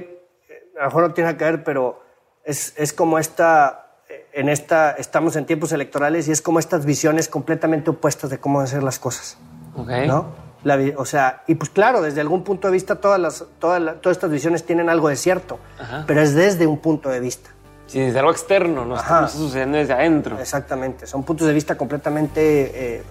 eh, 0.49 0.71
a 0.77 0.81
lo 0.81 0.85
mejor 0.85 1.03
no 1.09 1.13
tiene 1.13 1.37
que 1.37 1.43
ver, 1.45 1.63
pero 1.63 2.01
Es, 2.43 2.73
es 2.77 2.91
como 2.91 3.19
esta, 3.19 3.90
en 4.33 4.49
esta, 4.49 4.91
estamos 4.91 5.35
en 5.35 5.45
tiempos 5.45 5.71
electorales 5.71 6.27
y 6.27 6.31
es 6.31 6.41
como 6.41 6.59
estas 6.59 6.85
visiones 6.85 7.27
completamente 7.27 7.89
opuestas 7.89 8.29
de 8.29 8.39
cómo 8.39 8.61
hacer 8.61 8.83
las 8.83 8.99
cosas. 8.99 9.37
Ok. 9.75 9.89
¿no? 10.07 10.51
La 10.63 10.77
o 10.97 11.05
sea, 11.05 11.43
y 11.47 11.55
pues 11.55 11.69
claro, 11.71 12.01
desde 12.01 12.21
algún 12.21 12.43
punto 12.43 12.67
de 12.67 12.73
vista 12.73 12.95
todas, 12.97 13.19
las, 13.19 13.45
todas, 13.59 13.99
todas 13.99 14.17
estas 14.17 14.29
visiones 14.29 14.63
tienen 14.63 14.89
algo 14.89 15.09
de 15.09 15.15
cierto, 15.15 15.59
Ajá. 15.79 16.03
pero 16.05 16.21
es 16.21 16.35
desde 16.35 16.67
un 16.67 16.77
punto 16.77 17.09
de 17.09 17.19
vista. 17.19 17.49
Sí, 17.87 17.99
desde 17.99 18.19
algo 18.19 18.31
externo, 18.31 18.85
no 18.85 18.95
está, 18.95 19.27
sucediendo 19.27 19.77
desde 19.77 19.93
adentro. 19.93 20.39
Exactamente, 20.39 21.07
son 21.07 21.23
puntos 21.23 21.47
de 21.47 21.53
vista 21.53 21.75
completamente, 21.75 22.97
eh, 22.97 23.03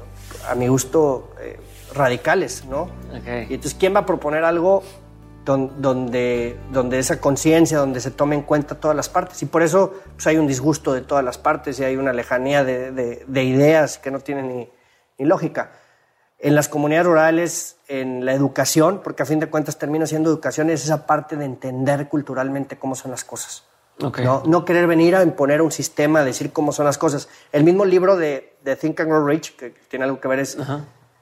a 0.49 0.55
mi 0.55 0.69
gusto, 0.69 1.35
eh, 1.41 1.59
radicales, 1.93 2.65
¿no? 2.67 2.83
Ok. 2.83 3.27
Y 3.49 3.55
entonces, 3.55 3.77
¿quién 3.79 3.95
va 3.95 4.01
a 4.01 4.07
proponer 4.07 4.45
algo 4.45 4.85
donde, 5.45 6.59
donde 6.71 6.99
esa 6.99 7.21
conciencia, 7.21 7.79
donde 7.79 8.01
se 8.01 8.11
tome 8.11 8.35
en 8.37 8.43
cuenta 8.43 8.75
todas 8.75 8.97
las 8.97 9.09
partes? 9.09 9.43
Y 9.43 9.47
por 9.47 9.63
eso 9.63 9.95
pues, 10.15 10.27
hay 10.27 10.37
un 10.37 10.47
disgusto 10.47 10.93
de 10.93 11.01
todas 11.01 11.25
las 11.25 11.39
partes 11.39 11.79
y 11.81 11.85
hay 11.85 11.97
una 11.97 12.13
lejanía 12.13 12.65
de, 12.65 12.93
de- 12.93 13.25
de 13.27 13.45
ideas 13.45 13.99
que 13.99 14.11
no 14.11 14.21
tienen 14.21 14.49
ni, 14.49 14.69
ni 15.19 15.25
lógica. 15.27 15.73
En 16.39 16.55
las 16.55 16.69
comunidades 16.69 17.07
rurales, 17.07 17.77
en 17.89 18.25
la 18.25 18.33
educación, 18.33 19.01
porque 19.05 19.23
a 19.23 19.27
fin 19.27 19.41
de 19.41 19.49
cuentas 19.49 19.77
termina 19.79 20.07
siendo 20.07 20.31
educación, 20.31 20.71
es 20.71 20.85
esa 20.85 21.07
parte 21.07 21.37
de 21.37 21.45
entender 21.45 22.09
culturalmente 22.09 22.79
cómo 22.79 22.95
son 22.95 23.11
las 23.11 23.25
cosas. 23.25 23.65
No 24.47 24.65
querer 24.65 24.87
venir 24.87 25.15
a 25.17 25.23
imponer 25.23 25.61
un 25.61 25.71
sistema, 25.71 26.21
a 26.21 26.25
decir 26.25 26.53
cómo 26.53 26.73
son 26.73 26.87
las 26.87 26.97
cosas. 26.97 27.29
El 27.53 27.65
mismo 27.65 27.85
libro 27.85 28.17
de, 28.17 28.55
de 28.65 28.75
Think 28.77 29.01
and 29.01 29.11
Grow 29.11 29.27
Rich, 29.27 29.57
que 29.57 29.71
tiene 29.89 30.07
algo 30.07 30.19
que 30.21 30.29
ver, 30.29 30.39
es, 30.39 30.57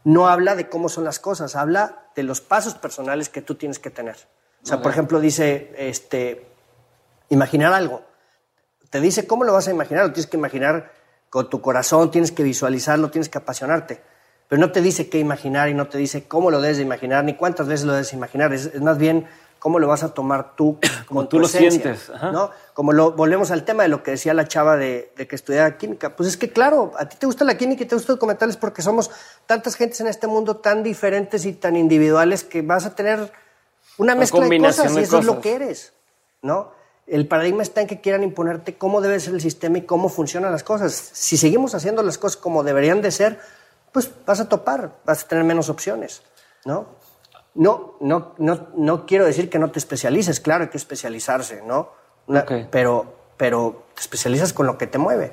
no 0.09 0.27
habla 0.27 0.55
de 0.55 0.71
cómo 0.71 0.89
son 0.89 1.05
las 1.05 1.19
cosas, 1.19 1.55
habla 1.55 2.07
de 2.17 2.23
los 2.23 2.41
pasos 2.41 2.75
personales 2.75 3.29
que 3.29 3.43
tú 3.43 3.57
tienes 3.57 3.79
que 3.79 3.91
tener. 3.91 4.17
O 4.63 4.67
sea, 4.67 4.81
por 4.81 4.91
ejemplo, 4.91 5.21
dice, 5.21 5.75
este, 5.77 6.47
imaginar 7.29 7.75
algo. 7.75 8.01
Te 8.89 9.03
dice 9.03 9.27
cómo 9.27 9.45
lo 9.45 9.53
vas 9.53 9.69
a 9.69 9.71
imaginar, 9.71 10.07
lo 10.07 10.13
tienes 10.15 10.31
que 10.31 10.39
imaginar 10.39 10.93
con 11.29 11.51
tu 11.51 11.61
corazón, 11.61 12.11
tienes 12.11 12.33
que 12.33 12.43
visualizarlo, 12.43 13.11
tienes 13.11 13.29
que 13.29 13.37
apasionarte. 13.37 14.01
Pero 14.49 14.59
no 14.59 14.73
te 14.73 14.81
dice 14.81 15.11
qué 15.11 15.19
imaginar 15.19 15.69
y 15.69 15.75
no 15.75 15.89
te 15.89 15.99
dice 15.99 16.27
cómo 16.27 16.51
lo 16.51 16.63
debes 16.63 16.79
de 16.79 16.85
imaginar, 16.85 17.23
ni 17.25 17.35
cuántas 17.35 17.67
veces 17.69 17.85
lo 17.85 17.93
debes 17.93 18.15
imaginar. 18.15 18.55
Es, 18.55 18.65
es 18.65 18.81
más 18.81 18.97
bien 18.97 19.29
cómo 19.59 19.79
lo 19.79 19.89
vas 19.89 20.05
a 20.05 20.15
tomar 20.15 20.57
tú 20.57 20.79
Como 21.07 21.29
tú 21.29 21.39
lo 21.39 21.49
sientes, 21.49 22.09
ajá. 22.09 22.33
¿no? 22.33 22.51
Como 22.79 22.93
lo, 22.93 23.11
volvemos 23.11 23.51
al 23.51 23.65
tema 23.65 23.83
de 23.83 23.89
lo 23.89 24.05
que 24.05 24.13
decía 24.13 24.35
la 24.35 24.47
chava 24.47 24.77
de, 24.77 25.11
de 25.17 25.27
que 25.27 25.35
estudiaba 25.35 25.77
química. 25.77 26.15
Pues 26.15 26.29
es 26.29 26.37
que, 26.37 26.53
claro, 26.53 26.93
a 26.97 27.09
ti 27.09 27.17
te 27.19 27.27
gusta 27.27 27.45
la 27.45 27.59
química 27.59 27.83
y 27.83 27.87
te 27.87 27.97
gusta 27.97 28.13
documentales 28.13 28.57
porque 28.57 28.83
somos 28.83 29.11
tantas 29.47 29.75
gentes 29.75 30.01
en 30.01 30.07
este 30.07 30.29
mundo 30.29 30.59
tan 30.59 30.85
diferentes 30.85 31.45
y 31.45 31.55
tan 31.55 31.75
individuales 31.75 32.45
que 32.45 32.63
vas 32.63 32.87
a 32.87 32.95
tener 32.95 33.33
una 33.97 34.15
mezcla 34.15 34.47
de 34.47 34.61
cosas 34.61 34.95
y 34.95 35.01
eso 35.01 35.19
es 35.19 35.25
lo 35.25 35.33
cosas. 35.33 35.43
que 35.43 35.55
eres, 35.57 35.93
¿no? 36.41 36.71
El 37.09 37.27
paradigma 37.27 37.65
está 37.65 37.81
en 37.81 37.89
que 37.89 38.01
quieran 38.01 38.23
imponerte 38.23 38.79
cómo 38.79 39.01
debe 39.01 39.19
ser 39.19 39.35
el 39.35 39.41
sistema 39.41 39.79
y 39.79 39.83
cómo 39.83 40.09
funcionan 40.09 40.53
las 40.53 40.63
cosas. 40.63 40.95
Si 40.95 41.37
seguimos 41.37 41.75
haciendo 41.75 42.05
las 42.05 42.17
cosas 42.17 42.37
como 42.37 42.63
deberían 42.63 43.03
de 43.03 43.11
ser, 43.11 43.41
pues 43.91 44.09
vas 44.25 44.39
a 44.39 44.49
topar, 44.49 45.01
vas 45.05 45.25
a 45.25 45.27
tener 45.27 45.43
menos 45.43 45.69
opciones, 45.69 46.23
¿no? 46.65 46.87
No, 47.57 47.97
no, 47.99 48.37
no, 48.39 48.69
no 48.77 49.05
quiero 49.05 49.25
decir 49.25 49.51
que 49.51 49.59
no 49.59 49.73
te 49.73 49.81
especialices, 49.81 50.39
claro, 50.39 50.63
hay 50.63 50.71
que 50.71 50.77
especializarse, 50.77 51.63
¿no? 51.67 51.99
Una- 52.29 52.41
Ok. 52.41 52.53
pero, 52.71 53.15
pero 53.37 53.85
te 53.95 54.01
especializas 54.01 54.53
con 54.53 54.67
lo 54.67 54.79
que 54.79 54.87
te 54.87 54.99
mueve, 54.99 55.33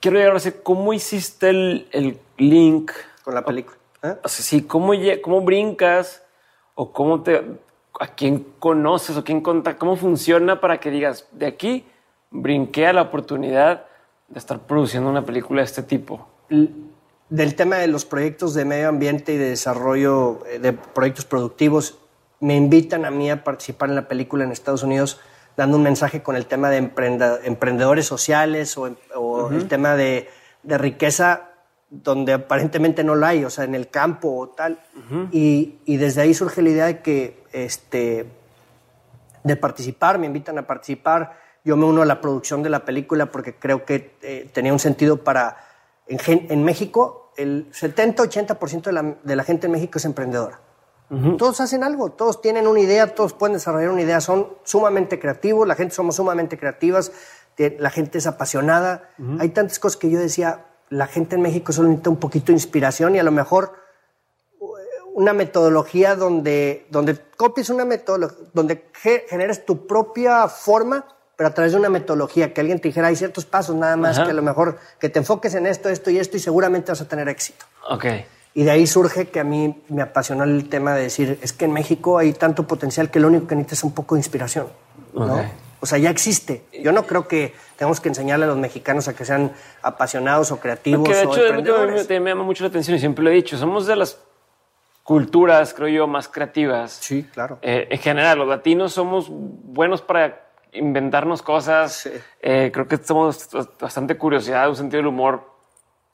Quiero 0.00 0.16
llegar 0.18 0.34
a 0.34 0.40
saber 0.40 0.62
cómo 0.62 0.94
hiciste 0.94 1.50
el, 1.50 1.86
el 1.92 2.18
link. 2.38 2.90
con 3.22 3.34
la 3.34 3.44
película. 3.44 3.76
¿eh? 4.02 4.16
O 4.24 4.28
sea, 4.28 4.42
sí, 4.44 4.62
cómo, 4.62 4.92
cómo 5.22 5.42
brincas 5.42 6.22
o 6.74 6.90
cómo 6.90 7.22
te. 7.22 7.42
a 8.00 8.06
quién 8.14 8.46
conoces 8.58 9.14
o 9.18 9.24
quién 9.24 9.42
contacta, 9.42 9.78
cómo 9.78 9.96
funciona 9.96 10.58
para 10.60 10.80
que 10.80 10.90
digas, 10.90 11.26
de 11.32 11.44
aquí 11.46 11.84
brinqué 12.30 12.86
a 12.86 12.94
la 12.94 13.02
oportunidad 13.02 13.84
de 14.28 14.38
estar 14.38 14.60
produciendo 14.60 15.10
una 15.10 15.26
película 15.26 15.60
de 15.60 15.66
este 15.66 15.82
tipo. 15.82 16.26
L- 16.48 16.70
del 17.28 17.54
tema 17.54 17.76
de 17.76 17.86
los 17.88 18.06
proyectos 18.06 18.54
de 18.54 18.64
medio 18.64 18.88
ambiente 18.88 19.34
y 19.34 19.36
de 19.36 19.50
desarrollo 19.50 20.46
eh, 20.46 20.58
de 20.60 20.72
proyectos 20.72 21.26
productivos, 21.26 21.98
me 22.40 22.56
invitan 22.56 23.04
a 23.04 23.10
mí 23.10 23.30
a 23.30 23.44
participar 23.44 23.90
en 23.90 23.96
la 23.96 24.08
película 24.08 24.44
en 24.44 24.50
Estados 24.50 24.82
Unidos 24.82 25.20
dando 25.56 25.76
un 25.76 25.82
mensaje 25.82 26.22
con 26.22 26.36
el 26.36 26.46
tema 26.46 26.70
de 26.70 26.76
emprendedores 27.44 28.06
sociales 28.06 28.76
o, 28.78 28.86
em- 28.86 28.96
el 29.52 29.68
tema 29.68 29.96
de, 29.96 30.28
de 30.62 30.78
riqueza 30.78 31.48
donde 31.90 32.34
aparentemente 32.34 33.02
no 33.02 33.16
la 33.16 33.28
hay, 33.28 33.44
o 33.44 33.50
sea, 33.50 33.64
en 33.64 33.74
el 33.74 33.88
campo 33.90 34.36
o 34.38 34.48
tal. 34.48 34.78
y, 35.32 35.78
y 35.84 35.96
desde 35.96 36.22
ahí 36.22 36.34
surge 36.34 36.62
la 36.62 36.70
idea 36.70 36.86
de 36.86 37.00
que 37.00 37.42
este, 37.52 38.26
de 39.42 39.56
participar, 39.56 40.18
me 40.18 40.26
invitan 40.26 40.56
a 40.58 40.66
participar, 40.66 41.38
yo 41.64 41.76
me 41.76 41.84
uno 41.84 42.02
a 42.02 42.06
la 42.06 42.20
producción 42.20 42.62
de 42.62 42.70
la 42.70 42.84
película 42.84 43.26
porque 43.26 43.54
creo 43.54 43.84
que 43.84 44.14
eh, 44.22 44.48
tenía 44.52 44.72
un 44.72 44.78
sentido 44.78 45.24
para, 45.24 45.56
en, 46.06 46.18
en 46.48 46.64
México, 46.64 47.32
el 47.36 47.70
70-80% 47.72 48.82
de 48.82 48.92
la, 48.92 49.14
de 49.22 49.36
la 49.36 49.44
gente 49.44 49.66
en 49.66 49.72
México 49.72 49.98
es 49.98 50.04
emprendedora. 50.04 50.60
Todos 51.38 51.60
hacen 51.60 51.82
algo, 51.82 52.10
todos 52.12 52.40
tienen 52.40 52.68
una 52.68 52.78
idea, 52.78 53.14
todos 53.14 53.32
pueden 53.32 53.54
desarrollar 53.54 53.90
una 53.90 54.02
idea, 54.02 54.20
son 54.20 54.48
sumamente 54.62 55.18
creativos, 55.18 55.66
la 55.66 55.74
gente 55.74 55.92
somos 55.94 56.14
sumamente 56.16 56.56
creativas, 56.56 57.10
la 57.58 57.90
gente 57.90 58.18
es 58.18 58.26
apasionada. 58.28 59.10
Hay 59.40 59.48
tantas 59.48 59.78
cosas 59.80 59.96
que 59.96 60.08
yo 60.08 60.20
decía, 60.20 60.66
la 60.88 61.06
gente 61.08 61.34
en 61.34 61.42
México 61.42 61.72
solo 61.72 61.88
necesita 61.88 62.10
un 62.10 62.16
poquito 62.18 62.46
de 62.46 62.52
inspiración 62.52 63.16
y 63.16 63.18
a 63.18 63.22
lo 63.24 63.32
mejor 63.32 63.72
una 65.14 65.32
metodología 65.32 66.14
donde, 66.14 66.86
donde 66.90 67.18
copies 67.36 67.68
una 67.70 67.84
metodología, 67.84 68.38
donde 68.54 68.88
ge- 68.94 69.24
generes 69.28 69.66
tu 69.66 69.86
propia 69.86 70.46
forma, 70.48 71.04
pero 71.36 71.48
a 71.48 71.54
través 71.54 71.72
de 71.72 71.78
una 71.78 71.88
metodología, 71.90 72.54
que 72.54 72.60
alguien 72.60 72.80
te 72.80 72.88
dijera, 72.88 73.08
hay 73.08 73.16
ciertos 73.16 73.44
pasos 73.44 73.74
nada 73.74 73.96
más, 73.96 74.16
Ajá. 74.16 74.26
que 74.26 74.30
a 74.30 74.34
lo 74.34 74.42
mejor 74.42 74.78
que 75.00 75.08
te 75.08 75.18
enfoques 75.18 75.54
en 75.54 75.66
esto, 75.66 75.88
esto 75.88 76.10
y 76.10 76.18
esto 76.18 76.36
y 76.36 76.40
seguramente 76.40 76.92
vas 76.92 77.00
a 77.00 77.08
tener 77.08 77.28
éxito. 77.28 77.64
Ok. 77.90 78.04
Y 78.54 78.64
de 78.64 78.70
ahí 78.72 78.86
surge 78.86 79.28
que 79.28 79.38
a 79.40 79.44
mí 79.44 79.80
me 79.88 80.02
apasionó 80.02 80.44
el 80.44 80.68
tema 80.68 80.94
de 80.94 81.02
decir, 81.02 81.38
es 81.40 81.52
que 81.52 81.66
en 81.66 81.72
México 81.72 82.18
hay 82.18 82.32
tanto 82.32 82.66
potencial 82.66 83.10
que 83.10 83.20
lo 83.20 83.28
único 83.28 83.46
que 83.46 83.54
necesitas 83.54 83.78
es 83.78 83.84
un 83.84 83.94
poco 83.94 84.14
de 84.16 84.20
inspiración. 84.20 84.66
¿no? 85.14 85.34
Ok. 85.36 85.40
O 85.82 85.86
sea, 85.86 85.98
ya 85.98 86.10
existe. 86.10 86.64
Yo 86.82 86.92
no 86.92 87.04
creo 87.06 87.26
que 87.28 87.54
tengamos 87.76 88.00
que 88.00 88.08
enseñarle 88.08 88.44
a 88.44 88.48
los 88.48 88.58
mexicanos 88.58 89.08
a 89.08 89.14
que 89.14 89.24
sean 89.24 89.52
apasionados 89.82 90.50
o 90.50 90.58
creativos 90.60 91.00
Porque 91.08 91.16
de 91.16 91.22
hecho, 91.22 91.46
emprendedores. 91.46 92.08
me- 92.08 92.20
me 92.20 92.30
llama 92.30 92.42
mucho 92.44 92.64
la 92.64 92.68
atención 92.68 92.96
y 92.96 93.00
siempre 93.00 93.24
lo 93.24 93.30
he 93.30 93.34
dicho, 93.34 93.56
somos 93.56 93.86
de 93.86 93.96
las 93.96 94.18
culturas, 95.04 95.72
creo 95.72 95.88
yo, 95.88 96.06
más 96.06 96.28
creativas. 96.28 96.92
Sí, 97.00 97.22
claro. 97.32 97.58
Eh, 97.62 97.86
en 97.90 97.98
general, 97.98 98.38
los 98.38 98.48
latinos 98.48 98.92
somos 98.92 99.26
buenos 99.30 100.02
para 100.02 100.48
inventarnos 100.72 101.40
cosas. 101.42 101.92
Sí. 101.94 102.10
Eh, 102.42 102.70
creo 102.72 102.86
que 102.86 102.96
somos 102.98 103.48
bastante 103.80 104.16
curiosidad, 104.18 104.68
un 104.68 104.76
sentido 104.76 104.98
del 104.98 105.06
humor 105.06 105.48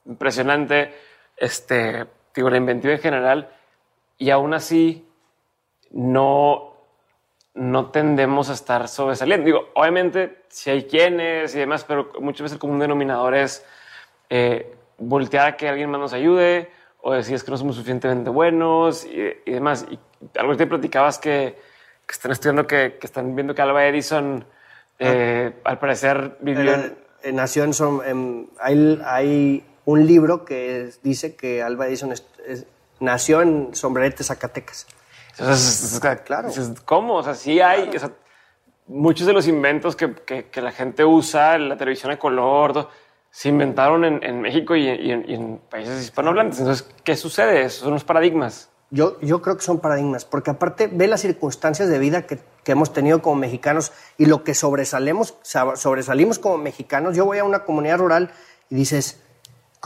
impresionante. 0.05 0.93
Este, 1.35 2.05
digo, 2.41 2.49
la 2.49 2.57
inventiva 2.57 2.93
en 2.93 2.99
general. 2.99 3.49
Y 4.17 4.29
aún 4.31 4.53
así, 4.53 5.07
no, 5.91 6.73
no 7.53 7.91
tendemos 7.91 8.49
a 8.49 8.53
estar 8.53 8.87
sobresaliendo. 8.87 9.45
Digo, 9.45 9.69
obviamente, 9.75 10.43
si 10.49 10.69
hay 10.69 10.83
quienes 10.85 11.55
y 11.55 11.59
demás, 11.59 11.83
pero 11.83 12.11
muchas 12.19 12.41
veces 12.43 12.53
el 12.55 12.59
común 12.59 12.79
denominador 12.79 13.35
es 13.35 13.65
eh, 14.29 14.75
voltear 14.97 15.47
a 15.47 15.57
que 15.57 15.69
alguien 15.69 15.89
más 15.89 15.99
nos 15.99 16.13
ayude 16.13 16.71
o 17.01 17.13
decir 17.13 17.35
es 17.35 17.43
que 17.43 17.51
no 17.51 17.57
somos 17.57 17.75
suficientemente 17.75 18.29
buenos 18.29 19.05
y, 19.05 19.21
y 19.45 19.51
demás. 19.51 19.85
Y 19.89 19.99
algo 20.37 20.51
que 20.53 20.57
te 20.57 20.67
platicabas 20.67 21.19
que, 21.19 21.57
que 22.05 22.11
están 22.11 22.31
estudiando, 22.31 22.65
que, 22.65 22.97
que 22.99 23.07
están 23.07 23.35
viendo 23.35 23.53
que 23.53 23.61
Alba 23.61 23.85
Edison, 23.85 24.43
eh, 24.99 25.53
al 25.63 25.79
parecer, 25.79 26.37
vivió 26.41 26.73
en... 26.73 27.07
Nació 27.35 27.63
en, 27.63 27.71
som- 27.71 28.03
en- 28.05 28.49
hay, 28.59 29.01
hay 29.03 29.65
un 29.87 30.05
libro 30.05 30.43
que 30.43 30.83
es- 30.83 31.01
dice 31.01 31.35
que 31.35 31.63
Alba 31.63 31.87
Edison 31.87 32.11
es- 32.11 32.25
es- 32.45 32.65
nació 32.99 33.41
en 33.41 33.73
Sombrerete, 33.73 34.23
Zacatecas. 34.23 34.85
Claro. 36.25 36.49
¿Cómo? 36.85 37.15
O 37.15 37.23
sea, 37.23 37.35
sí 37.35 37.59
hay. 37.61 37.89
o 37.95 37.99
sea, 37.99 38.11
muchos 38.87 39.25
de 39.27 39.33
los 39.33 39.47
inventos 39.47 39.95
que, 39.95 40.13
que- 40.25 40.45
que 40.49 40.61
la 40.61 40.71
gente 40.71 41.05
usa, 41.05 41.57
la 41.57 41.77
televisión 41.77 42.11
de 42.11 42.17
color, 42.17 42.73
todo, 42.73 42.89
se 43.31 43.49
inventaron 43.49 44.03
en, 44.03 44.23
en 44.23 44.41
México 44.41 44.75
y, 44.75 44.87
en- 44.87 45.01
y 45.05 45.11
en, 45.11 45.25
y 45.29 45.33
en 45.35 45.57
países 45.69 46.01
hispanohablantes. 46.03 46.59
Entonces, 46.59 46.87
¿qué 47.03 47.15
sucede? 47.15 47.61
Esos 47.63 47.81
son 47.83 47.93
los 47.93 48.03
paradigmas. 48.03 48.69
Yo, 48.89 49.19
yo 49.21 49.41
creo 49.41 49.57
que 49.57 49.63
son 49.63 49.79
paradigmas, 49.79 50.23
porque 50.25 50.49
aparte 50.51 50.87
ve 50.91 51.07
las 51.07 51.21
circunstancias 51.21 51.89
de 51.89 51.99
vida 51.99 52.25
que, 52.25 52.39
que 52.63 52.71
hemos 52.71 52.93
tenido 52.93 53.21
como 53.21 53.35
mexicanos 53.35 53.91
y 54.17 54.25
lo 54.25 54.43
que 54.43 54.53
sobresalemos, 54.53 55.35
sa- 55.43 55.75
sobresalimos 55.75 56.39
como 56.39 56.57
mexicanos. 56.57 57.15
Yo 57.15 57.25
voy 57.25 57.37
a 57.37 57.43
una 57.43 57.63
comunidad 57.65 57.97
rural 57.99 58.31
y 58.69 58.75
dices, 58.75 59.21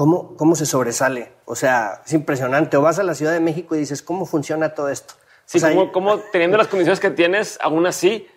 ¿cómo, 0.01 0.35
¿cómo 0.35 0.55
se 0.55 0.65
sobresale? 0.65 1.31
O 1.45 1.55
sea, 1.55 2.01
es 2.03 2.11
impresionante. 2.13 2.75
O 2.75 2.81
vas 2.81 2.97
a 2.97 3.03
la 3.03 3.13
Ciudad 3.13 3.33
de 3.33 3.39
México 3.39 3.75
y 3.75 3.77
dices, 3.77 4.01
¿cómo 4.01 4.25
funciona 4.25 4.73
todo 4.73 4.89
esto? 4.89 5.13
Sí, 5.45 5.59
O 5.59 5.61
sea, 5.61 5.69
como, 5.69 5.91
como 5.91 6.17
teniendo 6.31 6.57
las 6.57 6.69
condiciones 6.69 6.99
que 6.99 7.11
tienes, 7.11 7.59
aún 7.61 7.85
así, 7.85 8.27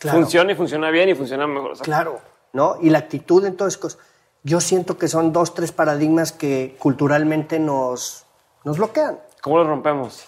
claro. 0.00 0.18
funciona 0.18 0.50
y 0.50 0.54
funciona 0.56 0.90
bien 0.90 1.08
y 1.08 1.14
funciona 1.14 1.46
mejor. 1.46 1.70
O 1.70 1.74
sea, 1.76 1.84
Claro, 1.84 2.18
¿no? 2.52 2.78
Y 2.82 2.90
la 2.90 2.98
actitud 2.98 3.44
en 3.46 3.56
todas 3.56 3.76
cosas. 3.76 4.00
Yo 4.42 4.60
siento 4.60 4.98
que 4.98 5.06
son 5.06 5.32
dos, 5.32 5.54
tres 5.54 5.70
paradigmas 5.70 6.32
que 6.32 6.74
culturalmente 6.80 7.60
nos, 7.60 8.24
nos 8.64 8.78
bloquean. 8.78 9.20
¿Cómo 9.40 9.58
lo 9.58 9.68
rompemos? 9.68 10.24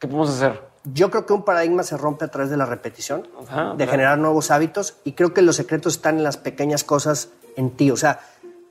¿Qué 0.00 0.06
podemos 0.08 0.30
hacer? 0.30 0.58
yo 0.84 1.10
creo 1.10 1.24
que 1.26 1.32
un 1.34 1.44
paradigma 1.44 1.82
se 1.82 1.96
rompe 1.96 2.24
a 2.26 2.28
través 2.28 2.50
de 2.50 2.58
la 2.58 2.66
repetición, 2.66 3.26
Ajá, 3.46 3.70
de 3.70 3.76
claro. 3.76 3.90
generar 3.90 4.18
nuevos 4.18 4.50
hábitos 4.50 4.96
y 5.04 5.12
creo 5.12 5.32
que 5.32 5.40
los 5.40 5.56
secretos 5.56 5.96
están 5.96 6.18
en 6.18 6.24
las 6.24 6.36
pequeñas 6.36 6.84
cosas 6.84 7.30
en 7.56 7.70
ti. 7.70 7.90
O 7.90 7.96
sea, 7.96 8.20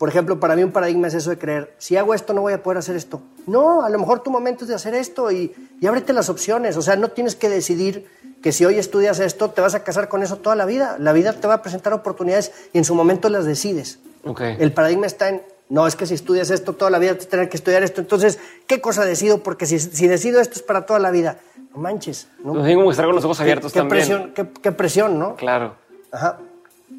por 0.04 0.10
ejemplo, 0.10 0.38
para 0.38 0.58
mí 0.58 0.64
un 0.66 0.74
paradigma 0.74 1.08
es 1.08 1.14
eso 1.14 1.30
de 1.30 1.38
creer, 1.38 1.76
si 1.78 1.96
hago 1.96 2.14
esto 2.14 2.34
no 2.34 2.42
voy 2.42 2.52
a 2.52 2.62
poder 2.62 2.78
hacer 2.78 2.98
esto. 2.98 3.22
No, 3.48 3.86
a 3.86 3.90
lo 3.90 3.98
mejor 3.98 4.22
tu 4.22 4.32
momento 4.32 4.66
es 4.66 4.68
de 4.68 4.76
hacer 4.76 4.96
esto 4.96 5.32
y, 5.32 5.56
y 5.80 5.88
ábrete 5.88 6.12
las 6.12 6.28
opciones. 6.28 6.76
O 6.76 6.82
sea, 6.82 6.98
no 6.98 7.08
tienes 7.08 7.38
que 7.38 7.48
decidir 7.48 8.10
que 8.42 8.52
si 8.52 8.66
hoy 8.66 8.78
estudias 8.78 9.22
esto 9.22 9.52
te 9.52 9.62
vas 9.62 9.76
a 9.76 9.84
casar 9.86 10.10
con 10.10 10.22
eso 10.22 10.36
toda 10.40 10.58
la 10.58 10.66
vida. 10.66 10.98
La 11.00 11.14
vida 11.14 11.32
te 11.32 11.48
va 11.48 11.54
a 11.54 11.62
presentar 11.62 11.94
oportunidades 11.94 12.52
y 12.74 12.80
en 12.80 12.84
su 12.84 12.96
momento 12.96 13.30
las 13.30 13.46
decides. 13.46 14.00
Ok. 14.26 14.42
El 14.42 14.74
paradigma 14.74 15.06
está 15.06 15.30
en, 15.30 15.42
no, 15.70 15.88
es 15.88 15.96
que 15.96 16.06
si 16.06 16.16
estudias 16.16 16.50
esto 16.50 16.74
toda 16.74 16.92
la 16.92 17.00
vida, 17.00 17.12
a 17.14 17.18
tener 17.18 17.48
que 17.48 17.56
estudiar 17.56 17.82
esto. 17.82 18.02
Entonces, 18.02 18.40
¿qué 18.68 18.82
cosa 18.82 19.06
decido? 19.06 19.42
Porque 19.42 19.66
si, 19.66 19.80
si 19.80 20.08
decido 20.10 20.42
esto 20.42 20.56
es 20.56 20.64
para 20.64 20.86
toda 20.86 21.00
la 21.00 21.12
vida. 21.12 21.38
No 21.74 21.82
manches. 21.82 22.28
¿no? 22.44 22.62
Hay 22.62 22.76
como 22.76 22.88
que 22.88 22.92
estar 22.92 23.06
con 23.06 23.16
los 23.16 23.24
ojos 23.24 23.38
¿Qué, 23.38 23.44
abiertos 23.44 23.72
qué 23.72 23.80
también. 23.80 24.06
presión, 24.06 24.34
qué, 24.34 24.48
qué 24.62 24.74
presión, 24.74 25.18
¿no? 25.18 25.38
Claro. 25.38 25.76
Ajá. 26.12 26.40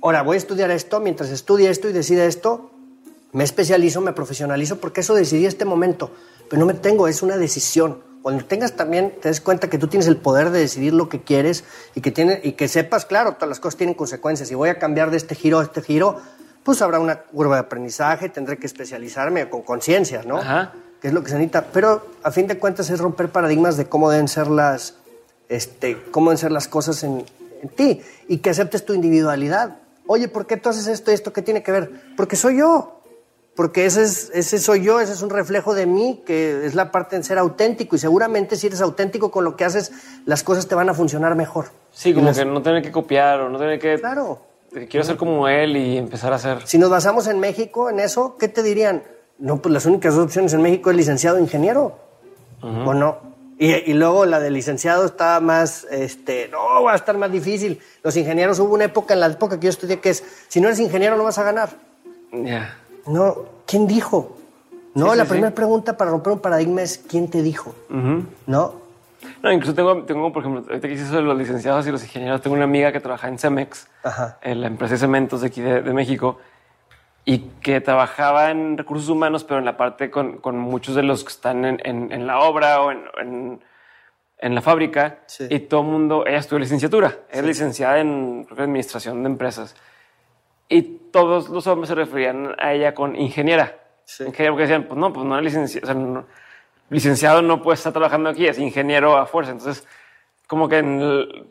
Ahora, 0.02 0.22
voy 0.22 0.36
a 0.36 0.38
estudiar 0.38 0.70
esto, 0.70 1.00
mientras 1.00 1.28
estudie 1.28 1.68
esto 1.68 1.88
y 1.88 1.92
decida 1.92 2.24
esto, 2.24 2.70
me 3.34 3.42
especializo, 3.42 4.00
me 4.00 4.12
profesionalizo, 4.12 4.78
porque 4.78 5.00
eso 5.00 5.12
decidí 5.12 5.44
este 5.44 5.64
momento. 5.64 6.12
Pero 6.48 6.60
no 6.60 6.66
me 6.66 6.74
tengo, 6.74 7.08
es 7.08 7.20
una 7.20 7.36
decisión. 7.36 8.00
Cuando 8.22 8.44
tengas 8.44 8.76
también, 8.76 9.12
te 9.20 9.28
des 9.28 9.40
cuenta 9.40 9.68
que 9.68 9.76
tú 9.76 9.88
tienes 9.88 10.06
el 10.06 10.16
poder 10.16 10.50
de 10.50 10.60
decidir 10.60 10.94
lo 10.94 11.08
que 11.08 11.20
quieres 11.20 11.64
y 11.96 12.00
que, 12.00 12.12
tiene, 12.12 12.40
y 12.44 12.52
que 12.52 12.68
sepas, 12.68 13.04
claro, 13.04 13.34
todas 13.34 13.48
las 13.48 13.58
cosas 13.58 13.76
tienen 13.76 13.96
consecuencias. 13.96 14.48
Si 14.48 14.54
voy 14.54 14.68
a 14.68 14.78
cambiar 14.78 15.10
de 15.10 15.16
este 15.16 15.34
giro 15.34 15.58
a 15.58 15.64
este 15.64 15.82
giro, 15.82 16.20
pues 16.62 16.80
habrá 16.80 17.00
una 17.00 17.22
curva 17.22 17.56
de 17.56 17.62
aprendizaje, 17.62 18.28
tendré 18.28 18.56
que 18.56 18.66
especializarme 18.66 19.50
con 19.50 19.62
conciencia, 19.62 20.22
¿no? 20.24 20.38
Ajá. 20.38 20.72
Que 21.02 21.08
es 21.08 21.12
lo 21.12 21.24
que 21.24 21.30
se 21.30 21.34
necesita. 21.34 21.66
Pero 21.72 22.06
a 22.22 22.30
fin 22.30 22.46
de 22.46 22.56
cuentas 22.56 22.88
es 22.88 23.00
romper 23.00 23.30
paradigmas 23.30 23.76
de 23.76 23.86
cómo 23.86 24.12
deben 24.12 24.28
ser 24.28 24.46
las, 24.46 24.94
este, 25.48 26.00
cómo 26.12 26.30
deben 26.30 26.38
ser 26.38 26.52
las 26.52 26.68
cosas 26.68 27.02
en, 27.02 27.26
en 27.62 27.68
ti 27.68 28.00
y 28.28 28.38
que 28.38 28.50
aceptes 28.50 28.84
tu 28.84 28.94
individualidad. 28.94 29.78
Oye, 30.06 30.28
¿por 30.28 30.46
qué 30.46 30.56
tú 30.56 30.68
haces 30.68 30.86
esto 30.86 31.10
y 31.10 31.14
esto? 31.14 31.32
¿Qué 31.32 31.42
tiene 31.42 31.64
que 31.64 31.72
ver? 31.72 31.90
Porque 32.16 32.36
soy 32.36 32.58
yo. 32.58 33.00
Porque 33.56 33.86
ese, 33.86 34.02
es, 34.02 34.30
ese 34.34 34.58
soy 34.58 34.82
yo, 34.82 35.00
ese 35.00 35.12
es 35.12 35.22
un 35.22 35.30
reflejo 35.30 35.74
de 35.74 35.86
mí, 35.86 36.22
que 36.26 36.66
es 36.66 36.74
la 36.74 36.90
parte 36.90 37.14
en 37.14 37.22
ser 37.22 37.38
auténtico. 37.38 37.94
Y 37.94 37.98
seguramente 38.00 38.56
si 38.56 38.66
eres 38.66 38.80
auténtico 38.80 39.30
con 39.30 39.44
lo 39.44 39.54
que 39.56 39.64
haces, 39.64 39.92
las 40.26 40.42
cosas 40.42 40.66
te 40.66 40.74
van 40.74 40.88
a 40.88 40.94
funcionar 40.94 41.34
mejor. 41.36 41.66
Sí, 41.92 42.12
como 42.12 42.26
las- 42.26 42.38
que 42.38 42.44
no 42.44 42.60
tener 42.62 42.82
que 42.82 42.90
copiar 42.90 43.40
o 43.40 43.48
no 43.48 43.58
tener 43.58 43.78
que... 43.78 43.98
Claro. 44.00 44.40
Quiero 44.90 45.04
ser 45.04 45.16
como 45.16 45.46
él 45.46 45.76
y 45.76 45.96
empezar 45.96 46.32
a 46.32 46.36
hacer. 46.36 46.66
Si 46.66 46.78
nos 46.78 46.90
basamos 46.90 47.28
en 47.28 47.38
México, 47.38 47.88
en 47.90 48.00
eso, 48.00 48.36
¿qué 48.38 48.48
te 48.48 48.60
dirían? 48.64 49.04
No, 49.38 49.62
pues 49.62 49.72
las 49.72 49.86
únicas 49.86 50.14
dos 50.16 50.24
opciones 50.24 50.52
en 50.52 50.62
México 50.62 50.90
es 50.90 50.96
licenciado 50.96 51.38
ingeniero. 51.38 51.96
¿O 52.60 52.92
no? 52.94 53.18
Y, 53.56 53.72
y 53.72 53.92
luego 53.94 54.26
la 54.26 54.40
de 54.40 54.50
licenciado 54.50 55.04
está 55.04 55.38
más, 55.38 55.86
este, 55.92 56.48
no, 56.48 56.82
va 56.82 56.94
a 56.94 56.96
estar 56.96 57.16
más 57.16 57.30
difícil. 57.30 57.78
Los 58.02 58.16
ingenieros, 58.16 58.58
hubo 58.58 58.74
una 58.74 58.86
época, 58.86 59.14
en 59.14 59.20
la 59.20 59.26
época 59.26 59.60
que 59.60 59.66
yo 59.66 59.70
estudié, 59.70 60.00
que 60.00 60.10
es, 60.10 60.24
si 60.48 60.60
no 60.60 60.66
eres 60.66 60.80
ingeniero 60.80 61.16
no 61.16 61.22
vas 61.22 61.38
a 61.38 61.44
ganar. 61.44 61.68
Ya. 62.32 62.76
No, 63.06 63.36
¿quién 63.66 63.86
dijo? 63.86 64.36
No, 64.94 65.10
Sí, 65.12 65.18
la 65.18 65.24
sí, 65.24 65.30
primera 65.30 65.48
sí. 65.50 65.54
pregunta 65.56 65.96
para 65.96 66.10
romper 66.10 66.32
un 66.34 66.38
paradigma 66.40 66.82
es 66.82 66.98
¿quién 66.98 67.28
te 67.28 67.42
dijo? 67.42 67.74
Ujú. 67.90 68.24
¿No? 68.46 68.74
No, 69.42 69.50
incluso 69.52 69.74
tengo, 69.74 70.02
tengo, 70.04 70.32
por 70.32 70.42
ejemplo, 70.42 70.62
ahorita 70.68 70.86
que 70.86 70.94
hice 70.94 71.04
eso 71.04 71.16
de 71.16 71.22
los 71.22 71.36
licenciados 71.36 71.86
y 71.86 71.90
los 71.90 72.02
ingenieros, 72.02 72.40
tengo 72.42 72.54
una 72.56 72.64
amiga 72.64 72.92
que 72.92 73.00
trabaja 73.00 73.28
en 73.28 73.38
Cemex, 73.38 73.88
Ajá. 74.02 74.38
en 74.42 74.60
la 74.60 74.66
empresa 74.66 74.94
de 74.94 74.98
cementos 74.98 75.40
de 75.40 75.46
aquí 75.46 75.60
de, 75.62 75.80
de 75.82 75.92
México, 75.94 76.38
y 77.24 77.38
que 77.62 77.80
trabajaba 77.80 78.50
en 78.50 78.76
recursos 78.76 79.08
humanos, 79.08 79.42
pero 79.44 79.58
en 79.58 79.64
la 79.64 79.78
parte 79.78 80.10
con, 80.10 80.36
con 80.38 80.58
muchos 80.58 80.94
de 80.94 81.02
los 81.02 81.24
que 81.24 81.30
están 81.30 81.64
en, 81.64 81.80
en- 81.84 82.12
en 82.12 82.26
la 82.26 82.38
obra 82.40 82.82
o 82.82 82.90
en, 82.92 83.60
en- 84.40 84.54
la 84.54 84.60
fábrica, 84.60 85.20
Sí. 85.26 85.46
y 85.48 85.58
todo 85.60 85.80
el 85.80 85.86
mundo, 85.86 86.24
ella 86.26 86.36
estudió 86.38 86.58
licenciatura, 86.60 87.16
es 87.30 87.42
licenciada 87.42 87.98
en 88.00 88.44
creo 88.44 88.56
que 88.58 88.62
administración 88.64 89.22
de 89.22 89.30
empresas, 89.30 89.74
y 90.68 90.82
todos 90.82 91.48
los 91.48 91.66
hombres 91.66 91.88
se 91.88 91.94
referían 91.94 92.54
a 92.58 92.72
ella 92.72 92.94
con 92.94 93.16
ingeniera. 93.16 93.78
Sí. 94.04 94.24
Ingeniera 94.24 94.52
porque 94.52 94.62
decían, 94.62 94.84
pues 94.88 94.98
no, 94.98 95.12
pues 95.12 95.26
no 95.26 95.36
es 95.38 95.44
licenciado, 95.44 95.84
o 95.84 95.86
sea, 95.86 95.94
no- 95.94 96.26
licenciado 96.90 97.42
no 97.42 97.62
puede 97.62 97.76
estar 97.76 97.92
trabajando 97.92 98.28
aquí, 98.30 98.46
es 98.46 98.58
ingeniero 98.58 99.16
a 99.16 99.26
fuerza. 99.26 99.52
Entonces, 99.52 99.86
como 100.46 100.68
que 100.68 100.78
en 100.78 101.00
el- 101.00 101.46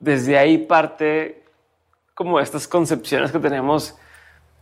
desde 0.00 0.38
ahí 0.38 0.58
parte 0.58 1.44
como 2.14 2.40
estas 2.40 2.66
concepciones 2.68 3.30
que 3.32 3.38
tenemos 3.38 3.96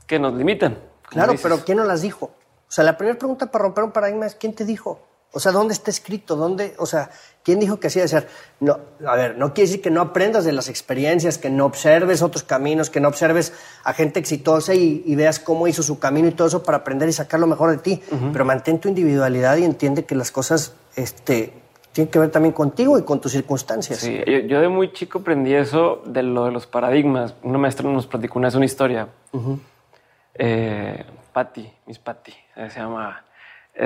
que 0.07 0.19
nos 0.19 0.35
limitan. 0.35 0.79
Claro, 1.09 1.33
dices. 1.33 1.43
pero 1.49 1.65
¿quién 1.65 1.79
nos 1.79 1.87
las 1.87 2.03
dijo? 2.03 2.27
O 2.27 2.71
sea, 2.71 2.85
la 2.85 2.97
primera 2.97 3.19
pregunta 3.19 3.51
para 3.51 3.63
romper 3.65 3.85
un 3.85 3.93
paradigma 3.93 4.27
es 4.27 4.35
¿quién 4.35 4.55
te 4.55 4.65
dijo? 4.65 5.01
O 5.33 5.41
sea, 5.41 5.53
¿dónde 5.53 5.73
está 5.75 5.91
escrito? 5.91 6.35
¿Dónde? 6.37 6.75
O 6.79 6.87
sea, 6.87 7.11
¿quién 7.47 7.61
dijo 7.61 7.79
que 7.79 7.87
así 7.87 8.01
de 8.01 8.09
ser? 8.09 8.27
No, 8.59 8.81
a 9.07 9.15
ver, 9.15 9.39
no 9.39 9.55
quiere 9.55 9.69
decir 9.69 9.81
que 9.81 9.91
no 9.93 10.01
aprendas 10.01 10.45
de 10.45 10.51
las 10.51 10.69
experiencias, 10.69 11.39
que 11.39 11.49
no 11.49 11.65
observes 11.65 12.21
otros 12.21 12.43
caminos, 12.43 12.91
que 12.91 12.99
no 12.99 13.07
observes 13.07 13.53
a 13.85 13.93
gente 13.93 14.19
exitosa 14.19 14.75
y, 14.75 15.05
y 15.07 15.15
veas 15.15 15.39
cómo 15.39 15.69
hizo 15.69 15.85
su 15.85 16.01
camino 16.01 16.27
y 16.27 16.33
todo 16.33 16.49
eso 16.49 16.65
para 16.65 16.79
aprender 16.79 17.09
y 17.09 17.13
sacar 17.13 17.39
lo 17.39 17.47
mejor 17.47 17.71
de 17.71 17.79
ti. 17.79 18.03
Pero 18.33 18.45
mantén 18.45 18.81
tu 18.81 18.89
individualidad 18.89 19.57
y 19.59 19.65
entiende 19.65 20.05
que 20.05 20.17
las 20.17 20.33
cosas 20.33 20.75
este, 20.97 21.53
tienen 21.93 22.11
que 22.11 22.19
ver 22.19 22.31
también 22.31 22.53
contigo 22.53 22.99
y 22.99 23.05
con 23.05 23.21
tus 23.21 23.31
circunstancias. 23.31 24.01
Sí, 24.01 24.19
yo, 24.27 24.39
yo 24.39 24.61
de 24.61 24.69
muy 24.69 24.93
chico 24.93 25.21
aprendí 25.21 25.55
eso 25.55 26.03
de 26.05 26.25
lo 26.25 26.47
de 26.47 26.51
los 26.51 26.67
paradigmas. 26.67 27.37
Una 27.45 27.59
maestra 27.59 27.89
nos 27.89 28.09
platicó 28.09 28.41
una 28.41 28.49
vez 28.49 28.57
una 28.57 28.65
historia. 28.65 29.07
Eh, 30.35 31.05
Patti, 31.33 31.73
Miss 31.87 32.01
Patti, 32.01 32.35
eh, 32.57 32.71
se 32.71 32.81
llama 32.81 33.25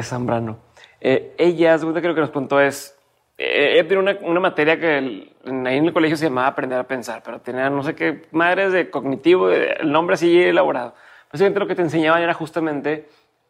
Zambrano. 0.01 0.57
Eh, 0.99 1.35
ella, 1.37 1.77
de 1.77 1.83
cuenta 1.83 2.01
que 2.01 2.09
nos 2.09 2.31
contó 2.31 2.59
es, 2.59 2.97
ella 3.43 3.89
tiene 3.89 4.03
una, 4.03 4.19
una 4.23 4.41
materia 4.41 4.79
que 4.79 4.99
el- 4.99 5.33
ahí 5.67 5.79
en 5.79 5.87
el 5.87 5.93
colegio 5.93 6.17
se 6.17 6.25
llamaba 6.27 6.49
aprender 6.49 6.79
a 6.79 6.85
pensar, 6.87 7.23
pero 7.25 7.41
tenía 7.41 7.71
no 7.71 7.83
sé 7.83 7.95
qué 7.95 8.23
madres 8.33 8.73
de 8.73 8.91
cognitivo, 8.91 9.51
el 9.51 9.91
nombre 9.91 10.15
así 10.15 10.43
elaborado. 10.43 10.95
Básicamente 11.33 11.61
lo 11.61 11.67
que 11.67 11.75
te 11.75 11.83
enseñaban 11.83 12.23
era 12.23 12.35
justamente 12.35 13.09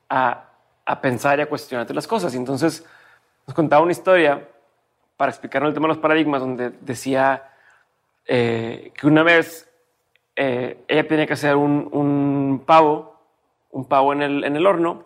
a, 0.09 0.45
a 0.85 1.01
pensar 1.01 1.39
y 1.39 1.43
a 1.43 1.47
cuestionarte 1.47 1.93
las 1.95 2.07
cosas. 2.07 2.33
Y 2.35 2.37
entonces 2.37 2.87
nos 3.47 3.55
contaba 3.55 3.83
una 3.83 3.93
historia 3.93 4.47
para 5.17 5.31
explicarnos 5.31 5.71
el 5.71 5.75
tema 5.75 5.89
de 5.89 5.95
los 5.95 5.99
paradigmas, 5.99 6.41
donde 6.41 6.71
decía 6.81 7.51
eh, 8.27 8.93
que 8.95 9.07
una 9.07 9.23
vez 9.23 9.69
eh, 10.37 10.79
ella 10.87 11.09
tenía 11.09 11.27
que 11.27 11.33
hacer 11.33 11.57
un, 11.57 11.89
un 11.91 12.63
pavo, 12.65 13.19
un 13.71 13.87
pavo 13.87 14.13
en 14.13 14.23
el, 14.23 14.45
en 14.45 14.57
el 14.57 14.67
horno, 14.67 15.05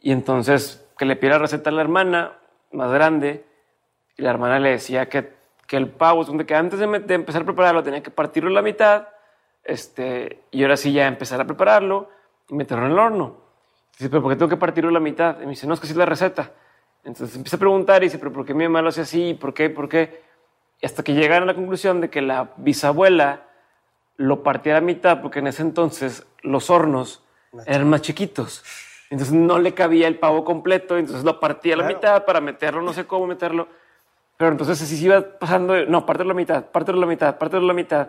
y 0.00 0.10
entonces 0.12 0.84
que 0.98 1.04
le 1.04 1.14
pidiera 1.16 1.36
la 1.36 1.42
receta 1.42 1.70
a 1.70 1.72
la 1.72 1.82
hermana 1.82 2.32
más 2.72 2.90
grande, 2.90 3.44
y 4.22 4.24
la 4.24 4.30
hermana 4.30 4.60
le 4.60 4.70
decía 4.70 5.08
que, 5.08 5.32
que 5.66 5.76
el 5.76 5.88
pavo, 5.88 6.24
donde 6.24 6.46
que 6.46 6.54
antes 6.54 6.78
de, 6.78 6.84
empezar 6.84 7.42
a 7.42 7.44
prepararlo 7.44 7.82
tenía 7.82 8.04
que 8.04 8.12
partirlo 8.12 8.50
a 8.50 8.52
la 8.52 8.62
mitad, 8.62 9.08
este, 9.64 10.44
y 10.52 10.62
ahora 10.62 10.76
sí 10.76 10.92
ya 10.92 11.08
empezar 11.08 11.40
a 11.40 11.44
prepararlo 11.44 12.08
y 12.48 12.54
meterlo 12.54 12.86
en 12.86 12.92
el 12.92 12.98
horno. 13.00 13.36
Dice, 13.98 14.08
pero 14.08 14.22
¿por 14.22 14.30
qué 14.30 14.36
tengo 14.36 14.48
que 14.48 14.56
partirlo 14.56 14.90
a 14.90 14.92
la 14.92 15.00
mitad? 15.00 15.38
Y 15.40 15.44
me 15.44 15.50
dice, 15.50 15.66
no, 15.66 15.74
es 15.74 15.80
que 15.80 15.86
así 15.86 15.92
es 15.92 15.96
la 15.96 16.06
receta. 16.06 16.52
Entonces 17.02 17.34
empieza 17.34 17.56
a 17.56 17.58
preguntar 17.58 18.00
y 18.00 18.06
dice, 18.06 18.18
pero 18.20 18.32
¿por 18.32 18.46
qué 18.46 18.54
mi 18.54 18.62
mamá 18.62 18.80
lo 18.80 18.90
hace 18.90 19.00
así? 19.00 19.34
¿Por 19.34 19.52
qué? 19.54 19.70
¿Por 19.70 19.88
qué? 19.88 20.22
Y 20.80 20.86
hasta 20.86 21.02
que 21.02 21.14
llegaron 21.14 21.48
a 21.48 21.52
la 21.52 21.56
conclusión 21.56 22.00
de 22.00 22.08
que 22.08 22.22
la 22.22 22.50
bisabuela 22.58 23.42
lo 24.18 24.44
partía 24.44 24.76
a 24.76 24.80
la 24.80 24.86
mitad 24.86 25.20
porque 25.20 25.40
en 25.40 25.48
ese 25.48 25.62
entonces 25.62 26.24
los 26.42 26.70
hornos 26.70 27.24
eran 27.66 27.90
más 27.90 28.02
chiquitos. 28.02 28.62
Entonces 29.10 29.34
no 29.34 29.58
le 29.58 29.74
cabía 29.74 30.06
el 30.06 30.20
pavo 30.20 30.44
completo, 30.44 30.96
entonces 30.96 31.24
lo 31.24 31.40
partía 31.40 31.74
a 31.74 31.78
la 31.78 31.82
Claro. 31.82 31.96
mitad 31.96 32.24
para 32.24 32.40
meterlo, 32.40 32.82
no 32.82 32.92
sé 32.92 33.04
cómo 33.04 33.26
meterlo. 33.26 33.66
Pero 34.42 34.50
entonces 34.50 34.82
así 34.82 34.96
se 34.96 35.04
iba 35.04 35.22
pasando, 35.38 35.72
de, 35.72 35.86
no, 35.86 36.04
pártelo 36.04 36.30
a 36.30 36.34
la 36.34 36.36
mitad, 36.36 36.64
pártelo 36.64 36.98
a 36.98 37.00
la 37.02 37.06
mitad, 37.06 37.38
pártelo 37.38 37.62
a 37.62 37.66
la 37.68 37.74
mitad. 37.74 38.08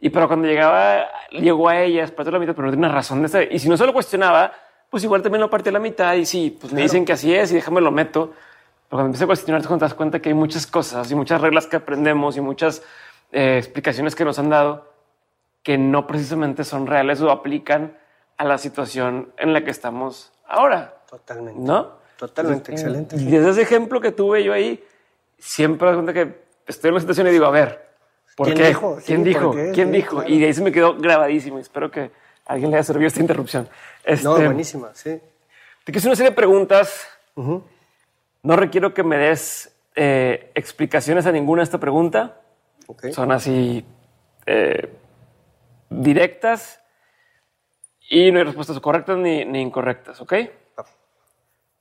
Y 0.00 0.10
pero 0.10 0.26
cuando 0.26 0.48
llegaba, 0.48 1.06
llegó 1.30 1.68
a 1.68 1.80
ellas, 1.80 2.10
pártelo 2.10 2.38
a 2.38 2.40
la 2.40 2.44
mitad, 2.44 2.56
pero 2.56 2.66
no 2.66 2.72
tiene 2.72 2.84
una 2.84 2.92
razón 2.92 3.22
de 3.22 3.28
ser. 3.28 3.54
Y 3.54 3.60
si 3.60 3.68
no 3.68 3.76
se 3.76 3.86
lo 3.86 3.92
cuestionaba, 3.92 4.52
pues 4.90 5.04
igual 5.04 5.22
también 5.22 5.40
lo 5.40 5.48
partía 5.48 5.70
a 5.70 5.74
la 5.74 5.78
mitad 5.78 6.12
y 6.14 6.26
sí, 6.26 6.58
pues 6.60 6.72
me 6.72 6.82
dicen 6.82 7.04
que 7.04 7.12
así 7.12 7.32
es 7.32 7.52
y 7.52 7.54
déjame 7.54 7.80
lo 7.80 7.92
meto. 7.92 8.32
Pero 8.32 8.88
cuando 8.88 9.06
empiezas 9.06 9.22
a 9.22 9.26
cuestionarte, 9.26 9.68
cuando 9.68 9.86
te 9.86 9.90
das 9.90 9.94
cuenta 9.94 10.18
que 10.18 10.30
hay 10.30 10.34
muchas 10.34 10.66
cosas 10.66 11.08
y 11.12 11.14
muchas 11.14 11.40
reglas 11.40 11.68
que 11.68 11.76
aprendemos 11.76 12.36
y 12.36 12.40
muchas 12.40 12.82
eh, 13.30 13.56
explicaciones 13.56 14.16
que 14.16 14.24
nos 14.24 14.40
han 14.40 14.50
dado 14.50 14.92
que 15.62 15.78
no 15.78 16.08
precisamente 16.08 16.64
son 16.64 16.88
reales 16.88 17.20
o 17.20 17.30
aplican 17.30 17.96
a 18.38 18.44
la 18.44 18.58
situación 18.58 19.32
en 19.38 19.52
la 19.52 19.62
que 19.62 19.70
estamos 19.70 20.32
ahora, 20.48 20.96
Totalmente. 21.08 21.60
¿no? 21.60 21.92
Totalmente, 22.18 22.72
excelente. 22.72 23.14
Y 23.14 23.26
desde 23.26 23.50
ese 23.50 23.62
ejemplo 23.62 24.00
que 24.00 24.10
tuve 24.10 24.42
yo 24.42 24.52
ahí, 24.52 24.82
siempre 25.38 25.88
me 25.88 25.94
cuenta 25.94 26.12
que 26.12 26.44
estoy 26.66 26.88
en 26.88 26.94
una 26.94 27.00
situación 27.00 27.26
y 27.26 27.30
digo, 27.30 27.46
a 27.46 27.50
ver, 27.50 27.86
¿por 28.36 28.46
¿Quién 28.46 28.58
qué? 28.58 28.68
dijo? 28.68 28.98
¿Quién 29.04 29.18
Sí, 29.20 29.24
dijo? 29.28 29.50
¿Quién 29.52 29.88
Sí, 29.88 29.92
dijo? 29.92 30.16
claro. 30.16 30.28
Y 30.30 30.38
de 30.40 30.46
ahí 30.46 30.54
se 30.54 30.62
me 30.62 30.72
quedó 30.72 30.94
grabadísimo. 30.96 31.58
y 31.58 31.62
Espero 31.62 31.90
que 31.90 32.00
a 32.46 32.52
alguien 32.52 32.70
le 32.70 32.76
haya 32.76 32.84
servido 32.84 33.08
esta 33.08 33.20
interrupción. 33.20 33.68
Este, 34.04 34.24
No, 34.24 34.34
buenísima, 34.36 34.90
sí. 34.94 35.20
Te 35.84 35.92
quise 35.92 36.08
una 36.08 36.16
serie 36.16 36.30
de 36.30 36.36
preguntas. 36.36 37.06
No 37.36 38.56
requiero 38.56 38.92
que 38.94 39.02
me 39.02 39.16
des 39.18 39.74
eh, 39.96 40.50
explicaciones 40.54 41.26
a 41.26 41.32
ninguna 41.32 41.60
de 41.60 41.64
esta 41.64 41.78
pregunta. 41.78 42.40
Son 43.12 43.32
así 43.32 43.84
eh, 44.46 44.90
directas 45.88 46.80
y 48.10 48.30
no 48.30 48.38
hay 48.38 48.44
respuestas 48.44 48.78
correctas 48.80 49.16
ni, 49.16 49.44
ni 49.46 49.60
incorrectas, 49.62 50.20
¿ok? 50.20 50.34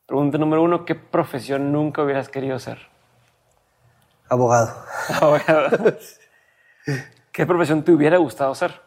Pregunta 0.06 0.38
número 0.38 0.62
uno, 0.64 0.86
¿qué 0.86 0.96
profesión 0.96 1.72
nunca 1.72 2.04
hubieras 2.04 2.30
querido 2.30 2.60
ser? 2.60 2.80
Abogado. 4.30 4.74
Abogado. 5.22 5.96
¿Qué 7.32 7.46
profesión 7.46 7.84
te 7.84 7.92
hubiera 7.92 8.18
gustado 8.18 8.54
ser? 8.56 8.80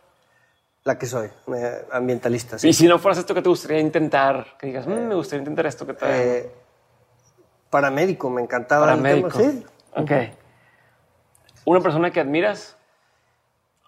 La 0.84 0.96
que 0.98 1.06
soy, 1.06 1.28
eh, 1.56 1.84
ambientalista. 1.92 2.58
sí. 2.58 2.68
Y 2.68 2.72
si 2.72 2.86
no 2.86 2.98
fueras 2.98 3.18
esto, 3.18 3.34
¿qué 3.34 3.42
te 3.42 3.48
gustaría 3.48 3.80
intentar? 3.80 4.56
Que 4.58 4.68
digas, 4.68 4.86
"Mm, 4.86 5.08
me 5.08 5.14
gustaría 5.16 5.40
intentar 5.40 5.66
esto 5.66 5.84
que 5.86 5.94
te... 5.94 6.06
Eh, 6.38 6.50
paramédico, 7.70 8.30
me 8.30 8.42
encantaba 8.42 8.86
Paramédico. 8.86 9.30
sí. 9.38 9.64
Ok. 9.96 10.10
¿Una 11.64 11.80
persona 11.80 12.10
que 12.10 12.20
admiras? 12.20 12.76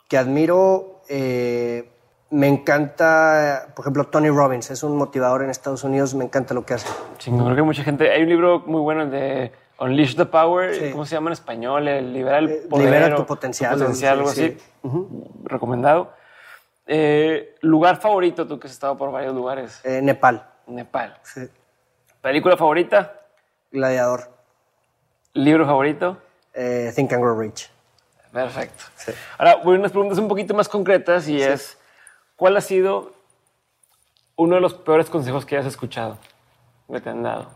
que 0.09 0.16
admiro. 0.18 1.03
eh, 1.11 1.90
me 2.30 2.46
encanta, 2.49 3.68
por 3.74 3.84
ejemplo, 3.84 4.05
Tony 4.05 4.28
Robbins, 4.28 4.70
es 4.70 4.82
un 4.82 4.96
motivador 4.96 5.42
en 5.42 5.49
Estados 5.51 5.84
Unidos, 5.84 6.14
me 6.14 6.24
encanta 6.24 6.53
lo 6.53 6.66
que 6.66 6.74
hace. 6.74 6.86
Chingón, 7.18 7.44
creo 7.44 7.57
que 7.57 7.62
mucha 7.62 7.82
gente... 7.82 8.11
Hay 8.11 8.22
un 8.22 8.28
libro 8.28 8.61
muy 8.66 8.80
bueno 8.82 9.03
el 9.05 9.11
de 9.11 9.53
Unleash 9.80 10.16
the 10.16 10.24
Power, 10.26 10.74
Sí. 10.74 10.90
¿cómo 10.90 11.06
se 11.06 11.14
llama 11.14 11.28
en 11.30 11.34
español? 11.34 11.86
El 11.86 12.12
Libera 12.12 12.38
el 12.38 12.48
Eh, 12.50 12.66
poder. 12.68 12.86
Libera 12.86 13.14
tu 13.14 13.24
potencial, 13.26 13.72
tu 13.74 13.78
potencial, 13.80 14.14
sí, 14.14 14.18
algo 14.18 14.30
sí. 14.30 14.56
así. 14.56 15.30
Recomendado. 15.44 16.12
Eh, 16.86 17.54
¿Lugar 17.60 18.00
favorito? 18.00 18.46
Tú 18.46 18.58
que 18.58 18.66
has 18.66 18.72
estado 18.72 18.96
por 18.96 19.12
varios 19.12 19.34
lugares. 19.34 19.80
Eh, 19.84 20.00
Nepal, 20.02 20.44
Nepal. 20.66 21.16
sí. 21.22 21.48
¿Película 22.20 22.56
favorita? 22.56 23.14
Gladiador, 23.70 24.30
¿Libro 25.34 25.66
favorito? 25.66 26.16
eh, 26.54 26.90
Think 26.96 27.12
and 27.12 27.22
Grow 27.22 27.38
Rich. 27.38 27.70
Perfecto. 28.32 28.84
Ahora 29.38 29.56
voy 29.56 29.76
a 29.76 29.78
unas 29.78 29.92
preguntas 29.92 30.18
un 30.18 30.26
poquito 30.28 30.52
más 30.54 30.68
concretas 30.68 31.28
y 31.28 31.40
es, 31.40 31.78
¿cuál 32.36 32.56
ha 32.56 32.60
sido 32.60 33.12
uno 34.36 34.56
de 34.56 34.60
los 34.60 34.74
peores 34.74 35.08
consejos 35.08 35.46
que 35.46 35.56
hayas 35.56 35.66
escuchado 35.66 36.18
que 36.90 37.00
te 37.00 37.10
han 37.10 37.22
dado? 37.22 37.46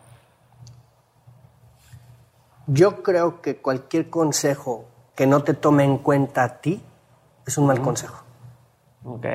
Yo 2.72 3.02
creo 3.02 3.40
que 3.42 3.56
cualquier 3.58 4.08
consejo 4.10 4.84
que 5.14 5.26
no 5.26 5.42
te 5.44 5.54
tome 5.54 5.84
en 5.84 5.98
cuenta 5.98 6.44
a 6.44 6.60
ti 6.60 6.82
es 7.46 7.58
un 7.58 7.66
mal 7.66 7.80
consejo. 7.82 8.22
Ok. 9.04 9.26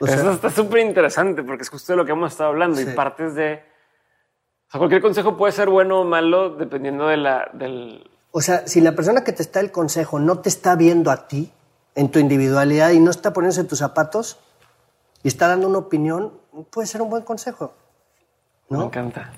O 0.00 0.06
sea- 0.06 0.16
Eso 0.16 0.32
está 0.32 0.50
súper 0.50 0.80
interesante 0.80 1.42
porque 1.42 1.62
es 1.62 1.70
justo 1.70 1.92
de 1.92 1.96
lo 1.96 2.04
que 2.04 2.12
hemos 2.12 2.32
estado 2.32 2.50
hablando 2.50 2.80
y 2.80 2.84
Sí. 2.84 2.92
partes 2.92 3.34
de... 3.34 3.62
O 4.68 4.70
sea, 4.70 4.78
cualquier 4.78 5.00
consejo 5.00 5.36
puede 5.36 5.52
ser 5.52 5.68
bueno 5.68 6.00
o 6.00 6.04
malo 6.04 6.56
dependiendo 6.56 7.06
de 7.06 7.16
la, 7.18 7.48
del... 7.52 8.10
O 8.32 8.40
sea, 8.40 8.66
si 8.66 8.80
la 8.80 8.92
persona 8.92 9.22
que 9.24 9.32
te 9.32 9.42
está 9.42 9.60
el 9.60 9.70
consejo 9.70 10.18
no 10.18 10.40
te 10.40 10.48
está 10.48 10.74
viendo 10.74 11.10
a 11.10 11.28
ti 11.28 11.52
en 11.94 12.10
tu 12.10 12.18
individualidad 12.18 12.90
y 12.90 13.00
no 13.00 13.10
está 13.10 13.32
poniéndose 13.32 13.64
tus 13.64 13.78
zapatos 13.78 14.38
y 15.22 15.28
está 15.28 15.48
dando 15.48 15.68
una 15.68 15.78
opinión, 15.78 16.32
puede 16.70 16.86
ser 16.88 17.00
un 17.00 17.08
buen 17.10 17.22
consejo. 17.22 17.72
Me 18.68 18.78
¿No? 18.78 18.84
encanta. 18.86 19.30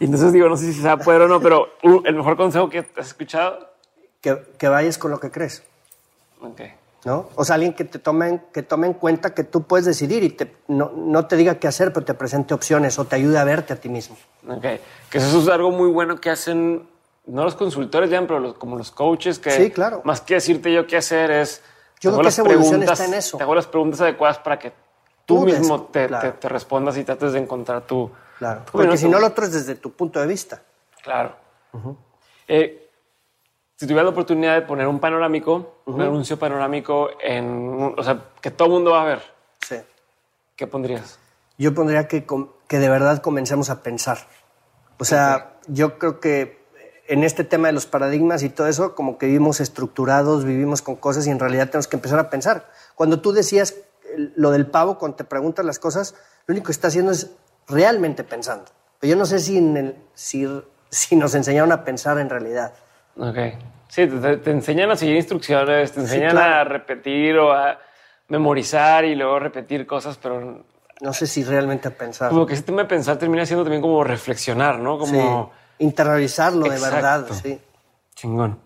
Y 0.00 0.06
entonces 0.06 0.32
digo, 0.32 0.48
no 0.48 0.56
sé 0.56 0.72
si 0.72 0.80
se 0.80 0.86
va 0.86 0.92
a 0.94 0.96
poder 0.96 1.22
o 1.22 1.28
no, 1.28 1.40
pero 1.40 1.68
uh, 1.84 2.00
el 2.04 2.14
mejor 2.16 2.36
consejo 2.36 2.68
que 2.68 2.84
has 2.96 3.06
escuchado. 3.06 3.68
Que, 4.20 4.36
que 4.58 4.68
vayas 4.68 4.98
con 4.98 5.10
lo 5.12 5.20
que 5.20 5.30
crees. 5.30 5.62
Ok. 6.42 6.60
¿no? 7.04 7.30
O 7.34 7.44
sea, 7.44 7.54
alguien 7.54 7.72
que 7.72 7.84
te 7.84 7.98
tome, 7.98 8.42
que 8.52 8.62
tome 8.62 8.86
en 8.86 8.92
cuenta 8.94 9.32
que 9.32 9.44
tú 9.44 9.62
puedes 9.62 9.86
decidir 9.86 10.22
y 10.22 10.30
te, 10.30 10.54
no, 10.68 10.90
no 10.94 11.26
te 11.26 11.36
diga 11.36 11.54
qué 11.54 11.66
hacer, 11.68 11.92
pero 11.94 12.04
te 12.04 12.12
presente 12.12 12.52
opciones 12.52 12.98
o 12.98 13.06
te 13.06 13.16
ayude 13.16 13.38
a 13.38 13.44
verte 13.44 13.72
a 13.72 13.76
ti 13.76 13.88
mismo. 13.88 14.16
Ok. 14.46 14.60
Que 15.10 15.18
eso 15.18 15.40
es 15.40 15.48
algo 15.48 15.70
muy 15.70 15.88
bueno 15.90 16.16
que 16.20 16.28
hacen, 16.28 16.86
no 17.26 17.44
los 17.44 17.54
consultores 17.54 18.10
ya, 18.10 18.20
pero 18.22 18.38
los- 18.40 18.54
como 18.54 18.76
los 18.76 18.90
coaches, 18.90 19.38
que 19.38 19.50
Sí, 19.50 19.70
claro. 19.70 20.02
más 20.04 20.20
que 20.20 20.34
decirte 20.34 20.70
yo 20.72 20.86
qué 20.86 20.98
hacer 20.98 21.30
es... 21.30 21.62
Yo 22.00 22.10
creo 22.12 22.22
que 22.22 22.28
esa 22.28 22.42
evolución 22.42 22.82
está 22.82 23.04
en 23.06 23.14
eso. 23.14 23.36
Te 23.38 23.42
hago 23.44 23.54
las 23.54 23.66
preguntas 23.66 24.00
adecuadas 24.02 24.38
para 24.38 24.58
que 24.58 24.72
tú, 25.34 25.44
mismo 25.46 25.82
te, 25.84 26.06
claro. 26.06 26.32
te- 26.32 26.38
te 26.38 26.48
respondas 26.48 26.96
y 26.96 27.04
trates 27.04 27.32
de 27.32 27.38
encontrar 27.40 27.82
tu... 27.82 28.10
Claro. 28.38 28.62
tu 28.66 28.72
Porque 28.72 28.96
si 28.96 29.08
no, 29.08 29.18
lo 29.18 29.26
otro 29.28 29.44
es 29.44 29.52
desde 29.52 29.74
tu 29.74 29.92
punto 29.92 30.20
de 30.20 30.26
vista. 30.26 30.62
Claro. 31.02 31.34
Eh, 32.48 32.88
si 33.76 33.86
tuviera 33.86 34.02
la 34.04 34.10
oportunidad 34.10 34.54
de 34.54 34.62
poner 34.62 34.86
un 34.86 34.98
panorámico, 35.00 35.82
un 35.86 36.00
anuncio 36.00 36.38
panorámico 36.38 37.10
en... 37.20 37.94
O 37.96 38.02
sea, 38.02 38.20
que 38.40 38.50
todo 38.50 38.66
el 38.66 38.72
mundo 38.74 38.90
va 38.92 39.02
a 39.02 39.04
ver, 39.06 39.22
Sí. 39.60 39.76
¿qué 40.56 40.66
pondrías? 40.66 41.18
Yo 41.58 41.74
pondría 41.74 42.08
que, 42.08 42.26
que 42.66 42.78
de 42.78 42.88
verdad 42.88 43.20
comencemos 43.22 43.70
a 43.70 43.82
pensar. 43.82 44.18
O 44.98 45.04
sea, 45.04 45.54
yo 45.66 45.98
creo 45.98 46.20
que 46.20 46.60
en 47.08 47.24
este 47.24 47.44
tema 47.44 47.68
de 47.68 47.72
los 47.72 47.86
paradigmas 47.86 48.42
y 48.42 48.48
todo 48.50 48.66
eso, 48.68 48.94
como 48.94 49.18
que 49.18 49.26
vivimos 49.26 49.60
estructurados, 49.60 50.44
vivimos 50.44 50.80
con 50.82 50.96
cosas 50.96 51.26
y 51.26 51.30
en 51.30 51.38
realidad 51.38 51.66
tenemos 51.68 51.88
que 51.88 51.96
empezar 51.96 52.18
a 52.18 52.30
pensar. 52.30 52.70
Cuando 52.94 53.20
tú 53.20 53.32
decías 53.32 53.74
lo 54.16 54.50
del 54.50 54.66
pavo, 54.66 54.98
cuando 54.98 55.16
te 55.16 55.24
preguntas 55.24 55.64
las 55.64 55.78
cosas, 55.78 56.14
lo 56.46 56.52
único 56.52 56.66
que 56.66 56.72
está 56.72 56.88
haciendo 56.88 57.12
es 57.12 57.30
realmente 57.68 58.24
pensando. 58.24 58.66
Pero 58.98 59.12
yo 59.12 59.16
no 59.16 59.26
sé 59.26 59.38
si, 59.38 59.58
en 59.58 59.76
el- 59.76 59.96
si, 60.14 60.46
si 60.90 61.16
nos 61.16 61.34
enseñaron 61.34 61.72
a 61.72 61.84
pensar 61.84 62.18
en 62.18 62.28
realidad. 62.28 62.72
Ok. 63.16 63.36
Sí, 63.88 64.06
te, 64.06 64.36
te 64.36 64.50
enseñan 64.52 64.90
a 64.92 64.96
seguir 64.96 65.16
instrucciones, 65.16 65.90
te 65.92 66.00
enseñan 66.00 66.30
claro. 66.30 66.54
a 66.60 66.64
repetir 66.64 67.36
o 67.38 67.52
a 67.52 67.78
memorizar 68.28 69.04
y 69.04 69.14
luego 69.16 69.38
repetir 69.40 69.86
cosas, 69.86 70.16
pero 70.18 70.64
No 71.00 71.12
sé 71.12 71.26
si 71.26 71.42
realmente 71.42 71.88
a 71.88 71.90
pensar. 71.90 72.28
como 72.30 72.46
que 72.46 72.54
ese 72.54 72.62
tema 72.62 72.82
de 72.82 72.88
pensar 72.88 73.16
termina 73.18 73.44
siendo 73.46 73.64
también 73.64 73.82
como 73.82 74.04
reflexionar, 74.04 74.78
¿no? 74.78 75.04
Sí, 75.04 75.12
Como 75.12 75.50
internalizarlo 75.78 76.66
de 76.68 76.76
Exacto. 76.76 76.94
verdad, 76.94 77.26
sí. 77.42 77.60
chingón. 78.14 78.58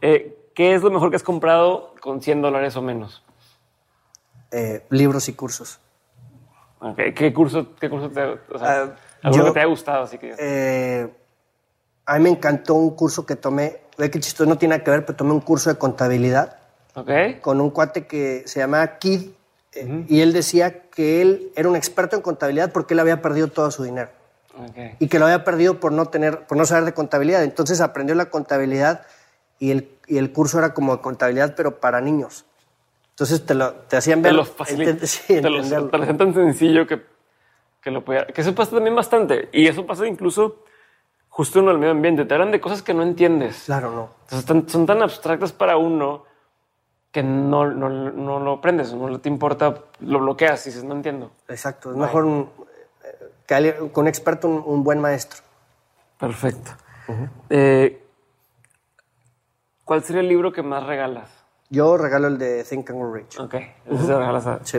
Eh, 0.00 0.50
¿Qué 0.54 0.74
es 0.74 0.82
lo 0.82 0.90
mejor 0.90 1.08
que 1.10 1.16
has 1.16 1.22
comprado 1.22 1.94
con 2.00 2.20
100 2.22 2.42
dólares 2.42 2.76
o 2.76 2.82
menos? 2.82 3.24
Eh, 4.52 4.84
libros 4.90 5.28
y 5.28 5.32
cursos. 5.34 5.80
Ok, 6.80 6.98
¿Qué 7.14 7.32
curso, 7.32 7.74
qué 7.80 7.88
curso 7.88 8.10
te, 8.10 8.22
o 8.22 8.58
sea, 8.58 8.82
Ah, 8.82 8.96
alguno 9.22 9.44
yo- 9.44 9.44
que 9.46 9.52
te 9.54 9.60
haya 9.60 9.68
gustado? 9.68 10.04
Así 10.04 10.18
que, 10.18 10.34
Eh, 10.38 11.08
a 12.04 12.18
mí 12.18 12.24
me 12.24 12.30
encantó 12.30 12.74
un 12.74 12.90
curso 12.94 13.24
que 13.24 13.34
tomé, 13.36 13.80
ve 13.96 14.10
que 14.10 14.20
chistoso 14.20 14.48
no 14.48 14.58
tiene 14.58 14.74
nada 14.74 14.84
que 14.84 14.90
ver, 14.90 15.06
pero 15.06 15.16
tomé 15.16 15.32
un 15.32 15.40
curso 15.40 15.70
de 15.70 15.78
contabilidad 15.78 16.58
ok. 16.94 17.40
con 17.40 17.60
un 17.60 17.70
cuate 17.70 18.06
que 18.06 18.42
se 18.46 18.60
llamaba 18.60 18.98
Kid 18.98 19.30
eh, 19.74 20.04
y 20.08 20.20
él 20.20 20.32
decía 20.34 20.82
que 20.90 21.22
él 21.22 21.50
era 21.56 21.68
un 21.68 21.76
experto 21.76 22.14
en 22.16 22.20
contabilidad 22.22 22.72
porque 22.72 22.92
él 22.94 23.00
había 23.00 23.22
perdido 23.22 23.48
todo 23.48 23.70
su 23.70 23.84
dinero 23.84 24.10
ok. 24.54 24.96
y 24.98 25.08
que 25.08 25.18
lo 25.18 25.24
había 25.26 25.44
perdido 25.44 25.80
por 25.80 25.92
no 25.92 26.06
tener, 26.06 26.40
por 26.46 26.58
no 26.58 26.66
saber 26.66 26.84
de 26.84 26.92
contabilidad. 26.92 27.42
Entonces 27.44 27.80
aprendió 27.80 28.14
la 28.14 28.26
contabilidad 28.26 29.06
y 29.58 29.70
el, 29.70 29.88
y 30.08 30.18
el 30.18 30.32
curso 30.32 30.58
era 30.58 30.74
como 30.74 31.00
contabilidad 31.00 31.54
pero 31.56 31.78
para 31.80 32.00
niños. 32.02 32.44
Entonces 33.22 33.46
te, 33.46 33.54
lo, 33.54 33.72
te 33.72 33.96
hacían 33.96 34.20
Te 34.20 34.28
ver, 34.28 34.34
lo 34.34 34.44
facilita. 34.44 34.90
enten- 34.90 35.06
sí, 35.06 35.40
te, 35.40 35.48
lo, 35.48 35.56
entenderlo. 35.58 35.88
te 35.90 35.96
lo 35.98 36.02
hacen 36.02 36.18
tan 36.18 36.34
sencillo 36.34 36.86
que, 36.88 37.02
que 37.80 37.90
lo 37.92 38.04
pueda. 38.04 38.26
Que 38.26 38.40
eso 38.40 38.52
pasa 38.54 38.72
también 38.72 38.96
bastante. 38.96 39.48
Y 39.52 39.68
eso 39.68 39.86
pasa 39.86 40.06
incluso 40.08 40.64
justo 41.28 41.60
en 41.60 41.68
el 41.68 41.78
medio 41.78 41.92
ambiente. 41.92 42.24
Te 42.24 42.34
hablan 42.34 42.50
de 42.50 42.60
cosas 42.60 42.82
que 42.82 42.92
no 42.94 43.02
entiendes. 43.04 43.62
Claro, 43.66 43.92
no. 43.92 44.10
Entonces 44.24 44.44
tan- 44.44 44.68
son 44.68 44.86
tan 44.86 45.02
abstractas 45.02 45.52
para 45.52 45.76
uno 45.76 46.24
que 47.12 47.22
no, 47.22 47.66
no, 47.70 47.88
no 47.90 48.40
lo 48.40 48.54
aprendes, 48.54 48.92
no 48.94 49.20
te 49.20 49.28
importa, 49.28 49.82
lo 50.00 50.18
bloqueas 50.18 50.66
y 50.66 50.70
dices, 50.70 50.82
no 50.82 50.94
entiendo. 50.94 51.30
Exacto. 51.46 51.90
Es 51.90 51.96
mejor 51.96 52.24
un, 52.24 52.50
eh, 53.04 53.28
que 53.46 53.54
alguien- 53.54 53.88
con 53.90 54.02
un 54.04 54.08
experto, 54.08 54.48
un, 54.48 54.62
un 54.66 54.82
buen 54.82 54.98
maestro. 54.98 55.40
Perfecto. 56.18 56.72
Eh, 57.50 58.02
¿Cuál 59.84 60.02
sería 60.02 60.22
el 60.22 60.28
libro 60.28 60.52
que 60.52 60.62
más 60.62 60.84
regalas? 60.86 61.28
Yo 61.72 61.96
regalo 61.96 62.28
el 62.28 62.36
de 62.38 62.62
Think 62.64 62.90
and 62.90 62.98
Grow 63.00 63.12
Rich. 63.14 63.40
Ok, 63.40 63.54
ese 63.54 64.02
se 64.04 64.12
lo 64.12 64.18
regalas 64.20 64.46
a- 64.46 64.60
Sí. 64.62 64.78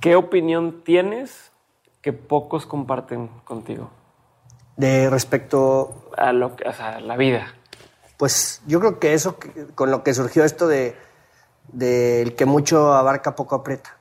¿Qué 0.00 0.16
opinión 0.16 0.82
tienes 0.82 1.52
que 2.00 2.12
pocos 2.14 2.64
comparten 2.66 3.28
contigo? 3.44 3.90
De 4.76 5.10
respecto, 5.10 6.10
A 6.16 6.32
lo 6.32 6.56
que, 6.56 6.66
o 6.66 6.72
sea, 6.72 7.00
la 7.00 7.16
vida. 7.18 7.54
pues 8.16 8.62
yo 8.66 8.80
creo 8.80 8.98
que 8.98 9.12
eso, 9.12 9.36
con 9.74 9.90
lo 9.90 10.02
que 10.02 10.14
surgió 10.14 10.44
esto 10.44 10.66
de 10.66 10.96
del 11.72 12.34
que 12.34 12.46
mucho 12.46 12.94
abarca, 12.94 13.36
poco 13.36 13.54
aprieta. 13.54 13.96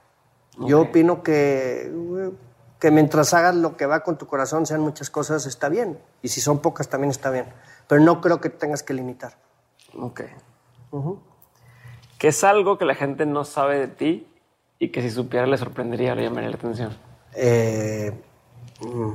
Yo 0.60 0.82
opino 0.82 1.22
que, 1.22 1.92
que 2.80 2.90
mientras 2.92 3.34
hagas 3.34 3.54
lo 3.56 3.78
que 3.78 3.86
va 3.86 4.00
con 4.00 4.18
tu 4.18 4.26
corazón, 4.26 4.66
sean 4.66 4.82
muchas 4.82 5.10
cosas, 5.12 5.46
está 5.46 5.70
bien. 5.70 6.00
Y 6.24 6.30
si 6.30 6.42
son 6.42 6.60
pocas, 6.60 6.90
también 6.90 7.12
está 7.12 7.30
bien. 7.30 7.46
Pero 7.88 8.02
no 8.02 8.22
creo 8.22 8.42
que 8.42 8.50
tengas 8.50 8.82
que 8.82 8.94
limitar. 8.94 9.34
Ok. 10.00 10.22
¿Qué 12.18 12.30
es 12.30 12.44
algo 12.44 12.78
que 12.78 12.86
la 12.86 12.96
gente 12.96 13.26
no 13.26 13.46
sabe 13.46 13.80
de 13.80 13.88
ti 13.88 14.28
y 14.80 14.90
que 14.90 15.02
si 15.02 15.10
supiera 15.12 15.46
le 15.46 15.58
sorprendería, 15.58 16.16
le 16.16 16.24
llamaría 16.24 16.50
la 16.50 16.56
atención? 16.56 16.98
Eh, 17.36 18.12
mm, 18.82 19.12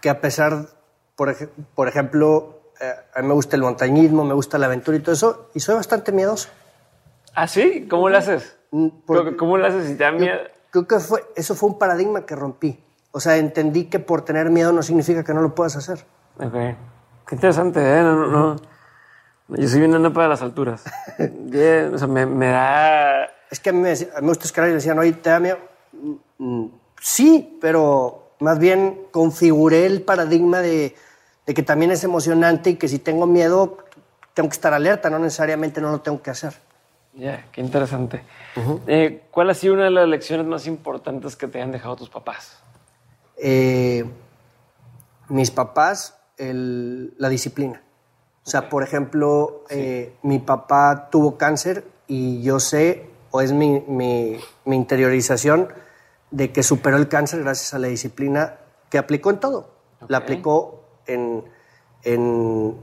que 0.00 0.10
a 0.10 0.20
pesar, 0.20 0.68
por, 1.16 1.28
ej- 1.30 1.50
por 1.74 1.88
ejemplo, 1.88 2.60
eh, 2.80 2.92
a 3.14 3.20
mí 3.22 3.28
me 3.28 3.34
gusta 3.34 3.56
el 3.56 3.62
montañismo, 3.62 4.24
me 4.24 4.34
gusta 4.34 4.58
la 4.58 4.66
aventura 4.66 4.96
y 4.96 5.00
todo 5.00 5.12
eso, 5.14 5.50
y 5.54 5.60
soy 5.60 5.74
bastante 5.74 6.12
miedoso. 6.12 6.48
¿Ah, 7.34 7.46
sí? 7.48 7.86
¿Cómo 7.88 8.08
le 8.08 8.18
haces? 8.18 8.56
Mm, 8.70 8.88
porque- 9.06 9.36
¿Cómo, 9.36 9.56
le 9.58 9.66
haces 9.66 9.86
si 9.86 9.94
te 9.96 10.04
da 10.04 10.12
miedo? 10.12 10.38
creo 10.70 10.86
que 10.86 10.98
fue, 11.00 11.24
eso 11.34 11.54
fue 11.54 11.70
un 11.70 11.78
paradigma 11.78 12.26
que 12.26 12.36
rompí. 12.36 12.78
O 13.10 13.20
sea, 13.20 13.36
entendí 13.38 13.86
que 13.86 13.98
por 13.98 14.22
tener 14.22 14.50
miedo 14.50 14.70
no 14.72 14.82
significa 14.82 15.24
que 15.24 15.32
no 15.34 15.40
lo 15.40 15.54
puedas 15.54 15.76
hacer. 15.76 16.04
Ok. 16.38 16.52
Qué 17.26 17.34
interesante, 17.34 17.80
¿eh? 17.80 18.02
No, 18.02 18.14
no, 18.14 18.26
no. 18.26 18.56
Yo 19.48 19.66
soy 19.68 19.80
bien 19.80 19.94
ando 19.94 20.12
para 20.12 20.28
las 20.28 20.42
alturas. 20.42 20.84
Bien, 21.18 21.94
o 21.94 21.98
sea, 21.98 22.06
me, 22.06 22.26
me 22.26 22.48
da... 22.48 23.24
Es 23.50 23.60
que 23.60 23.70
a 23.70 23.72
mí 23.72 23.80
me, 23.80 23.90
a 23.92 24.20
mí 24.20 24.30
escalar 24.32 24.70
y 24.70 24.74
decían, 24.74 24.98
oye, 24.98 25.12
¿te 25.12 25.30
da 25.30 25.40
miedo? 25.40 25.58
Mm, 25.92 26.14
mm, 26.38 26.70
sí, 27.00 27.56
pero 27.60 28.32
más 28.40 28.58
bien 28.58 29.06
configuré 29.10 29.86
el 29.86 30.02
paradigma 30.02 30.60
de, 30.60 30.94
de 31.46 31.54
que 31.54 31.62
también 31.62 31.90
es 31.90 32.04
emocionante 32.04 32.70
y 32.70 32.74
que 32.76 32.88
si 32.88 32.98
tengo 32.98 33.26
miedo, 33.26 33.78
tengo 34.34 34.50
que 34.50 34.54
estar 34.54 34.74
alerta, 34.74 35.08
no 35.08 35.18
necesariamente 35.18 35.80
no 35.80 35.90
lo 35.92 36.02
tengo 36.02 36.20
que 36.20 36.30
hacer. 36.30 36.52
Ya, 37.14 37.46
qué 37.50 37.62
interesante. 37.62 38.22
Eh, 38.86 39.22
¿Cuál 39.30 39.48
ha 39.50 39.54
sido 39.54 39.72
una 39.74 39.84
de 39.84 39.90
las 39.90 40.06
lecciones 40.08 40.46
más 40.46 40.66
importantes 40.66 41.36
que 41.36 41.48
te 41.48 41.62
han 41.62 41.72
dejado 41.72 41.96
tus 41.96 42.10
papás? 42.10 42.62
Eh, 43.38 44.04
mis 45.28 45.50
papás, 45.50 46.18
el- 46.36 47.14
la 47.18 47.28
disciplina. 47.30 47.80
O 48.48 48.50
sea, 48.50 48.70
por 48.70 48.82
ejemplo, 48.82 49.62
eh, 49.68 50.14
mi 50.22 50.38
papá 50.38 51.10
tuvo 51.10 51.36
cáncer 51.36 51.84
y 52.06 52.40
yo 52.42 52.60
sé, 52.60 53.10
o 53.30 53.42
es 53.42 53.52
mi, 53.52 53.80
mi- 53.86 54.40
mi 54.64 54.74
interiorización, 54.74 55.68
de 56.30 56.50
que 56.50 56.62
superó 56.62 56.96
el 56.96 57.08
cáncer 57.08 57.40
gracias 57.42 57.74
a 57.74 57.78
la 57.78 57.88
disciplina 57.88 58.56
que 58.88 58.96
aplicó 58.96 59.28
en 59.28 59.38
todo. 59.40 59.68
La 60.08 60.16
aplicó 60.18 60.82
en, 61.06 61.44
en 62.04 62.74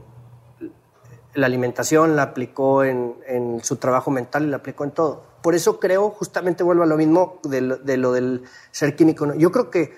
la 1.34 1.46
alimentación, 1.46 2.14
la 2.14 2.22
aplicó 2.22 2.84
en, 2.84 3.16
en 3.26 3.58
su 3.64 3.74
trabajo 3.76 4.12
mental 4.12 4.44
y 4.44 4.46
la 4.46 4.58
aplicó 4.58 4.84
en 4.84 4.92
todo. 4.92 5.24
Por 5.42 5.56
eso 5.56 5.80
creo, 5.80 6.10
justamente 6.10 6.62
vuelvo 6.62 6.84
a 6.84 6.86
lo 6.86 6.96
mismo 6.96 7.40
de 7.42 7.60
lo, 7.60 7.76
de 7.76 7.96
lo 7.96 8.12
del 8.12 8.44
ser 8.70 8.94
químico. 8.94 9.34
Yo 9.34 9.50
creo 9.50 9.68
que 9.70 9.94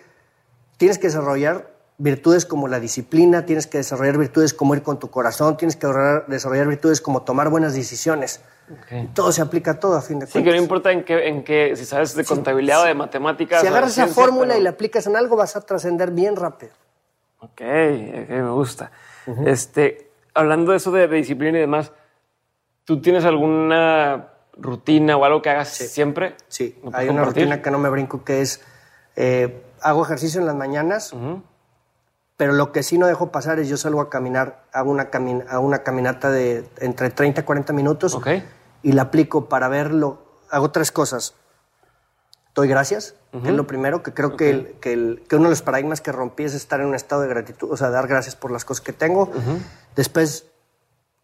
tienes 0.79 0.97
que 0.99 1.09
desarrollar 1.09 1.77
virtudes 1.99 2.47
como 2.47 2.69
la 2.69 2.79
disciplina, 2.81 3.45
tienes 3.45 3.67
que 3.67 3.79
desarrollar 3.79 4.17
virtudes 4.19 4.55
como 4.55 4.75
ir 4.75 4.83
con 4.83 4.99
tu 5.01 5.11
corazón, 5.11 5.57
tienes 5.57 5.77
que 5.77 5.87
desarrollar- 5.87 6.69
virtudes 6.69 7.01
como 7.01 7.23
tomar 7.23 7.49
buenas 7.51 7.75
decisiones. 7.75 8.41
Todo 9.15 9.33
se 9.33 9.43
aplica 9.43 9.73
a 9.73 9.81
todo, 9.81 9.97
a 9.97 10.03
fin 10.03 10.19
de 10.21 10.27
Sí, 10.27 10.33
cuentas. 10.33 10.53
que 10.53 10.57
no 10.57 10.63
importa 10.63 10.93
en 10.93 11.03
qué, 11.03 11.27
en 11.29 11.43
qué 11.43 11.75
si 11.75 11.85
sabes 11.87 12.15
de 12.15 12.25
contabilidad 12.25 12.83
o 12.83 12.85
de 12.85 12.95
matemáticas. 12.95 13.63
si 13.63 13.67
agarras 13.67 13.93
esa 13.93 14.07
fórmula 14.09 14.49
pero- 14.49 14.61
y 14.61 14.63
la 14.63 14.71
aplicas 14.71 15.07
en 15.07 15.17
algo, 15.17 15.37
vas 15.37 15.57
a 15.57 15.63
trascender 15.63 16.11
bien 16.13 16.37
rápido. 16.37 16.73
Ok, 17.41 17.51
ok, 17.63 18.29
me 18.31 18.51
gusta. 18.51 18.91
este, 19.47 20.11
hablando 20.35 20.71
de 20.73 20.77
eso 20.79 20.91
de, 20.93 21.09
de 21.09 21.17
disciplina 21.17 21.59
y 21.59 21.63
demás, 21.63 21.93
¿tú 22.85 23.01
tienes 23.01 23.25
alguna 23.25 24.29
rutina 24.57 25.17
o 25.17 25.25
algo 25.25 25.41
que 25.43 25.51
hagas 25.51 25.69
siempre? 25.69 26.35
Sí, 26.49 26.75
¿Me 26.77 26.91
puedes 26.91 26.97
hay 26.99 27.09
una 27.09 27.25
rutina 27.25 27.61
que 27.63 27.71
no 27.71 27.79
me 27.79 27.89
brinco 27.89 28.23
que 28.25 28.41
es, 28.43 28.61
eh, 29.17 29.63
hago 29.81 30.05
ejercicio 30.05 30.41
en 30.41 30.47
las 30.47 30.57
mañanas, 30.57 31.13
pero 32.39 32.53
lo 32.55 32.73
que 32.73 32.83
sí 32.83 32.97
no 32.97 33.07
dejo 33.07 33.31
pasar 33.31 33.59
es 33.59 33.69
yo 33.69 33.77
salgo 33.77 34.01
a 34.01 34.09
caminar, 34.09 34.63
hago 34.73 34.91
una, 34.91 35.11
camin- 35.11 35.45
hago 35.51 35.67
una 35.67 35.83
caminata 35.83 36.31
de 36.31 36.67
entre 36.79 37.11
30 37.11 37.43
y 37.43 37.45
40 37.45 37.73
minutos 37.75 38.15
y 38.83 38.93
la 38.93 39.03
aplico 39.03 39.49
para 39.51 39.69
verlo. 39.69 40.23
Hago 40.49 40.71
tres 40.71 40.91
cosas. 40.93 41.35
Doy 42.55 42.69
gracias, 42.69 43.15
que 43.43 43.51
es 43.51 43.55
lo 43.55 43.67
primero, 43.67 44.03
que 44.03 44.15
creo 44.15 44.37
que, 44.37 44.51
el- 44.51 44.77
que, 44.81 44.93
el- 44.93 45.25
que 45.29 45.35
uno 45.37 45.45
de 45.47 45.51
los 45.51 45.63
paradigmas 45.63 46.01
que 46.01 46.13
rompí 46.13 46.45
es 46.45 46.55
estar 46.55 46.81
en 46.81 46.87
un 46.87 46.95
estado 46.95 47.23
de 47.23 47.29
gratitud, 47.29 47.71
o 47.71 47.77
sea, 47.77 47.91
dar 47.91 48.07
gracias 48.07 48.35
por 48.37 48.51
las 48.53 48.65
cosas 48.65 48.81
que 48.85 48.93
tengo. 48.93 49.31
Después 49.97 50.47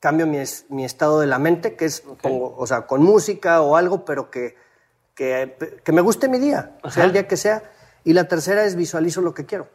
cambio 0.00 0.26
mi, 0.26 0.38
es- 0.38 0.66
mi 0.68 0.84
estado 0.84 1.20
de 1.20 1.26
la 1.28 1.38
mente, 1.38 1.76
que 1.76 1.84
es, 1.86 2.02
pongo, 2.22 2.54
o 2.58 2.66
sea, 2.66 2.86
con 2.88 3.02
música 3.02 3.62
o 3.62 3.76
algo, 3.76 4.04
pero 4.04 4.30
que, 4.30 4.56
que, 5.14 5.56
que 5.84 5.92
me 5.92 6.00
guste 6.02 6.28
mi 6.28 6.38
día, 6.40 6.76
sea 6.90 7.04
el 7.04 7.12
día 7.12 7.28
que 7.28 7.36
sea. 7.36 7.62
Y 8.02 8.12
la 8.14 8.24
tercera 8.28 8.64
es 8.64 8.74
visualizo 8.74 9.20
lo 9.22 9.32
que 9.32 9.46
quiero. 9.46 9.68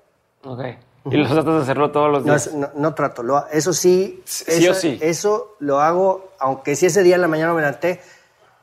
Y 1.06 1.18
los 1.18 1.30
tratas 1.32 1.56
de 1.56 1.62
hacerlo 1.62 1.92
todos 1.92 2.12
los 2.12 2.26
No, 2.26 2.34
días. 2.34 2.48
es- 2.48 2.54
no, 2.54 2.70
no 2.76 2.94
trato, 2.94 3.24
lo, 3.24 3.48
eso 3.48 3.74
sí, 3.74 4.22
Sí 4.26 4.44
eso, 4.48 4.74
sí. 4.74 4.98
eso 5.02 5.56
lo 5.60 5.80
hago, 5.80 6.32
aunque 6.40 6.76
si 6.76 6.86
ese 6.88 7.04
día 7.04 7.16
en 7.16 7.22
la 7.22 7.28
mañana 7.28 7.54
me 7.54 7.62
levanté, 7.62 8.02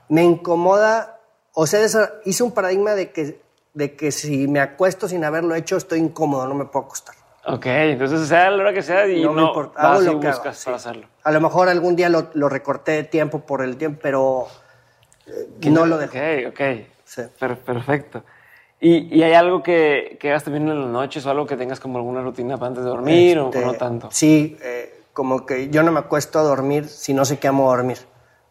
me 0.09 0.23
incomoda, 0.23 1.19
o 1.53 1.67
sea, 1.67 1.81
hice 2.25 2.43
un 2.43 2.53
paradigma 2.53 2.95
de 2.95 3.11
que, 3.11 3.41
de 3.75 3.97
que 3.97 4.13
si 4.13 4.47
me 4.49 4.61
acuesto 4.61 5.09
sin 5.09 5.25
haberlo 5.25 5.55
hecho, 5.55 5.77
estoy 5.77 5.99
incómodo, 5.99 6.47
no 6.47 6.55
me 6.55 6.67
puedo 6.67 6.87
acostar. 6.87 7.15
Ok, 7.49 7.65
entonces 7.67 8.29
sea 8.29 8.51
la 8.51 8.63
hora 8.63 8.73
que 8.73 8.83
sea 8.83 9.07
y 9.07 9.23
no, 9.23 9.29
no 9.29 9.35
me 9.35 9.43
importa, 9.49 9.81
hago 9.93 10.01
lo 10.01 10.21
que 10.21 10.27
haga, 10.29 10.37
buscas 10.37 10.59
sí. 10.59 10.65
para 10.67 10.77
hacerlo. 10.77 11.07
A 11.23 11.31
lo 11.33 11.41
mejor 11.41 11.69
algún 11.69 11.95
día 11.97 12.09
lo, 12.09 12.29
lo 12.35 12.49
recorté 12.49 12.93
de 12.93 13.05
tiempo 13.05 13.41
por 13.41 13.63
el 13.63 13.77
tiempo, 13.77 14.01
pero 14.03 14.47
eh, 15.27 15.49
no 15.71 15.87
lo 15.87 15.97
dejo. 15.99 16.13
Ok, 16.17 16.53
ok. 16.53 16.61
Sí. 17.05 17.23
Per- 17.39 17.59
perfecto. 17.59 18.23
¿Y, 18.81 19.15
y 19.17 19.23
hay 19.23 19.33
algo 19.33 19.63
que, 19.63 20.19
que 20.21 20.31
hagas 20.31 20.45
también 20.45 20.69
en 20.69 20.81
las 20.81 20.91
noches 20.91 21.25
o 21.25 21.31
algo 21.31 21.47
que 21.47 21.57
tengas 21.57 21.81
como 21.81 21.99
alguna 21.99 22.21
rutina 22.23 22.57
para 22.59 22.69
antes 22.69 22.85
de 22.85 22.91
dormir 22.91 23.39
Este, 23.39 23.63
o 23.65 23.67
no 23.67 23.73
tanto? 23.75 24.09
Sí, 24.13 24.57
eh, 24.63 25.03
como 25.13 25.47
que 25.47 25.71
yo 25.71 25.83
no 25.83 25.93
me 25.93 26.01
acuesto 26.01 26.39
a 26.39 26.43
dormir 26.43 26.87
si 26.89 27.15
no 27.15 27.25
sé 27.25 27.39
qué 27.39 27.49
amo 27.49 27.69
dormir. 27.69 27.99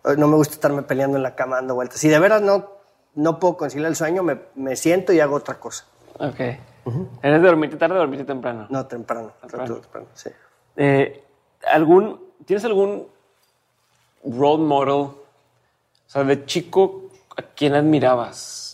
Eh, 0.05 0.15
No 0.17 0.27
me 0.27 0.35
gusta 0.35 0.55
estarme 0.55 0.81
peleando 0.81 1.17
en 1.17 1.23
la 1.23 1.35
cama 1.35 1.57
dando 1.57 1.75
vueltas. 1.75 1.99
Si 1.99 2.07
de 2.09 2.17
veras 2.19 2.41
no, 2.41 2.69
no 3.13 3.39
puedo 3.39 3.55
conciliar 3.57 3.89
el 3.89 3.95
sueño, 3.95 4.23
me, 4.23 4.39
me 4.55 4.75
siento 4.75 5.13
y 5.13 5.19
hago 5.19 5.35
otra 5.35 5.59
cosa. 5.59 5.85
Ok. 6.19 6.39
¿Eres 6.39 7.41
de 7.41 7.47
dormirte 7.47 7.77
tarde 7.77 7.95
o 7.95 7.99
dormirte 7.99 8.25
temprano? 8.25 8.67
No, 8.69 8.85
temprano. 8.87 9.31
Temprano. 9.41 9.63
Temprano, 9.65 9.81
temprano, 9.81 10.07
sí. 10.13 10.29
Eh, 10.75 11.23
¿algún, 11.71 12.19
¿Tienes 12.45 12.63
algún 12.65 13.07
role 14.23 14.63
model? 14.63 14.91
O 14.93 15.15
sea, 16.07 16.23
de 16.23 16.45
chico, 16.45 17.09
¿a 17.37 17.41
quién 17.41 17.73
admirabas? 17.75 18.64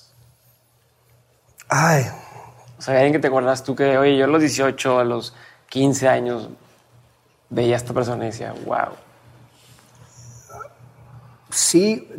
Ay, 1.74 2.04
O 2.78 2.82
sea, 2.82 2.96
alguien 2.96 3.14
que 3.14 3.20
te 3.20 3.28
acuerdas 3.30 3.64
tú 3.64 3.76
que, 3.76 3.98
oye, 3.98 4.18
yo 4.18 4.26
a 4.26 4.28
los 4.28 4.42
18, 4.42 5.00
a 5.00 5.06
los 5.06 5.34
15 5.70 6.10
años, 6.10 6.50
veía 7.50 7.76
a 7.76 7.78
esta 7.78 7.94
persona 7.94 8.26
y 8.26 8.28
decía, 8.28 8.54
wow. 8.66 8.90
sí, 11.50 12.10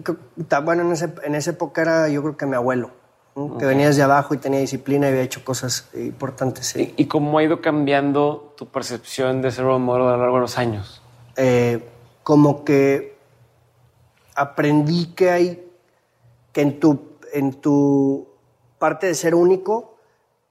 bueno, 0.62 0.82
en, 0.82 0.92
ese- 0.92 1.12
en 1.24 1.34
esa 1.34 1.50
época 1.50 1.82
era 1.82 2.08
yo 2.08 2.22
creo 2.22 2.36
que 2.36 2.46
mi 2.46 2.54
abuelo, 2.56 2.90
¿no? 3.34 3.58
que 3.58 3.66
venía 3.66 3.88
desde 3.88 4.02
abajo 4.02 4.34
y 4.34 4.38
tenía 4.38 4.60
disciplina 4.60 5.06
y 5.06 5.10
había 5.10 5.22
hecho 5.22 5.44
cosas 5.44 5.88
importantes. 5.94 6.68
sí. 6.68 6.94
¿Y, 6.96 7.02
y 7.02 7.06
cómo 7.06 7.36
ha 7.38 7.42
ido 7.42 7.60
cambiando 7.60 8.54
tu 8.56 8.68
percepción 8.68 9.42
de 9.42 9.48
ese 9.48 9.62
role 9.62 9.78
model 9.84 10.02
a 10.08 10.10
lo 10.12 10.18
largo 10.18 10.36
de 10.36 10.40
los 10.42 10.58
años? 10.58 11.02
eh, 11.36 11.88
como 12.22 12.64
que 12.64 13.16
aprendí 14.34 15.06
que 15.14 15.30
hay 15.30 15.68
que 16.52 16.60
en 16.62 16.78
tu, 16.78 17.00
en 17.32 17.54
tu 17.54 18.28
parte 18.82 19.06
de 19.06 19.14
ser 19.14 19.36
único 19.36 19.94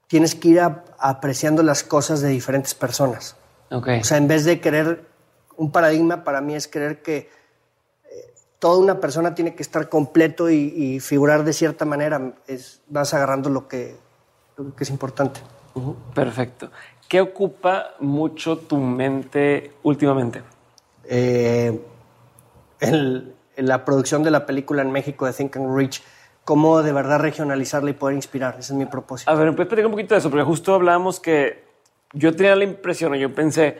tienes 0.06 0.34
que 0.34 0.48
ir 0.48 0.60
a- 0.60 0.84
apreciando 0.98 1.62
las 1.62 1.82
cosas 1.84 2.22
de 2.22 2.28
diferentes 2.30 2.74
personas. 2.74 3.36
Ok. 3.70 3.88
O 4.00 4.04
sea, 4.04 4.16
en 4.16 4.26
vez 4.26 4.46
de 4.46 4.58
querer, 4.58 5.04
un 5.58 5.70
paradigma 5.70 6.24
para 6.24 6.40
mí 6.40 6.54
es 6.54 6.66
creer 6.66 7.02
que 7.02 7.16
eh, 8.10 8.32
toda 8.58 8.78
una 8.78 9.00
persona 9.00 9.34
tiene 9.34 9.54
que 9.54 9.62
estar 9.62 9.90
completo 9.90 10.48
y, 10.48 10.56
y 10.74 11.00
figurar 11.00 11.44
de 11.44 11.52
cierta 11.52 11.84
manera. 11.84 12.32
Es, 12.46 12.80
vas 12.88 13.12
agarrando 13.12 13.50
lo 13.50 13.68
que, 13.68 13.94
lo 14.56 14.74
que 14.74 14.84
es 14.84 14.90
importante. 14.90 15.40
Perfecto. 16.14 16.70
¿Qué 17.08 17.20
ocupa 17.20 17.88
mucho 18.00 18.56
tu 18.56 18.78
mente 18.78 19.72
últimamente? 19.82 20.42
eh, 21.04 21.78
el- 22.80 23.34
la 23.56 23.84
producción 23.84 24.22
de 24.22 24.30
la 24.30 24.46
película 24.46 24.80
en 24.82 24.90
México 24.90 25.26
de 25.26 25.32
Think 25.34 25.56
and 25.56 25.76
Reach, 25.76 26.02
cómo 26.44 26.82
de 26.82 26.92
verdad 26.92 27.20
regionalizarla 27.20 27.90
y 27.90 27.94
poder 27.94 28.16
inspirar. 28.16 28.56
Ese 28.58 28.72
es 28.72 28.78
mi 28.78 28.86
propósito. 28.86 29.30
A 29.30 29.34
ver, 29.34 29.46
¿me 29.46 29.52
puedes 29.52 29.68
platicar 29.68 29.86
un 29.86 29.92
poquito 29.92 30.14
de 30.14 30.18
eso? 30.18 30.30
Porque 30.30 30.44
justo 30.44 30.74
hablábamos 30.74 31.20
que 31.20 31.64
yo 32.12 32.34
tenía 32.34 32.56
la 32.56 32.64
impresión, 32.64 33.12
o 33.12 33.16
yo 33.16 33.34
pensé 33.34 33.78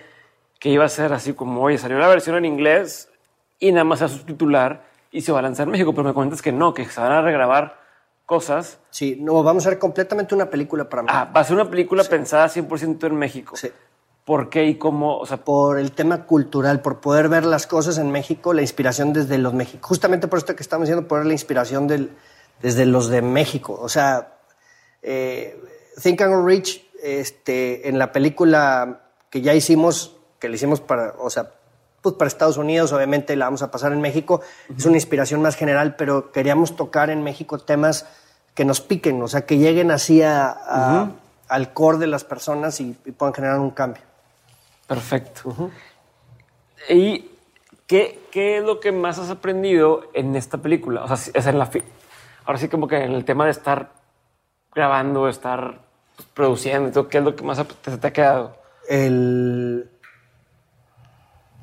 que 0.58 0.68
iba 0.68 0.84
a 0.84 0.88
ser 0.88 1.12
así 1.12 1.32
como, 1.34 1.62
oye, 1.62 1.78
salió 1.78 1.98
la 1.98 2.08
versión 2.08 2.36
en 2.36 2.44
inglés 2.44 3.10
y 3.58 3.72
nada 3.72 3.84
más 3.84 4.02
a 4.02 4.08
subtitular 4.08 4.84
y 5.10 5.20
se 5.20 5.32
va 5.32 5.40
a 5.40 5.42
lanzar 5.42 5.66
en 5.66 5.72
México, 5.72 5.92
pero 5.92 6.04
me 6.04 6.14
comentas 6.14 6.40
que 6.40 6.52
no, 6.52 6.72
que 6.72 6.84
se 6.86 7.00
van 7.00 7.12
a 7.12 7.20
regrabar 7.20 7.80
cosas. 8.24 8.78
Sí, 8.90 9.18
no, 9.20 9.42
vamos 9.42 9.66
a 9.66 9.68
hacer 9.68 9.78
completamente 9.78 10.34
una 10.34 10.48
película 10.48 10.88
para 10.88 11.02
mí. 11.02 11.08
Ah, 11.12 11.30
va 11.34 11.40
a 11.40 11.44
ser 11.44 11.56
una 11.56 11.68
película 11.68 12.04
pensada 12.04 12.46
100% 12.46 13.06
en 13.06 13.16
México. 13.16 13.56
Sí. 13.56 13.70
¿Por 14.24 14.48
qué 14.48 14.64
y 14.64 14.76
cómo? 14.76 15.18
O 15.18 15.26
sea, 15.26 15.38
Por 15.38 15.78
el 15.78 15.92
tema 15.92 16.24
cultural, 16.24 16.80
por 16.80 17.00
poder 17.00 17.28
ver 17.28 17.44
las 17.44 17.66
cosas 17.66 17.98
en 17.98 18.10
México, 18.10 18.54
la 18.54 18.62
inspiración 18.62 19.12
desde 19.12 19.36
los 19.38 19.52
mexicanos. 19.52 19.86
Justamente 19.86 20.28
por 20.28 20.38
esto 20.38 20.54
que 20.54 20.62
estamos 20.62 20.86
diciendo, 20.86 21.08
poner 21.08 21.26
la 21.26 21.32
inspiración 21.32 21.88
del, 21.88 22.10
desde 22.62 22.86
los 22.86 23.08
de 23.08 23.22
México. 23.22 23.78
O 23.80 23.88
sea, 23.88 24.34
eh, 25.02 25.60
Think 26.00 26.20
and 26.22 26.32
Grow 26.32 26.46
Rich, 26.46 26.88
este, 27.02 27.88
en 27.88 27.98
la 27.98 28.12
película 28.12 29.00
que 29.30 29.40
ya 29.42 29.54
hicimos, 29.54 30.16
que 30.38 30.48
le 30.48 30.54
hicimos 30.56 30.80
para, 30.80 31.14
o 31.18 31.28
sea, 31.30 31.50
pues 32.00 32.14
para 32.16 32.28
Estados 32.28 32.56
Unidos, 32.56 32.92
obviamente 32.92 33.36
la 33.36 33.44
vamos 33.46 33.62
a 33.62 33.70
pasar 33.70 33.92
en 33.92 34.00
México, 34.00 34.40
es 34.76 34.84
una 34.86 34.96
inspiración 34.96 35.40
más 35.42 35.54
general, 35.56 35.94
pero 35.96 36.32
queríamos 36.32 36.74
tocar 36.76 37.10
en 37.10 37.22
México 37.22 37.58
temas 37.58 38.06
que 38.54 38.64
nos 38.64 38.80
piquen, 38.80 39.22
o 39.22 39.28
sea, 39.28 39.46
que 39.46 39.58
lleguen 39.58 39.90
así 39.90 40.20
a- 40.22 40.50
a- 40.50 41.10
al 41.48 41.72
core 41.72 41.98
de 41.98 42.06
las 42.08 42.24
personas 42.24 42.80
y- 42.80 42.96
y 43.04 43.10
puedan 43.12 43.34
generar 43.34 43.58
un 43.60 43.70
cambio. 43.70 44.02
perfecto. 44.86 45.70
¿Y 46.90 47.30
qué, 47.86 48.18
qué 48.30 48.58
es 48.58 48.64
lo 48.64 48.78
que 48.80 48.92
más 48.92 49.18
has 49.18 49.30
aprendido 49.30 50.02
en 50.12 50.36
esta 50.36 50.58
película? 50.58 51.04
O 51.04 51.16
sea, 51.16 51.32
es 51.32 51.46
en 51.46 51.58
la 51.58 51.66
ahora 52.44 52.58
sí 52.58 52.68
como 52.68 52.88
que 52.88 53.04
en 53.04 53.12
el 53.12 53.24
tema 53.24 53.44
de 53.44 53.50
estar 53.50 53.92
grabando, 54.74 55.28
estar 55.28 55.80
produciendo, 56.34 57.08
¿qué 57.08 57.18
es 57.18 57.24
lo 57.24 57.36
que 57.36 57.42
más 57.42 57.58
te, 57.82 57.96
te 57.96 58.06
ha 58.06 58.12
quedado? 58.12 58.62
el 58.88 59.88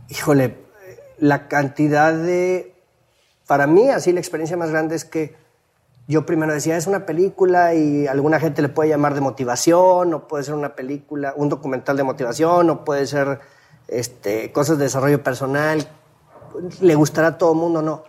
híjole 0.07 0.55
la 1.17 1.49
cantidad 1.49 2.13
de 2.13 2.73
para 3.45 3.67
mí 3.67 3.89
así 3.89 4.13
la 4.13 4.21
experiencia 4.21 4.55
más 4.55 4.69
grande 4.69 4.95
es 4.95 5.03
que 5.03 5.35
yo 6.07 6.25
primero 6.25 6.53
decía 6.53 6.77
es 6.77 6.87
una 6.87 7.05
película 7.05 7.75
y 7.75 8.07
alguna 8.07 8.39
gente 8.39 8.61
le 8.61 8.69
puede 8.69 8.89
llamar 8.89 9.15
de 9.15 9.21
motivación 9.21 10.13
o 10.13 10.27
puede 10.29 10.45
ser 10.45 10.53
una 10.53 10.75
película 10.75 11.33
un 11.35 11.49
documental 11.49 11.97
de 11.97 12.03
motivación 12.03 12.69
o 12.69 12.85
puede 12.85 13.05
ser 13.05 13.41
este, 13.89 14.51
cosas 14.51 14.77
de 14.77 14.85
desarrollo 14.85 15.23
personal, 15.23 15.87
le 16.81 16.95
gustará 16.95 17.27
a 17.29 17.37
todo 17.37 17.53
el 17.53 17.57
mundo, 17.57 17.81
no. 17.81 18.03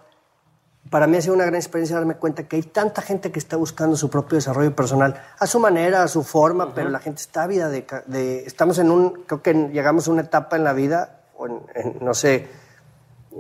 Para 0.91 1.07
mí 1.07 1.17
ha 1.17 1.23
sido 1.23 1.35
una 1.35 1.45
gran 1.45 1.55
experiencia 1.55 1.97
darme 1.97 2.17
cuenta 2.17 2.43
que 2.49 2.57
hay 2.57 2.63
tanta 2.63 3.01
gente 3.01 3.31
que 3.31 3.39
está 3.39 3.57
buscando 3.57 3.97
su 3.97 4.11
propio 4.11 4.37
desarrollo 4.37 4.75
personal, 4.75 5.23
a 5.39 5.47
su 5.47 5.61
manera, 5.61 6.03
a 6.03 6.09
su 6.09 6.25
forma, 6.25 6.75
pero 6.75 6.91
la 6.91 6.99
gente 6.99 7.21
está 7.23 7.45
ávida 7.45 7.69
de, 7.69 7.87
de- 8.07 8.45
Estamos 8.45 8.79
en 8.79 8.91
un... 8.91 9.23
Creo 9.25 9.41
que 9.41 9.55
llegamos 9.55 10.09
a 10.09 10.11
una 10.11 10.23
etapa 10.23 10.57
en 10.57 10.65
la 10.65 10.73
vida, 10.73 11.21
o 11.37 11.47
en, 11.47 11.61
en, 11.77 11.97
no 12.01 12.13
sé, 12.13 12.49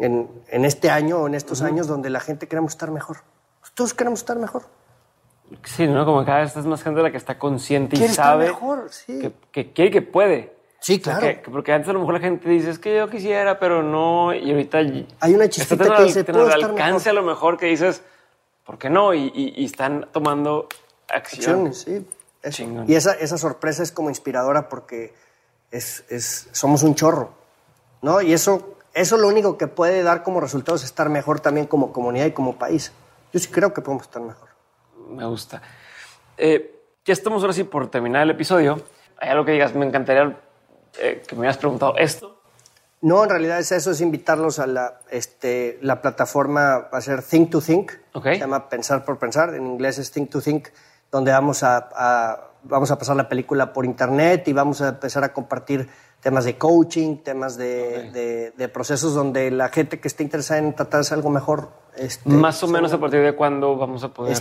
en, 0.00 0.28
en 0.48 0.64
este 0.64 0.90
año 0.90 1.18
o 1.18 1.26
en 1.26 1.34
estos 1.34 1.60
años, 1.62 1.88
donde 1.88 2.08
la 2.08 2.20
gente 2.20 2.46
queremos 2.46 2.72
estar 2.72 2.92
mejor. 2.92 3.18
Todos 3.74 3.94
queremos 3.94 4.20
estar 4.20 4.38
mejor. 4.38 4.62
Sí, 5.64 5.88
¿no? 5.88 6.04
Como 6.04 6.24
cada 6.24 6.42
vez 6.42 6.56
es 6.56 6.66
más 6.66 6.82
gente 6.84 7.02
la 7.02 7.10
que 7.10 7.16
está 7.16 7.36
consciente 7.36 7.96
y 7.96 8.08
sabe 8.08 8.46
mejor, 8.46 8.86
sí. 8.90 9.18
que, 9.18 9.32
que 9.50 9.72
quiere 9.72 9.88
y 9.88 9.92
que 9.92 10.02
puede. 10.02 10.54
Sí, 10.80 10.98
claro. 11.00 11.20
que- 11.20 11.42
que 11.42 11.50
porque 11.50 11.72
antes 11.72 11.88
a 11.90 11.92
lo 11.92 11.98
mejor 12.00 12.14
la 12.14 12.20
gente 12.20 12.48
dice, 12.48 12.70
es 12.70 12.78
que 12.78 12.96
yo 12.96 13.08
quisiera, 13.10 13.58
pero 13.58 13.82
no. 13.82 14.32
Y 14.34 14.50
ahorita. 14.50 14.78
Hay 14.78 15.34
una 15.34 15.48
chispita 15.48 15.84
que 15.84 15.90
al- 15.92 16.04
dice, 16.06 16.24
"Puedo 16.24 16.48
estar 16.48 16.70
alcance 16.70 17.08
mejor". 17.08 17.08
a 17.08 17.12
lo 17.12 17.22
mejor 17.22 17.58
que 17.58 17.66
dices, 17.66 18.02
¿por 18.64 18.78
qué 18.78 18.88
no? 18.88 19.12
Y, 19.12 19.30
y- 19.34 19.52
y 19.56 19.64
están 19.66 20.08
tomando 20.12 20.68
acción. 21.08 21.66
acciones, 21.66 21.78
sí. 21.82 22.06
Eso. 22.42 22.64
Y 22.88 22.94
esa, 22.94 23.12
esa 23.12 23.36
sorpresa 23.36 23.82
es 23.82 23.92
como 23.92 24.08
inspiradora 24.08 24.70
porque 24.70 25.12
es, 25.70 26.04
es- 26.08 26.48
somos 26.52 26.82
un 26.82 26.94
chorro, 26.94 27.34
¿no? 28.00 28.22
Y 28.22 28.32
eso, 28.32 28.76
eso 28.94 29.18
lo 29.18 29.28
único 29.28 29.58
que 29.58 29.66
puede 29.66 30.02
dar 30.02 30.22
como 30.22 30.40
resultado 30.40 30.76
es 30.76 30.84
estar 30.84 31.10
mejor 31.10 31.40
también 31.40 31.66
como 31.66 31.92
comunidad 31.92 32.24
y 32.24 32.32
como 32.32 32.56
país. 32.56 32.92
Yo 33.34 33.38
sí 33.38 33.48
creo 33.48 33.74
que 33.74 33.82
podemos 33.82 34.04
estar 34.06 34.22
mejor. 34.22 34.48
Me 35.10 35.26
gusta. 35.26 35.60
Eh, 36.38 36.74
ya 37.04 37.12
estamos 37.12 37.42
ahora 37.42 37.52
sí 37.52 37.64
por 37.64 37.88
terminar 37.90 38.22
el 38.22 38.30
episodio. 38.30 38.80
Hay 39.18 39.28
algo 39.28 39.44
que 39.44 39.52
digas, 39.52 39.74
me 39.74 39.84
encantaría 39.84 40.40
eh, 40.98 41.22
que 41.26 41.34
me 41.34 41.40
hubieras 41.40 41.58
preguntado 41.58 41.96
esto. 41.96 42.36
No, 43.02 43.24
en 43.24 43.30
realidad 43.30 43.58
es 43.58 43.72
eso, 43.72 43.92
es 43.92 44.00
invitarlos 44.02 44.58
a 44.58 44.66
la, 44.66 45.00
este, 45.10 45.78
la 45.80 46.02
plataforma, 46.02 46.88
va 46.92 46.98
a 46.98 47.00
ser 47.00 47.22
Think 47.22 47.50
to 47.50 47.60
Think, 47.62 47.92
Ok. 48.12 48.24
se 48.24 48.38
llama 48.40 48.68
Pensar 48.68 49.04
por 49.04 49.18
Pensar, 49.18 49.54
en 49.54 49.66
inglés 49.66 49.98
es 49.98 50.10
Think 50.10 50.28
to 50.30 50.40
Think, 50.42 50.68
donde 51.10 51.32
vamos 51.32 51.62
a, 51.62 51.88
a- 51.94 52.46
vamos 52.62 52.90
a 52.90 52.98
pasar 52.98 53.16
la 53.16 53.26
película 53.26 53.72
por 53.72 53.86
internet 53.86 54.46
y 54.48 54.52
vamos 54.52 54.82
a 54.82 54.88
empezar 54.90 55.24
a 55.24 55.32
compartir 55.32 55.88
temas 56.20 56.44
de 56.44 56.58
coaching, 56.58 57.16
temas 57.24 57.56
de, 57.56 58.10
de- 58.12 58.50
de 58.54 58.68
procesos 58.68 59.14
donde 59.14 59.50
la 59.50 59.70
gente 59.70 59.98
que 59.98 60.06
esté 60.08 60.22
interesada 60.22 60.58
en 60.60 60.74
tratar 60.76 60.98
de 60.98 61.06
hacer 61.06 61.16
algo 61.16 61.30
mejor. 61.30 61.70
este, 61.96 62.28
Más 62.28 62.62
o 62.62 62.68
menos 62.68 62.92
a 62.92 63.00
partir 63.00 63.22
de 63.22 63.34
cuándo 63.34 63.76
vamos 63.78 64.04
a 64.04 64.08
poder 64.12 64.34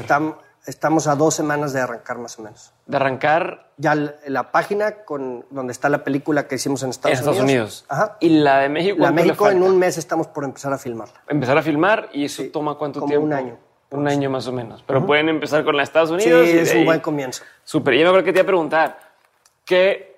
estamos 0.70 1.08
a 1.08 1.16
dos 1.16 1.34
semanas 1.36 1.74
de 1.74 1.82
arrancar 1.82 2.18
más 2.18 2.38
o 2.40 2.44
menos. 2.44 2.72
de 2.86 2.96
arrancar 2.98 3.72
Ya 3.78 3.96
la, 3.96 4.14
la 4.28 4.52
página 4.52 5.04
con, 5.06 5.46
donde 5.50 5.72
está 5.72 5.90
la 5.90 6.04
película 6.04 6.48
que 6.48 6.56
hicimos 6.56 6.84
en 6.84 6.90
Estados, 6.92 7.14
en 7.18 7.20
Estados 7.20 7.40
Unidos. 7.42 7.86
Ajá. 7.90 8.18
Y 8.20 8.30
la 8.40 8.60
de 8.60 8.70
México, 8.70 8.98
La 9.00 9.06
¿cuánto 9.08 9.22
le 9.22 9.28
México 9.28 9.50
en 9.50 9.64
un 9.64 9.78
mes 9.78 9.98
estamos 9.98 10.28
por 10.28 10.44
empezar 10.44 10.72
a 10.74 10.78
filmarla. 10.78 11.22
Empezar 11.28 11.58
a 11.58 11.62
filmar 11.62 12.10
y 12.14 12.26
eso 12.26 12.44
Sí, 12.44 12.50
toma 12.50 12.76
cuánto 12.76 13.00
como 13.00 13.10
tiempo? 13.10 13.26
un 13.26 13.34
año. 13.34 13.58
Un 13.92 14.08
año 14.08 14.30
más 14.30 14.46
o 14.48 14.52
menos. 14.52 14.84
Pero 14.86 15.06
pueden 15.06 15.30
empezar 15.30 15.64
con 15.64 15.76
la 15.76 15.82
Estados 15.84 16.10
Sí, 16.10 16.16
Unidos. 16.30 16.48
y 16.48 16.54
de 16.54 16.62
es 16.62 16.76
un 16.76 16.86
buen 16.86 17.00
comienzo. 17.00 17.44
Súper. 17.64 17.96
Y 17.96 18.00
yo 18.00 18.04
me 18.04 18.10
acuerdo 18.10 18.26
que 18.26 18.34
te 18.34 18.40
iba 18.40 18.44
a 18.44 18.48
preguntar, 18.48 19.00
¿qué 19.66 20.18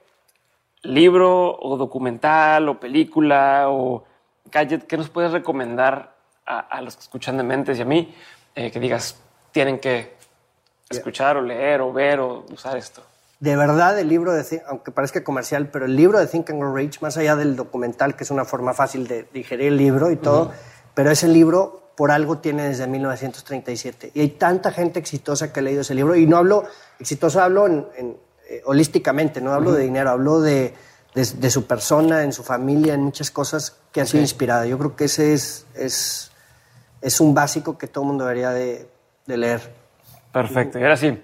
libro 0.83 1.57
o 1.57 1.77
documental 1.77 2.67
o 2.67 2.79
película 2.79 3.65
o 3.69 4.03
gadget, 4.51 4.85
qué 4.87 4.97
nos 4.97 5.09
puedes 5.09 5.31
recomendar 5.31 6.15
a, 6.45 6.59
a 6.59 6.81
los 6.81 6.95
que 6.95 7.01
escuchan 7.03 7.37
de 7.37 7.43
mentes 7.43 7.77
y 7.77 7.81
a 7.81 7.85
mí? 7.85 8.13
eh, 8.55 8.69
que 8.69 8.79
digas, 8.81 9.21
tienen 9.53 9.79
que 9.79 10.17
escuchar 10.97 11.37
o 11.37 11.41
leer 11.41 11.81
o 11.81 11.91
ver 11.93 12.19
o 12.19 12.45
usar 12.51 12.77
esto. 12.77 13.01
De 13.39 13.55
verdad, 13.55 13.97
el 13.97 14.07
libro 14.07 14.33
de, 14.33 14.43
Think- 14.43 14.63
aunque 14.67 14.91
parezca 14.91 15.23
comercial, 15.23 15.67
pero 15.69 15.85
el 15.85 15.95
libro 15.95 16.19
de 16.19 16.27
Think 16.27 16.51
and 16.51 16.59
Grow 16.59 16.75
Rich, 16.75 17.01
más 17.01 17.17
allá 17.17 17.35
del 17.35 17.55
documental, 17.55 18.15
que 18.15 18.23
es 18.23 18.29
una 18.31 18.45
forma 18.45 18.73
fácil 18.73 19.07
de 19.07 19.25
digerir 19.33 19.69
el 19.69 19.77
libro 19.77 20.11
y 20.11 20.15
todo, 20.15 20.51
pero 20.93 21.09
ese 21.09 21.27
libro 21.27 21.81
por 21.95 22.11
algo 22.11 22.37
tiene 22.37 22.67
desde 22.67 22.85
1937. 22.87 24.11
Y 24.13 24.21
hay 24.21 24.29
tanta 24.29 24.71
gente 24.71 24.99
exitosa 24.99 25.51
que 25.51 25.59
ha 25.59 25.63
leído 25.63 25.81
ese 25.81 25.95
libro. 25.95 26.15
Y 26.15 26.25
no 26.27 26.37
hablo, 26.37 26.65
exitosa 26.99 27.43
hablo 27.45 27.65
en, 27.67 27.87
en, 27.97 28.17
eh, 28.49 28.61
holísticamente, 28.65 29.41
no 29.41 29.53
hablo 29.53 29.71
de 29.71 29.83
dinero, 29.83 30.11
hablo 30.11 30.39
de, 30.41 30.73
de, 31.15 31.25
de 31.25 31.49
su 31.49 31.65
persona, 31.65 32.23
en 32.23 32.33
su 32.33 32.43
familia, 32.43 32.93
en 32.93 33.01
muchas 33.01 33.31
cosas 33.31 33.75
que 33.91 34.01
han 34.01 34.07
sido 34.07 34.21
inspiradas. 34.21 34.67
Yo 34.67 34.77
creo 34.77 34.95
que 34.95 35.05
ese 35.05 35.33
es, 35.33 35.65
es, 35.75 36.31
es 37.01 37.19
un 37.19 37.33
básico 37.33 37.77
que 37.77 37.87
todo 37.87 38.03
el 38.03 38.07
mundo 38.09 38.25
debería 38.25 38.51
de, 38.51 38.87
de 39.25 39.37
leer. 39.37 39.80
Perfecto. 40.31 40.79
Y 40.79 40.83
ahora 40.83 40.97
sí, 40.97 41.21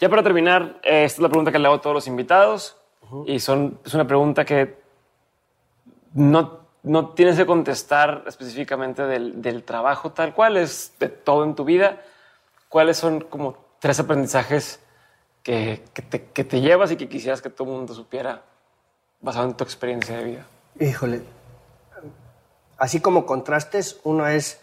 ya 0.00 0.08
para 0.08 0.22
terminar, 0.22 0.80
eh, 0.82 1.04
esta 1.04 1.16
es 1.16 1.22
la 1.22 1.28
pregunta 1.28 1.52
que 1.52 1.58
le 1.58 1.66
hago 1.66 1.76
a 1.76 1.80
todos 1.80 1.94
los 1.94 2.06
invitados 2.06 2.76
y 3.24 3.38
son, 3.38 3.78
es 3.84 3.94
una 3.94 4.06
pregunta 4.06 4.44
que 4.44 4.78
no, 6.14 6.60
no 6.82 7.10
tienes 7.10 7.36
que 7.36 7.46
contestar 7.46 8.24
específicamente 8.26 9.02
del, 9.06 9.40
del 9.40 9.62
trabajo 9.62 10.12
tal 10.12 10.34
cual, 10.34 10.56
es 10.56 10.94
de 10.98 11.08
todo 11.08 11.44
en 11.44 11.54
tu 11.54 11.64
vida. 11.64 12.02
¿Cuáles 12.68 12.96
son 12.96 13.20
como 13.20 13.56
tres 13.78 14.00
aprendizajes 14.00 14.80
que, 15.42 15.84
que 15.94 16.02
te, 16.02 16.24
que 16.24 16.44
te 16.44 16.60
llevas 16.60 16.90
y 16.90 16.96
que 16.96 17.08
quisieras 17.08 17.40
que 17.40 17.50
todo 17.50 17.68
el 17.68 17.74
mundo 17.74 17.94
supiera 17.94 18.42
basado 19.20 19.46
en 19.46 19.54
tu 19.54 19.62
experiencia 19.62 20.16
de 20.16 20.24
vida? 20.24 20.46
Híjole. 20.80 21.22
Así 22.76 23.00
como 23.00 23.24
contrastes, 23.24 24.00
uno 24.04 24.26
es 24.26 24.60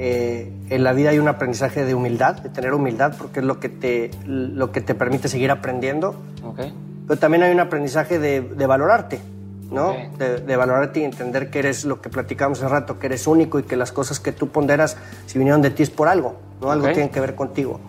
eh, 0.00 0.52
en 0.70 0.84
la 0.84 0.92
vida 0.92 1.10
hay 1.10 1.18
un 1.18 1.26
aprendizaje 1.26 1.84
de 1.84 1.94
humildad, 1.94 2.36
de 2.36 2.48
tener 2.50 2.72
humildad, 2.72 3.14
porque 3.18 3.40
es 3.40 3.46
lo 3.46 3.58
que 3.58 3.68
te, 3.68 4.10
lo 4.26 4.70
que 4.70 4.80
te 4.80 4.94
permite 4.94 5.28
seguir 5.28 5.50
aprendiendo. 5.50 6.14
¿Ok? 6.44 6.60
Pero 7.08 7.18
también 7.18 7.42
hay 7.42 7.52
un 7.52 7.60
aprendizaje 7.60 8.18
de, 8.20 8.40
de 8.42 8.66
valorarte, 8.66 9.20
¿no? 9.72 9.90
Ok. 9.90 10.18
De, 10.18 10.40
de 10.40 10.56
valorarte 10.56 11.00
y 11.00 11.04
entender 11.04 11.50
que 11.50 11.58
eres 11.58 11.84
lo 11.84 12.00
que 12.00 12.10
platicamos 12.10 12.62
hace 12.62 12.68
rato, 12.68 12.98
que 12.98 13.06
eres 13.06 13.26
único 13.26 13.58
y 13.58 13.64
que 13.64 13.76
las 13.76 13.90
cosas 13.90 14.20
que 14.20 14.30
tú 14.30 14.50
ponderas, 14.50 14.96
si 15.26 15.38
vinieron 15.38 15.62
de 15.62 15.70
ti, 15.70 15.82
es 15.82 15.90
por 15.90 16.06
algo, 16.06 16.36
¿no? 16.60 16.70
Algo 16.70 16.86
Ok. 16.86 16.92
tiene 16.92 17.10
que 17.10 17.20
ver 17.20 17.34
contigo. 17.34 17.80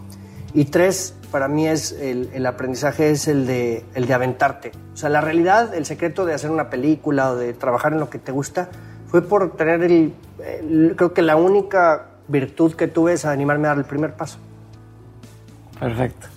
Y 0.55 0.65
tres, 0.65 1.13
para 1.31 1.47
mí 1.47 1.67
es 1.67 1.91
el, 1.91 2.31
el 2.33 2.45
aprendizaje 2.47 3.11
es 3.11 3.27
el 3.27 3.45
de, 3.45 3.85
el 3.93 4.07
de 4.07 4.13
aventarte. 4.15 4.71
O 4.95 4.97
sea, 4.97 5.09
la 5.09 5.21
realidad, 5.21 5.75
el 5.75 5.85
secreto 5.85 6.25
de 6.25 6.33
hacer 6.33 6.49
una 6.49 6.71
película 6.71 7.29
o 7.29 7.35
de 7.35 7.53
trabajar 7.53 7.93
en 7.93 7.99
lo 7.99 8.09
que 8.09 8.17
te 8.17 8.31
gusta, 8.31 8.69
fue 9.09 9.21
por 9.21 9.55
tener 9.55 9.83
el, 9.83 10.13
el- 10.43 10.93
creo 10.95 11.13
que 11.13 11.21
la 11.21 11.35
única 11.35 12.07
virtud 12.27 12.75
que 12.75 12.87
tuve 12.87 13.13
es 13.13 13.25
animarme 13.25 13.67
a 13.67 13.71
dar 13.71 13.77
el 13.79 13.85
primer 13.85 14.13
paso. 14.13 14.37
Perfecto. 15.79 16.27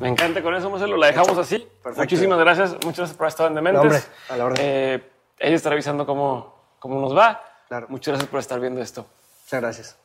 Me 0.00 0.08
encanta 0.08 0.42
con 0.42 0.54
eso, 0.54 0.68
Marcelo. 0.68 0.96
La 0.96 1.06
dejamos 1.06 1.38
así. 1.38 1.58
Perfecto. 1.82 2.00
Muchísimas 2.02 2.38
gracias. 2.38 2.72
Muchas 2.84 2.98
gracias 2.98 3.16
por 3.16 3.28
estar 3.28 3.46
en 3.46 3.54
Dementes. 3.54 3.82
No, 3.82 3.88
hombre, 3.88 4.00
a 4.28 4.36
la 4.36 4.44
orden. 4.44 4.58
Eh, 4.60 5.02
ella 5.38 5.56
estará 5.56 5.74
avisando 5.74 6.04
cómo, 6.04 6.54
cómo 6.78 7.00
nos 7.00 7.16
va. 7.16 7.40
Claro. 7.68 7.86
Muchas 7.88 8.12
gracias 8.12 8.30
por 8.30 8.40
estar 8.40 8.60
viendo 8.60 8.82
esto. 8.82 9.06
Muchas 9.46 9.60
gracias. 9.60 9.96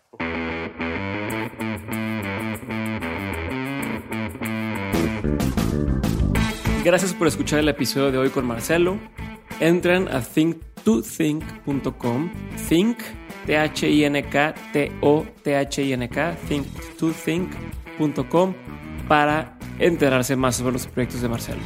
Gracias 6.84 7.14
por 7.14 7.28
escuchar 7.28 7.60
el 7.60 7.70
episodio 7.70 8.12
de 8.12 8.18
hoy 8.20 8.30
con 8.30 8.46
Marcelo. 8.46 9.00
Entren 9.60 10.08
a 10.10 10.22
think2think.com. 10.22 12.32
Think, 12.70 13.00
T-H-I-N-K, 13.46 14.56
T-O-T-H-I-N-K, 14.74 16.38
think2think.com 16.50 18.54
para 19.08 19.58
enterarse 19.80 20.36
más 20.36 20.56
sobre 20.56 20.74
los 20.74 20.88
proyectos 20.88 21.22
de 21.22 21.30
Marcelo. 21.30 21.62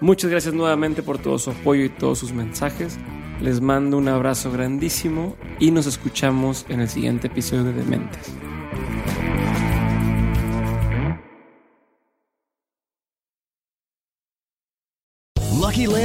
Muchas 0.00 0.30
gracias 0.30 0.54
nuevamente 0.54 1.02
por 1.02 1.18
todo 1.18 1.38
su 1.38 1.50
apoyo 1.50 1.84
y 1.84 1.90
todos 1.90 2.18
sus 2.18 2.32
mensajes. 2.32 2.98
Les 3.42 3.60
mando 3.60 3.98
un 3.98 4.08
abrazo 4.08 4.50
grandísimo 4.50 5.36
y 5.58 5.70
nos 5.72 5.86
escuchamos 5.86 6.64
en 6.70 6.80
el 6.80 6.88
siguiente 6.88 7.26
episodio 7.26 7.64
de 7.64 7.74
Dementes. 7.74 8.32